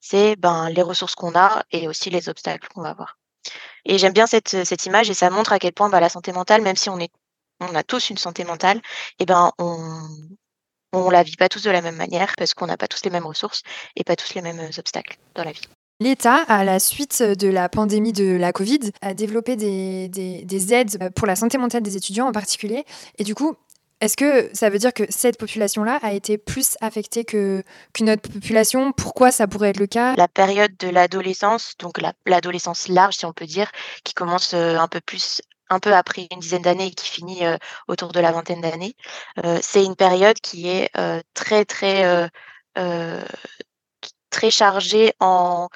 c'est 0.00 0.36
ben, 0.36 0.70
les 0.70 0.82
ressources 0.82 1.16
qu'on 1.16 1.34
a 1.34 1.64
et 1.72 1.88
aussi 1.88 2.10
les 2.10 2.28
obstacles 2.28 2.68
qu'on 2.68 2.82
va 2.82 2.90
avoir. 2.90 3.18
Et 3.84 3.98
j'aime 3.98 4.12
bien 4.12 4.28
cette, 4.28 4.64
cette 4.64 4.86
image 4.86 5.10
et 5.10 5.14
ça 5.14 5.28
montre 5.30 5.52
à 5.52 5.58
quel 5.58 5.72
point 5.72 5.88
bah, 5.88 6.00
la 6.00 6.08
santé 6.08 6.32
mentale, 6.32 6.62
même 6.62 6.76
si 6.76 6.88
on, 6.88 6.98
est, 7.00 7.10
on 7.60 7.74
a 7.74 7.82
tous 7.82 8.10
une 8.10 8.18
santé 8.18 8.44
mentale, 8.44 8.80
et 9.18 9.26
ben, 9.26 9.52
on, 9.58 10.02
on 10.96 11.10
la 11.10 11.22
vit 11.22 11.36
pas 11.36 11.48
tous 11.48 11.62
de 11.62 11.70
la 11.70 11.82
même 11.82 11.96
manière 11.96 12.34
parce 12.36 12.54
qu'on 12.54 12.66
n'a 12.66 12.76
pas 12.76 12.88
tous 12.88 13.00
les 13.04 13.10
mêmes 13.10 13.26
ressources 13.26 13.62
et 13.96 14.04
pas 14.04 14.16
tous 14.16 14.34
les 14.34 14.42
mêmes 14.42 14.70
obstacles 14.78 15.18
dans 15.34 15.44
la 15.44 15.52
vie. 15.52 15.62
L'État, 15.98 16.42
à 16.48 16.62
la 16.64 16.78
suite 16.78 17.22
de 17.22 17.48
la 17.48 17.70
pandémie 17.70 18.12
de 18.12 18.36
la 18.36 18.52
Covid, 18.52 18.90
a 19.00 19.14
développé 19.14 19.56
des, 19.56 20.08
des, 20.08 20.44
des, 20.44 20.74
aides 20.74 21.10
pour 21.14 21.26
la 21.26 21.36
santé 21.36 21.56
mentale 21.56 21.82
des 21.82 21.96
étudiants 21.96 22.26
en 22.26 22.32
particulier. 22.32 22.84
Et 23.16 23.24
du 23.24 23.34
coup, 23.34 23.56
est-ce 24.02 24.14
que 24.18 24.50
ça 24.52 24.68
veut 24.68 24.78
dire 24.78 24.92
que 24.92 25.04
cette 25.08 25.38
population-là 25.38 25.98
a 26.02 26.12
été 26.12 26.36
plus 26.36 26.76
affectée 26.82 27.24
que, 27.24 27.62
qu'une 27.94 28.10
autre 28.10 28.28
population? 28.30 28.92
Pourquoi 28.92 29.32
ça 29.32 29.46
pourrait 29.46 29.70
être 29.70 29.80
le 29.80 29.86
cas? 29.86 30.14
La 30.16 30.28
période 30.28 30.76
de 30.78 30.88
l'adolescence, 30.88 31.76
donc 31.78 31.98
la, 31.98 32.12
l'adolescence 32.26 32.88
large, 32.88 33.14
si 33.14 33.24
on 33.24 33.32
peut 33.32 33.46
dire, 33.46 33.70
qui 34.04 34.12
commence 34.12 34.52
un 34.52 34.88
peu 34.88 35.00
plus 35.00 35.40
un 35.68 35.80
peu 35.80 35.94
après 35.94 36.28
une 36.30 36.40
dizaine 36.40 36.62
d'années 36.62 36.86
et 36.88 36.94
qui 36.94 37.08
finit 37.08 37.44
euh, 37.44 37.56
autour 37.88 38.12
de 38.12 38.20
la 38.20 38.32
vingtaine 38.32 38.60
d'années. 38.60 38.94
Euh, 39.44 39.58
c'est 39.62 39.84
une 39.84 39.96
période 39.96 40.38
qui 40.40 40.68
est 40.68 40.90
euh, 40.96 41.20
très 41.34 41.64
très 41.64 42.30
très 44.30 44.50
chargée 44.50 45.14
en 45.20 45.68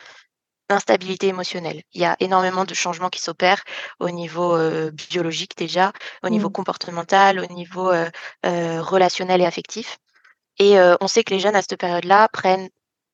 instabilité 0.69 1.29
émotionnelle. 1.29 1.83
Il 1.95 2.01
y 2.01 2.05
a 2.05 2.17
énormément 2.21 2.65
de 2.65 2.75
changements 2.75 3.09
qui 3.09 3.21
s'opèrent 3.21 3.65
au 4.01 4.11
niveau 4.11 4.57
biologique 4.91 5.57
déjà, 5.57 5.93
au 6.23 6.29
niveau 6.29 6.49
Mmh. 6.49 6.53
comportemental, 6.53 7.41
au 7.41 7.47
niveau 7.47 7.91
relationnel 8.45 9.41
et 9.41 9.47
affectif. 9.47 9.99
Et 10.59 10.77
on 11.01 11.09
sait 11.09 11.25
que 11.25 11.33
les 11.33 11.41
jeunes 11.41 11.57
à 11.57 11.63
cette 11.63 11.79
période-là 11.79 12.29
prennent 12.29 12.69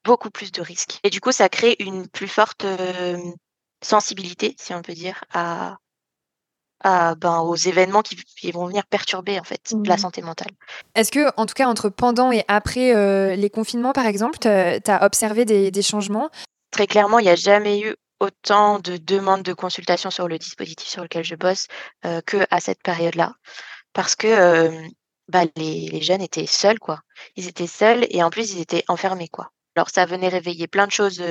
beaucoup 0.05 0.31
plus 0.31 0.51
de 0.51 0.63
risques. 0.63 0.99
Et 1.05 1.11
du 1.11 1.21
coup, 1.21 1.31
ça 1.31 1.49
crée 1.49 1.77
une 1.79 2.09
plus 2.09 2.29
forte 2.29 2.67
sensibilité, 3.83 4.57
si 4.59 4.75
on 4.75 4.83
peut 4.83 4.95
dire, 4.95 5.23
à, 5.33 5.79
à, 6.81 7.15
ben, 7.15 7.41
aux 7.41 7.57
événements 7.57 8.03
qui, 8.03 8.17
qui, 8.17 8.53
vont 8.53 8.67
venir 8.67 8.85
perturber 8.87 9.41
en 9.41 9.45
fait 9.45 9.57
Mmh. 9.73 9.85
la 9.87 9.99
santé 9.99 10.23
mentale. 10.23 10.51
Est-ce 10.95 11.11
que, 11.11 11.33
en 11.37 11.47
tout 11.47 11.55
cas, 11.55 11.67
entre 11.67 11.89
pendant 11.89 12.33
et 12.33 12.45
après 12.49 12.95
euh, 12.95 13.35
les 13.35 13.51
confinements, 13.51 13.93
par 13.93 14.07
exemple, 14.07 14.39
tu 14.39 14.49
as 14.49 15.05
observé 15.05 15.45
des, 15.45 15.71
des, 15.71 15.83
changements? 15.83 16.31
Très 16.71 16.87
clairement, 16.87 17.19
il 17.19 17.25
n'y 17.25 17.31
a 17.31 17.37
jamais 17.37 17.81
eu 17.81 17.95
autant 18.21 18.79
de 18.79 18.97
demandes 18.97 19.43
de 19.43 19.53
consultation 19.53 20.11
sur 20.11 20.29
le 20.29 20.39
dispositif 20.39 20.89
sur 20.89 21.03
lequel 21.03 21.25
je 21.25 21.35
bosse 21.35 21.67
euh, 22.05 22.21
que 22.25 22.47
à 22.51 22.61
cette 22.61 22.83
période-là, 22.83 23.35
parce 23.93 24.15
que 24.15 24.27
euh, 24.27 24.89
bah, 25.29 25.45
les, 25.57 25.89
les, 25.89 26.01
jeunes 26.01 26.23
étaient 26.23 26.47
seuls, 26.47 26.79
quoi. 26.79 27.01
Ils 27.37 27.49
étaient 27.49 27.67
seuls 27.67 28.07
et 28.11 28.23
en 28.23 28.31
plus 28.31 28.55
ils 28.55 28.61
étaient 28.61 28.85
enfermés, 28.89 29.29
quoi. 29.29 29.51
Alors 29.75 29.91
ça 29.91 30.07
venait 30.07 30.29
réveiller 30.29 30.67
plein 30.67 30.87
de 30.87 30.93
choses 30.93 31.23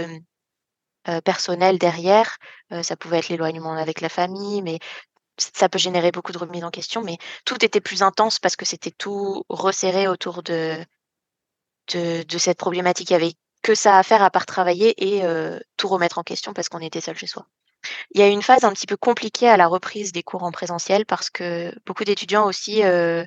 personnelles 1.23 1.79
derrière. 1.79 2.37
ça 2.83 2.95
pouvait 2.95 3.17
être 3.17 3.29
l'éloignement 3.29 3.73
avec 3.73 4.01
la 4.01 4.09
famille, 4.09 4.61
mais 4.61 4.79
ça 5.37 5.69
peut 5.69 5.79
générer 5.79 6.11
beaucoup 6.11 6.31
de 6.31 6.37
remises 6.37 6.63
en 6.63 6.71
question, 6.71 7.03
mais 7.03 7.17
tout 7.45 7.63
était 7.63 7.81
plus 7.81 8.03
intense 8.03 8.39
parce 8.39 8.55
que 8.55 8.65
c'était 8.65 8.91
tout 8.91 9.43
resserré 9.49 10.07
autour 10.07 10.43
de, 10.43 10.85
cette 11.87 12.57
problématique. 12.57 13.09
Il 13.09 13.13
y 13.13 13.17
avait 13.17 13.33
que 13.61 13.75
ça 13.75 13.97
à 13.97 14.03
faire 14.03 14.23
à 14.23 14.29
part 14.29 14.45
travailler 14.45 14.93
et 14.97 15.23
euh, 15.23 15.59
tout 15.77 15.87
remettre 15.87 16.17
en 16.17 16.23
question 16.23 16.53
parce 16.53 16.69
qu'on 16.69 16.79
était 16.79 17.01
seul 17.01 17.17
chez 17.17 17.27
soi. 17.27 17.47
Il 18.11 18.19
y 18.19 18.23
a 18.23 18.27
eu 18.27 18.31
une 18.31 18.41
phase 18.41 18.63
un 18.63 18.73
petit 18.73 18.87
peu 18.87 18.97
compliquée 18.97 19.49
à 19.49 19.57
la 19.57 19.67
reprise 19.67 20.11
des 20.11 20.23
cours 20.23 20.43
en 20.43 20.51
présentiel 20.51 21.05
parce 21.05 21.29
que 21.29 21.73
beaucoup 21.85 22.03
d'étudiants 22.03 22.45
aussi 22.45 22.83
euh, 22.83 23.23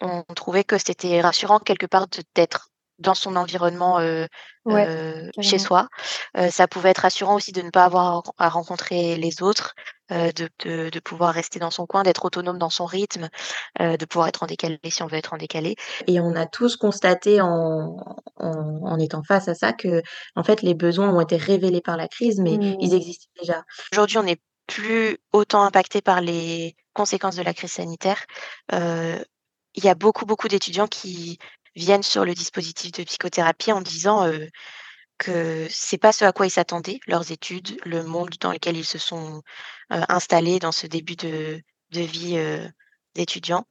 ont 0.00 0.24
trouvé 0.34 0.64
que 0.64 0.78
c'était 0.78 1.20
rassurant 1.20 1.58
quelque 1.58 1.86
part 1.86 2.06
d'être 2.34 2.70
dans 2.98 3.14
son 3.14 3.36
environnement 3.36 3.98
euh, 3.98 4.26
ouais, 4.64 4.86
euh, 4.88 5.30
chez 5.40 5.58
soi. 5.58 5.88
Euh, 6.36 6.50
ça 6.50 6.66
pouvait 6.66 6.90
être 6.90 7.00
rassurant 7.00 7.34
aussi 7.34 7.52
de 7.52 7.62
ne 7.62 7.70
pas 7.70 7.84
avoir 7.84 8.22
à 8.38 8.48
rencontrer 8.48 9.16
les 9.16 9.42
autres, 9.42 9.74
de, 10.08 10.48
de, 10.64 10.88
de, 10.88 11.00
pouvoir 11.00 11.34
rester 11.34 11.58
dans 11.58 11.72
son 11.72 11.84
coin, 11.84 12.04
d'être 12.04 12.24
autonome 12.24 12.58
dans 12.58 12.70
son 12.70 12.84
rythme, 12.84 13.28
de 13.80 14.04
pouvoir 14.04 14.28
être 14.28 14.44
en 14.44 14.46
décalé 14.46 14.78
si 14.88 15.02
on 15.02 15.08
veut 15.08 15.16
être 15.16 15.32
en 15.32 15.36
décalé. 15.36 15.74
Et 16.06 16.20
on 16.20 16.36
a 16.36 16.46
tous 16.46 16.76
constaté 16.76 17.40
en, 17.40 17.96
en, 18.36 18.80
en 18.84 18.98
étant 19.00 19.24
face 19.24 19.48
à 19.48 19.54
ça 19.54 19.72
que 19.72 20.02
en 20.36 20.44
fait 20.44 20.62
les 20.62 20.74
besoins 20.74 21.12
ont 21.12 21.20
été 21.20 21.36
révélés 21.36 21.80
par 21.80 21.96
la 21.96 22.06
crise, 22.06 22.38
mais 22.38 22.56
mmh. 22.56 22.76
ils 22.80 22.94
existaient 22.94 23.30
déjà. 23.40 23.64
Aujourd'hui, 23.92 24.18
on 24.18 24.26
est 24.28 24.40
plus 24.68 25.18
autant 25.32 25.64
impactés 25.64 26.02
par 26.02 26.20
les 26.20 26.76
conséquences 26.92 27.34
de 27.34 27.42
la 27.42 27.52
crise 27.52 27.72
sanitaire. 27.72 28.26
Il 29.76 29.84
y 29.84 29.88
a 29.88 29.94
beaucoup, 29.94 30.24
beaucoup 30.24 30.48
d'étudiants 30.48 30.86
qui 30.86 31.38
viennent 31.76 32.02
sur 32.02 32.24
le 32.24 32.34
dispositif 32.34 32.92
de 32.92 33.04
psychothérapie 33.04 33.72
en 33.72 33.80
disant 33.80 34.26
euh, 34.26 34.46
que 35.18 35.66
c'est 35.70 35.98
pas 35.98 36.12
ce 36.12 36.24
à 36.24 36.32
quoi 36.32 36.46
ils 36.46 36.50
s'attendaient, 36.50 37.00
leurs 37.06 37.30
études, 37.32 37.78
le 37.84 38.02
monde 38.02 38.30
dans 38.40 38.52
lequel 38.52 38.76
ils 38.76 38.84
se 38.84 38.98
sont 38.98 39.42
euh, 39.92 40.02
installés 40.08 40.58
dans 40.58 40.72
ce 40.72 40.86
début 40.86 41.16
de, 41.16 41.60
de 41.90 42.00
vie 42.00 42.36
euh, 42.36 42.68
d'étudiant. 43.14 43.64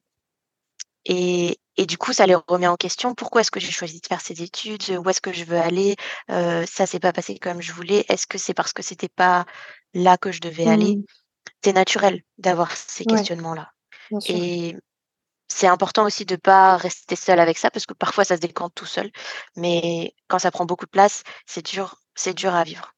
Et, 1.06 1.60
et 1.78 1.86
du 1.86 1.98
coup, 1.98 2.14
ça 2.14 2.26
les 2.26 2.36
remet 2.36 2.68
en 2.68 2.78
question. 2.78 3.14
Pourquoi 3.14 3.42
est-ce 3.42 3.52
que 3.52 3.60
j'ai 3.60 3.72
choisi 3.72 4.00
de 4.00 4.08
faire 4.08 4.22
ces 4.22 4.42
études 4.42 5.00
Où 5.04 5.10
est-ce 5.10 5.22
que 5.22 5.34
je 5.34 5.44
veux 5.44 5.58
aller 5.58 5.96
euh, 6.32 6.66
Ça 6.66 6.88
s'est 6.88 7.00
pas 7.00 7.14
passé 7.14 7.38
comme 7.38 7.62
je 7.62 7.74
voulais. 7.74 8.06
Est-ce 8.10 8.26
que 8.26 8.38
c'est 8.38 8.56
parce 8.56 8.74
que 8.74 8.82
c'était 8.82 9.10
pas 9.10 9.46
là 9.94 10.18
que 10.18 10.32
je 10.32 10.42
devais 10.42 10.68
aller? 10.68 10.96
Mmh. 10.96 11.04
C'est 11.64 11.74
naturel 11.74 12.22
d'avoir 12.38 12.76
ces 12.76 13.04
Ouais, 13.04 13.18
questionnements-là. 13.18 13.72
Et 14.28 14.76
c'est 15.48 15.68
important 15.68 16.06
aussi 16.06 16.26
de 16.26 16.36
pas 16.36 16.78
rester 16.78 17.16
seul 17.16 17.40
avec 17.40 17.58
ça 17.58 17.70
parce 17.72 17.86
que 17.86 17.94
parfois 17.94 18.24
ça 18.26 18.36
se 18.36 18.42
décante 18.42 18.74
tout 18.76 18.86
seul. 18.86 19.12
Mais 19.56 20.14
quand 20.28 20.40
ça 20.40 20.52
prend 20.52 20.66
beaucoup 20.66 20.86
de 20.86 20.92
place, 20.92 21.24
c'est 21.46 21.66
dur, 21.66 22.02
c'est 22.16 22.34
dur 22.34 22.54
à 22.56 22.64
vivre. 22.64 22.94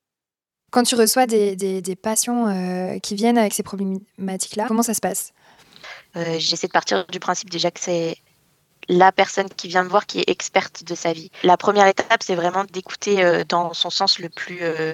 Quand 0.71 0.83
tu 0.83 0.95
reçois 0.95 1.27
des, 1.27 1.55
des- 1.55 1.81
des 1.81 1.95
patients 1.95 2.47
euh, 2.47 2.99
qui 2.99 3.15
viennent 3.15 3.37
avec 3.37 3.53
ces 3.53 3.63
problématiques-là, 3.63 4.65
comment 4.67 4.83
ça 4.83 4.93
se 4.93 4.99
passe? 5.01 5.31
Euh, 6.15 6.35
J'essaie 6.39 6.67
de 6.67 6.71
partir 6.73 7.05
du 7.07 7.19
principe 7.19 7.49
déjà 7.49 7.71
que 7.71 7.79
c'est 7.79 8.17
la 8.89 9.11
personne 9.11 9.49
qui 9.49 9.67
vient 9.67 9.83
me 9.83 9.89
voir 9.89 10.05
qui 10.05 10.19
est 10.19 10.29
experte 10.29 10.83
de 10.83 10.95
sa 10.95 11.11
vie. 11.13 11.29
La 11.43 11.57
première 11.57 11.87
étape, 11.87 12.23
c'est 12.23 12.35
vraiment 12.35 12.63
d'écouter 12.65 13.23
euh, 13.23 13.43
dans 13.43 13.73
son 13.73 13.89
sens 13.89 14.19
le 14.19 14.29
plus, 14.29 14.59
euh, 14.61 14.93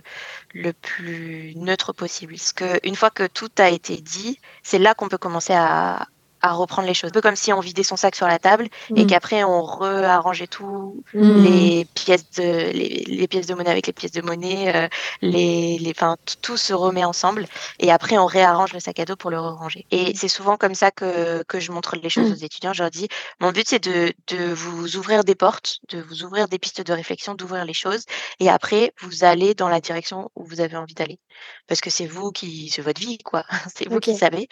le 0.54 0.74
plus 0.74 1.54
neutre 1.56 1.94
possible. 1.94 2.34
Parce 2.36 2.54
que 2.54 2.80
une 2.88 2.96
fois 2.96 3.12
que 3.12 3.28
tout 3.28 3.52
a 3.58 3.70
été 3.70 3.98
dit, 3.98 4.40
c'est 4.64 4.80
là 4.80 4.96
qu'on 4.96 5.10
peut 5.10 5.20
commencer 5.20 5.54
à, 5.54 6.08
à 6.44 6.54
reprendre 6.54 6.88
les 6.88 6.94
choses. 6.94 7.10
Un 7.10 7.14
peu 7.14 7.22
comme 7.22 7.36
si 7.38 7.54
on 7.54 7.62
vidait 7.62 7.84
son 7.84 7.96
sac 7.96 8.16
sur 8.16 8.28
la 8.28 8.40
table 8.40 8.68
et 8.96 9.06
Mm. 9.06 9.08
qu'après 9.08 9.44
on 9.46 9.64
rearrangeait 9.64 10.48
tout 10.48 11.04
Mm. 11.14 11.24
les 11.34 11.86
pièces 11.96 12.30
de 12.32 12.44
les, 12.44 13.06
les 13.08 13.28
pièces 13.30 13.48
de 13.48 13.56
monnaie 13.56 13.72
avec 13.72 13.88
les 13.88 13.94
pièces 13.94 14.12
de 14.12 14.22
monnaie, 14.22 14.76
euh, 14.76 14.88
les, 15.22 15.78
les, 15.80 15.92
enfin 15.92 16.18
tout 16.42 16.58
se 16.58 16.74
remet 16.74 17.06
ensemble 17.06 17.46
et 17.80 17.92
après 17.92 18.18
on 18.18 18.26
réarrange 18.26 18.74
le 18.74 18.80
sac 18.82 19.00
à 19.00 19.06
dos 19.06 19.16
pour 19.16 19.32
le 19.32 19.40
ranger. 19.40 19.86
Et 19.92 20.14
c'est 20.16 20.28
souvent 20.28 20.58
comme 20.58 20.76
ça 20.76 20.92
que 20.92 21.44
que 21.48 21.60
je 21.60 21.72
montre 21.72 21.96
les 21.96 22.10
choses 22.10 22.32
aux 22.32 22.36
étudiants. 22.36 22.74
Je 22.74 22.84
leur 22.84 22.92
dis 22.92 23.08
mon 23.40 23.52
but 23.52 23.68
c'est 23.68 23.84
de 23.84 24.14
de 24.28 24.54
vous 24.54 24.98
ouvrir 24.98 25.24
des 25.24 25.36
portes, 25.36 25.80
de 25.90 26.02
vous 26.02 26.24
ouvrir 26.24 26.48
des 26.50 26.60
pistes 26.60 26.82
de 26.86 26.94
réflexion, 26.94 27.36
d'ouvrir 27.36 27.66
les 27.66 27.74
choses 27.74 28.04
et 28.40 28.50
après 28.50 28.94
vous 29.02 29.24
allez 29.24 29.54
dans 29.56 29.70
la 29.70 29.82
direction 29.82 30.30
où 30.36 30.46
vous 30.46 30.62
avez 30.62 30.78
envie 30.78 30.94
d'aller 30.94 31.20
parce 31.68 31.82
que 31.82 31.90
c'est 31.90 32.08
vous 32.08 32.32
qui 32.32 32.70
c'est 32.70 32.82
votre 32.82 33.02
vie 33.02 33.18
quoi, 33.20 33.46
c'est 33.76 33.88
vous 33.90 34.00
qui 34.00 34.14
savez. 34.14 34.48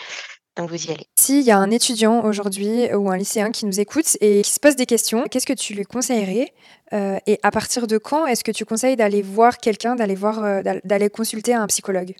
Donc 0.58 0.70
vous 0.70 0.86
y 0.86 0.91
allez. 0.91 1.06
S'il 1.18 1.41
y 1.43 1.52
a 1.52 1.58
un 1.58 1.72
étudiant 1.72 2.24
aujourd'hui 2.26 2.93
ou 2.93 3.10
un 3.10 3.18
lycéen 3.18 3.52
qui 3.52 3.66
nous 3.66 3.80
écoute 3.80 4.18
et 4.20 4.41
qui 4.41 4.52
se 4.52 4.60
pose 4.60 4.76
des 4.76 4.86
questions, 4.86 5.24
qu'est-ce 5.30 5.45
que 5.45 5.54
tu 5.54 5.74
lui 5.74 5.86
conseillerais 5.86 6.54
Euh, 6.93 7.18
Et 7.26 7.39
à 7.41 7.52
partir 7.52 7.88
de 7.88 7.97
quand 7.97 8.26
est-ce 8.28 8.43
que 8.43 8.52
tu 8.52 8.66
conseilles 8.66 8.97
d'aller 8.97 9.22
voir 9.22 9.58
quelqu'un, 9.60 9.95
d'aller 9.95 10.16
voir, 10.16 10.43
euh, 10.43 10.62
d'al- 10.62 10.82
d'aller 10.84 11.10
consulter 11.10 11.54
un 11.54 11.66
psychologue? 11.68 12.16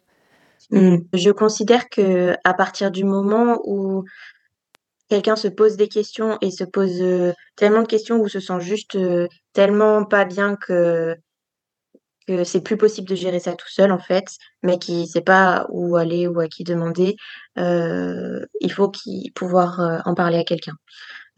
Mm. 0.70 0.98
Je 1.14 1.32
considère 1.32 1.90
que 1.90 2.34
à 2.46 2.54
partir 2.54 2.90
du 2.90 3.04
moment 3.04 3.60
où 3.66 4.06
quelqu'un 5.10 5.36
se 5.36 5.50
pose 5.50 5.76
des 5.76 5.90
questions 5.90 6.38
et 6.42 6.52
se 6.52 6.64
pose 6.64 7.02
euh, 7.02 7.34
tellement 7.58 7.82
de 7.82 7.88
questions 7.88 8.22
ou 8.22 8.30
se 8.30 8.40
sent 8.40 8.62
juste 8.62 8.96
euh, 8.96 9.28
tellement 9.52 10.06
pas 10.06 10.24
bien 10.24 10.56
que 10.56 11.18
que 12.28 12.44
c'est 12.44 12.62
plus 12.62 12.78
possible 12.78 13.08
de 13.08 13.16
gérer 13.16 13.40
ça 13.40 13.54
tout 13.54 13.70
seul 13.70 13.92
en 13.92 14.00
fait, 14.00 14.26
mais 14.64 14.78
qui 14.80 15.08
sait 15.08 15.22
pas 15.22 15.66
où 15.70 15.96
aller 15.96 16.28
ou 16.28 16.40
à 16.40 16.48
qui 16.48 16.64
demander, 16.64 17.16
euh, 17.58 18.46
il 18.60 18.72
faut 18.72 18.90
qu'il 18.90 19.32
pouvoir 19.34 19.80
euh, 19.80 20.00
en 20.06 20.14
parler 20.14 20.38
à 20.38 20.44
quelqu'un. 20.44 20.76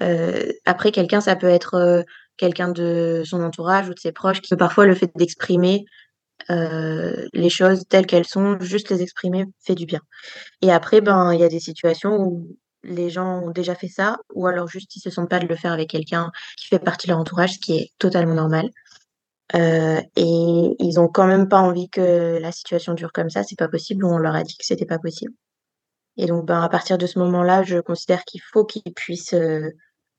Euh, 0.02 0.52
après, 0.66 0.92
quelqu'un, 0.92 1.22
ça 1.22 1.36
peut 1.36 1.48
être 1.48 2.04
quelqu'un 2.38 2.70
de 2.70 3.24
son 3.26 3.44
entourage 3.44 3.90
ou 3.90 3.94
de 3.94 4.00
ses 4.00 4.12
proches 4.12 4.42
qui 4.42 4.56
parfois 4.56 4.86
le 4.86 4.96
fait 4.96 5.12
d'exprimer 5.16 5.86
les 6.50 7.50
choses 7.50 7.86
telles 7.88 8.06
qu'elles 8.06 8.28
sont, 8.28 8.60
juste 8.60 8.90
les 8.90 9.02
exprimer 9.02 9.46
fait 9.66 9.76
du 9.76 9.86
bien. 9.86 10.02
Et 10.62 10.72
après, 10.72 11.00
ben, 11.00 11.34
il 11.34 11.40
y 11.40 11.44
a 11.44 11.48
des 11.48 11.62
situations 11.62 12.18
où 12.18 12.58
les 12.84 13.10
gens 13.10 13.42
ont 13.44 13.52
déjà 13.52 13.76
fait 13.76 13.88
ça, 13.88 14.18
ou 14.34 14.46
alors 14.48 14.68
juste 14.68 14.96
ils 14.96 15.00
se 15.00 15.10
sentent 15.10 15.30
pas 15.30 15.40
de 15.40 15.48
le 15.48 15.56
faire 15.56 15.72
avec 15.72 15.90
quelqu'un 15.90 16.32
qui 16.58 16.68
fait 16.68 16.80
partie 16.80 17.08
de 17.08 17.14
leur 17.14 17.20
entourage, 17.20 17.54
ce 17.54 17.60
qui 17.60 17.78
est 17.78 17.92
totalement 17.98 18.36
normal. 18.36 18.70
Euh, 19.56 20.02
et 20.16 20.76
ils 20.80 21.00
ont 21.00 21.08
quand 21.08 21.28
même 21.28 21.48
pas 21.48 21.60
envie 21.60 21.90
que 21.90 22.40
la 22.40 22.52
situation 22.52 22.94
dure 22.94 23.12
comme 23.12 23.30
ça, 23.30 23.44
c'est 23.44 23.58
pas 23.58 23.68
possible, 23.68 24.06
on 24.06 24.18
leur 24.18 24.36
a 24.36 24.44
dit 24.44 24.58
que 24.58 24.66
c'était 24.66 24.86
pas 24.86 25.00
possible. 25.00 25.34
Et 26.18 26.26
donc, 26.26 26.46
ben, 26.46 26.62
à 26.62 26.70
partir 26.70 26.98
de 26.98 27.08
ce 27.08 27.20
moment-là, 27.20 27.64
je 27.64 27.80
considère 27.80 28.24
qu'il 28.24 28.42
faut 28.52 28.66
qu'ils 28.66 28.94
puissent 28.96 29.34
euh, 29.34 29.70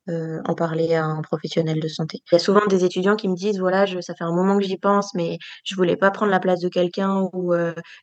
euh, 0.09 0.41
en 0.45 0.55
parler 0.55 0.95
à 0.95 1.05
un 1.05 1.23
professionnel 1.23 1.81
de 1.81 1.89
santé. 1.89 2.21
Il 2.31 2.35
y 2.35 2.37
a 2.37 2.41
souvent 2.41 2.67
des 2.69 2.85
étudiants 2.85 3.17
qui 3.17 3.29
me 3.29 3.37
disent, 3.37 3.59
voilà, 3.59 3.87
ça 4.03 4.15
fait 4.15 4.25
un 4.25 4.35
moment 4.35 4.59
que 4.59 4.65
j'y 4.65 4.77
pense, 4.77 5.15
mais 5.15 5.39
je 5.65 5.75
voulais 5.75 5.97
pas 5.97 6.11
prendre 6.11 6.33
la 6.33 6.41
place 6.41 6.61
de 6.61 6.69
quelqu'un, 6.69 7.29
ou 7.33 7.55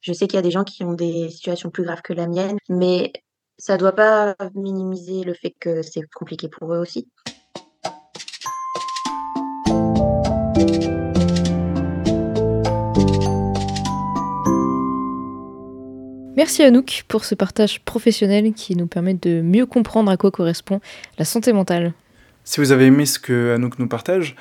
je 0.01 0.13
sais 0.13 0.27
qu'il 0.27 0.37
y 0.37 0.39
a 0.39 0.41
des 0.41 0.51
gens 0.51 0.63
qui 0.63 0.83
ont 0.83 0.93
des 0.93 1.29
situations 1.29 1.69
plus 1.69 1.83
graves 1.83 2.01
que 2.01 2.13
la 2.13 2.27
mienne, 2.27 2.57
mais 2.69 3.11
ça 3.57 3.77
doit 3.77 3.95
pas 3.95 4.35
minimiser 4.55 5.23
le 5.23 5.33
fait 5.33 5.53
que 5.59 5.81
c'est 5.81 6.01
compliqué 6.15 6.47
pour 6.47 6.73
eux 6.73 6.79
aussi. 6.79 7.07
Merci 16.41 16.63
Anouk 16.63 17.03
pour 17.07 17.23
ce 17.23 17.35
partage 17.35 17.81
professionnel 17.81 18.51
qui 18.53 18.75
nous 18.75 18.87
permet 18.87 19.13
de 19.13 19.41
mieux 19.41 19.67
comprendre 19.67 20.09
à 20.09 20.17
quoi 20.17 20.31
correspond 20.31 20.81
la 21.19 21.23
santé 21.23 21.53
mentale. 21.53 21.93
Si 22.45 22.59
vous 22.59 22.71
avez 22.71 22.85
aimé 22.85 23.05
ce 23.05 23.19
que 23.19 23.53
Anouk 23.53 23.77
nous 23.77 23.87
partage, 23.87 24.35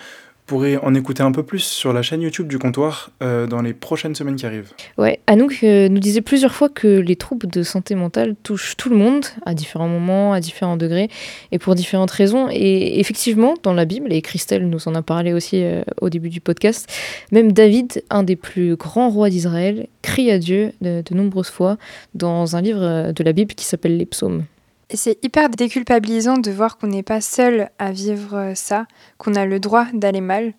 pourrez 0.51 0.77
en 0.79 0.97
écouter 0.97 1.23
un 1.23 1.31
peu 1.31 1.45
plus 1.45 1.61
sur 1.61 1.93
la 1.93 2.03
chaîne 2.03 2.23
YouTube 2.23 2.49
du 2.49 2.59
comptoir 2.59 3.11
euh, 3.23 3.47
dans 3.47 3.63
les 3.63 3.73
prochaines 3.73 4.17
semaines 4.17 4.35
qui 4.35 4.47
arrivent. 4.47 4.73
Ouais, 4.99 5.21
Anouk 5.29 5.61
euh, 5.63 5.89
nous 5.89 6.01
disait 6.01 6.23
plusieurs 6.23 6.53
fois 6.53 6.69
que 6.69 6.89
les 6.89 7.15
troubles 7.15 7.47
de 7.47 7.63
santé 7.63 7.95
mentale 7.95 8.35
touchent 8.43 8.77
tout 8.77 8.91
le 8.91 8.97
monde 8.97 9.27
à 9.47 9.55
différents 9.55 9.87
moments, 9.87 10.33
à 10.33 10.41
différents 10.41 10.77
degrés 10.77 11.09
et 11.53 11.61
pour 11.61 11.77
différentes 11.77 12.11
raisons. 12.11 12.49
Et 12.51 12.99
effectivement, 12.99 13.55
dans 13.63 13.75
la 13.75 13.85
Bible, 13.85 14.13
et 14.13 14.23
Christelle 14.23 14.69
nous 14.69 14.89
en 14.89 14.97
a 14.97 15.03
parlé 15.03 15.33
aussi 15.33 15.63
euh, 15.63 15.83
au 16.01 16.11
début 16.11 16.31
du 16.31 16.41
podcast, 16.41 16.91
même 17.31 17.53
David, 17.53 18.03
un 18.11 18.25
des 18.25 18.35
plus 18.35 18.75
grands 18.75 19.09
rois 19.09 19.31
d'Israël, 19.31 19.87
crie 20.03 20.33
à 20.33 20.39
Dieu 20.39 20.73
de, 20.81 21.05
nombreuses 21.13 21.51
fois 21.51 21.77
dans 22.15 22.57
un 22.57 22.61
livre 22.61 22.83
euh, 22.83 23.13
de 23.13 23.23
la 23.23 23.33
Bible 23.33 23.55
qui 23.55 23.67
s'appelle 23.67 23.97
les 23.97 24.07
Psaumes. 24.07 24.43
Et 24.91 24.97
c'est 24.97 25.25
hyper 25.25 25.49
déculpabilisant 25.49 26.39
de 26.39 26.51
voir 26.51 26.77
qu'on 26.77 26.89
n'est 26.89 27.05
pas 27.05 27.21
seul 27.21 27.71
à 27.79 27.93
vivre 27.93 28.35
euh, 28.35 28.55
ça, 28.57 28.87
qu'on 29.19 29.35
a 29.37 29.47
le 29.47 29.61
droit 29.61 29.87
d'aller 29.95 30.21
mal. 30.21 30.53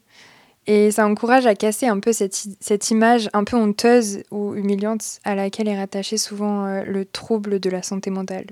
Et 0.68 0.92
ça 0.92 1.06
encourage 1.06 1.46
à 1.46 1.56
casser 1.56 1.88
un 1.88 2.00
peu 2.00 2.14
cette, 2.14 2.48
cette 2.62 2.92
image 2.92 3.30
un 3.34 3.44
peu 3.44 3.58
honteuse 3.58 4.24
ou 4.32 4.56
humiliante 4.56 5.20
à 5.26 5.36
laquelle 5.36 5.68
est 5.68 5.78
rattaché 5.78 6.18
souvent 6.18 6.66
euh, 6.66 6.84
le 6.86 7.04
trouble 7.04 7.60
de 7.60 7.70
la 7.70 7.84
santé 7.84 8.10
mentale. 8.10 8.46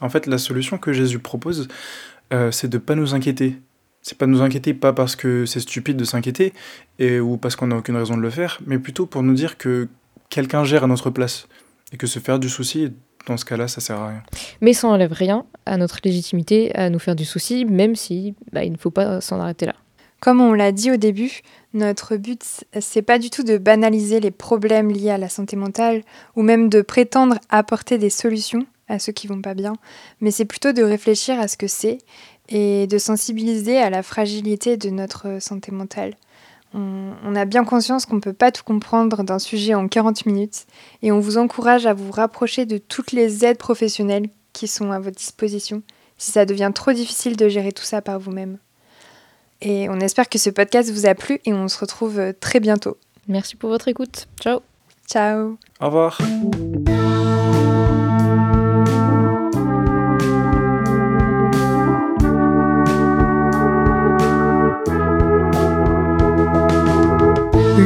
En 0.00 0.08
fait, 0.08 0.26
la 0.26 0.38
solution 0.38 0.78
que 0.78 0.92
Jésus 0.92 1.18
propose, 1.18 1.66
euh, 2.32 2.52
c'est 2.52 2.68
de 2.68 2.76
ne 2.76 2.82
pas 2.82 2.94
nous 2.94 3.14
inquiéter. 3.14 3.56
C'est 4.02 4.16
pas 4.16 4.26
nous 4.26 4.42
inquiéter 4.42 4.72
pas 4.72 4.92
parce 4.92 5.16
que 5.16 5.46
c'est 5.46 5.58
stupide 5.58 5.96
de 5.96 6.04
s'inquiéter 6.04 6.52
et 7.00 7.18
ou 7.18 7.36
parce 7.36 7.56
qu'on 7.56 7.66
n'a 7.66 7.76
aucune 7.76 7.96
raison 7.96 8.16
de 8.16 8.22
le 8.22 8.30
faire, 8.30 8.60
mais 8.64 8.78
plutôt 8.78 9.06
pour 9.06 9.24
nous 9.24 9.34
dire 9.34 9.58
que 9.58 9.88
quelqu'un 10.28 10.62
gère 10.62 10.84
à 10.84 10.86
notre 10.86 11.10
place 11.10 11.48
et 11.92 11.96
que 11.96 12.06
se 12.06 12.20
faire 12.20 12.38
du 12.38 12.48
souci, 12.48 12.92
dans 13.26 13.36
ce 13.36 13.44
cas-là, 13.44 13.68
ça 13.68 13.80
sert 13.80 13.96
à 13.96 14.08
rien. 14.08 14.22
Mais 14.60 14.72
ça 14.72 14.88
enlève 14.88 15.12
rien 15.12 15.44
à 15.66 15.76
notre 15.76 15.98
légitimité 16.04 16.74
à 16.74 16.90
nous 16.90 16.98
faire 16.98 17.16
du 17.16 17.24
souci, 17.24 17.64
même 17.64 17.96
si 17.96 18.34
bah, 18.52 18.64
il 18.64 18.72
ne 18.72 18.78
faut 18.78 18.90
pas 18.90 19.20
s'en 19.20 19.40
arrêter 19.40 19.66
là. 19.66 19.74
Comme 20.20 20.40
on 20.40 20.52
l'a 20.52 20.72
dit 20.72 20.90
au 20.90 20.96
début, 20.96 21.42
notre 21.74 22.16
but, 22.16 22.42
c'est 22.80 23.02
pas 23.02 23.20
du 23.20 23.30
tout 23.30 23.44
de 23.44 23.56
banaliser 23.56 24.18
les 24.18 24.32
problèmes 24.32 24.90
liés 24.90 25.10
à 25.10 25.18
la 25.18 25.28
santé 25.28 25.54
mentale 25.54 26.02
ou 26.34 26.42
même 26.42 26.68
de 26.68 26.82
prétendre 26.82 27.36
apporter 27.50 27.98
des 27.98 28.10
solutions 28.10 28.66
à 28.88 28.98
ceux 28.98 29.12
qui 29.12 29.26
vont 29.26 29.42
pas 29.42 29.54
bien, 29.54 29.74
mais 30.20 30.30
c'est 30.30 30.46
plutôt 30.46 30.72
de 30.72 30.82
réfléchir 30.82 31.38
à 31.38 31.46
ce 31.46 31.56
que 31.56 31.66
c'est 31.68 31.98
et 32.48 32.86
de 32.86 32.98
sensibiliser 32.98 33.78
à 33.78 33.90
la 33.90 34.02
fragilité 34.02 34.76
de 34.76 34.88
notre 34.90 35.40
santé 35.40 35.70
mentale. 35.70 36.14
On, 36.74 37.12
on 37.24 37.34
a 37.34 37.44
bien 37.44 37.64
conscience 37.64 38.06
qu'on 38.06 38.16
ne 38.16 38.20
peut 38.20 38.32
pas 38.32 38.52
tout 38.52 38.64
comprendre 38.64 39.22
d'un 39.22 39.38
sujet 39.38 39.74
en 39.74 39.88
40 39.88 40.26
minutes 40.26 40.66
et 41.02 41.12
on 41.12 41.20
vous 41.20 41.38
encourage 41.38 41.86
à 41.86 41.94
vous 41.94 42.10
rapprocher 42.10 42.66
de 42.66 42.78
toutes 42.78 43.12
les 43.12 43.44
aides 43.44 43.58
professionnelles 43.58 44.28
qui 44.52 44.68
sont 44.68 44.90
à 44.92 44.98
votre 44.98 45.16
disposition 45.16 45.82
si 46.18 46.32
ça 46.32 46.44
devient 46.44 46.72
trop 46.74 46.92
difficile 46.92 47.36
de 47.36 47.48
gérer 47.48 47.72
tout 47.72 47.84
ça 47.84 48.02
par 48.02 48.18
vous-même. 48.18 48.58
Et 49.60 49.88
on 49.88 49.98
espère 50.00 50.28
que 50.28 50.38
ce 50.38 50.50
podcast 50.50 50.90
vous 50.90 51.06
a 51.06 51.14
plu 51.14 51.40
et 51.44 51.52
on 51.52 51.68
se 51.68 51.78
retrouve 51.78 52.34
très 52.40 52.60
bientôt. 52.60 52.96
Merci 53.28 53.56
pour 53.56 53.70
votre 53.70 53.88
écoute. 53.88 54.26
Ciao. 54.40 54.60
Ciao. 55.06 55.56
Au 55.80 55.86
revoir. 55.86 56.18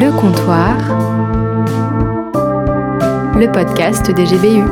Le 0.03 0.11
comptoir 0.11 0.77
le 3.39 3.47
podcast 3.53 4.11
des 4.11 4.25
GBU. 4.25 4.65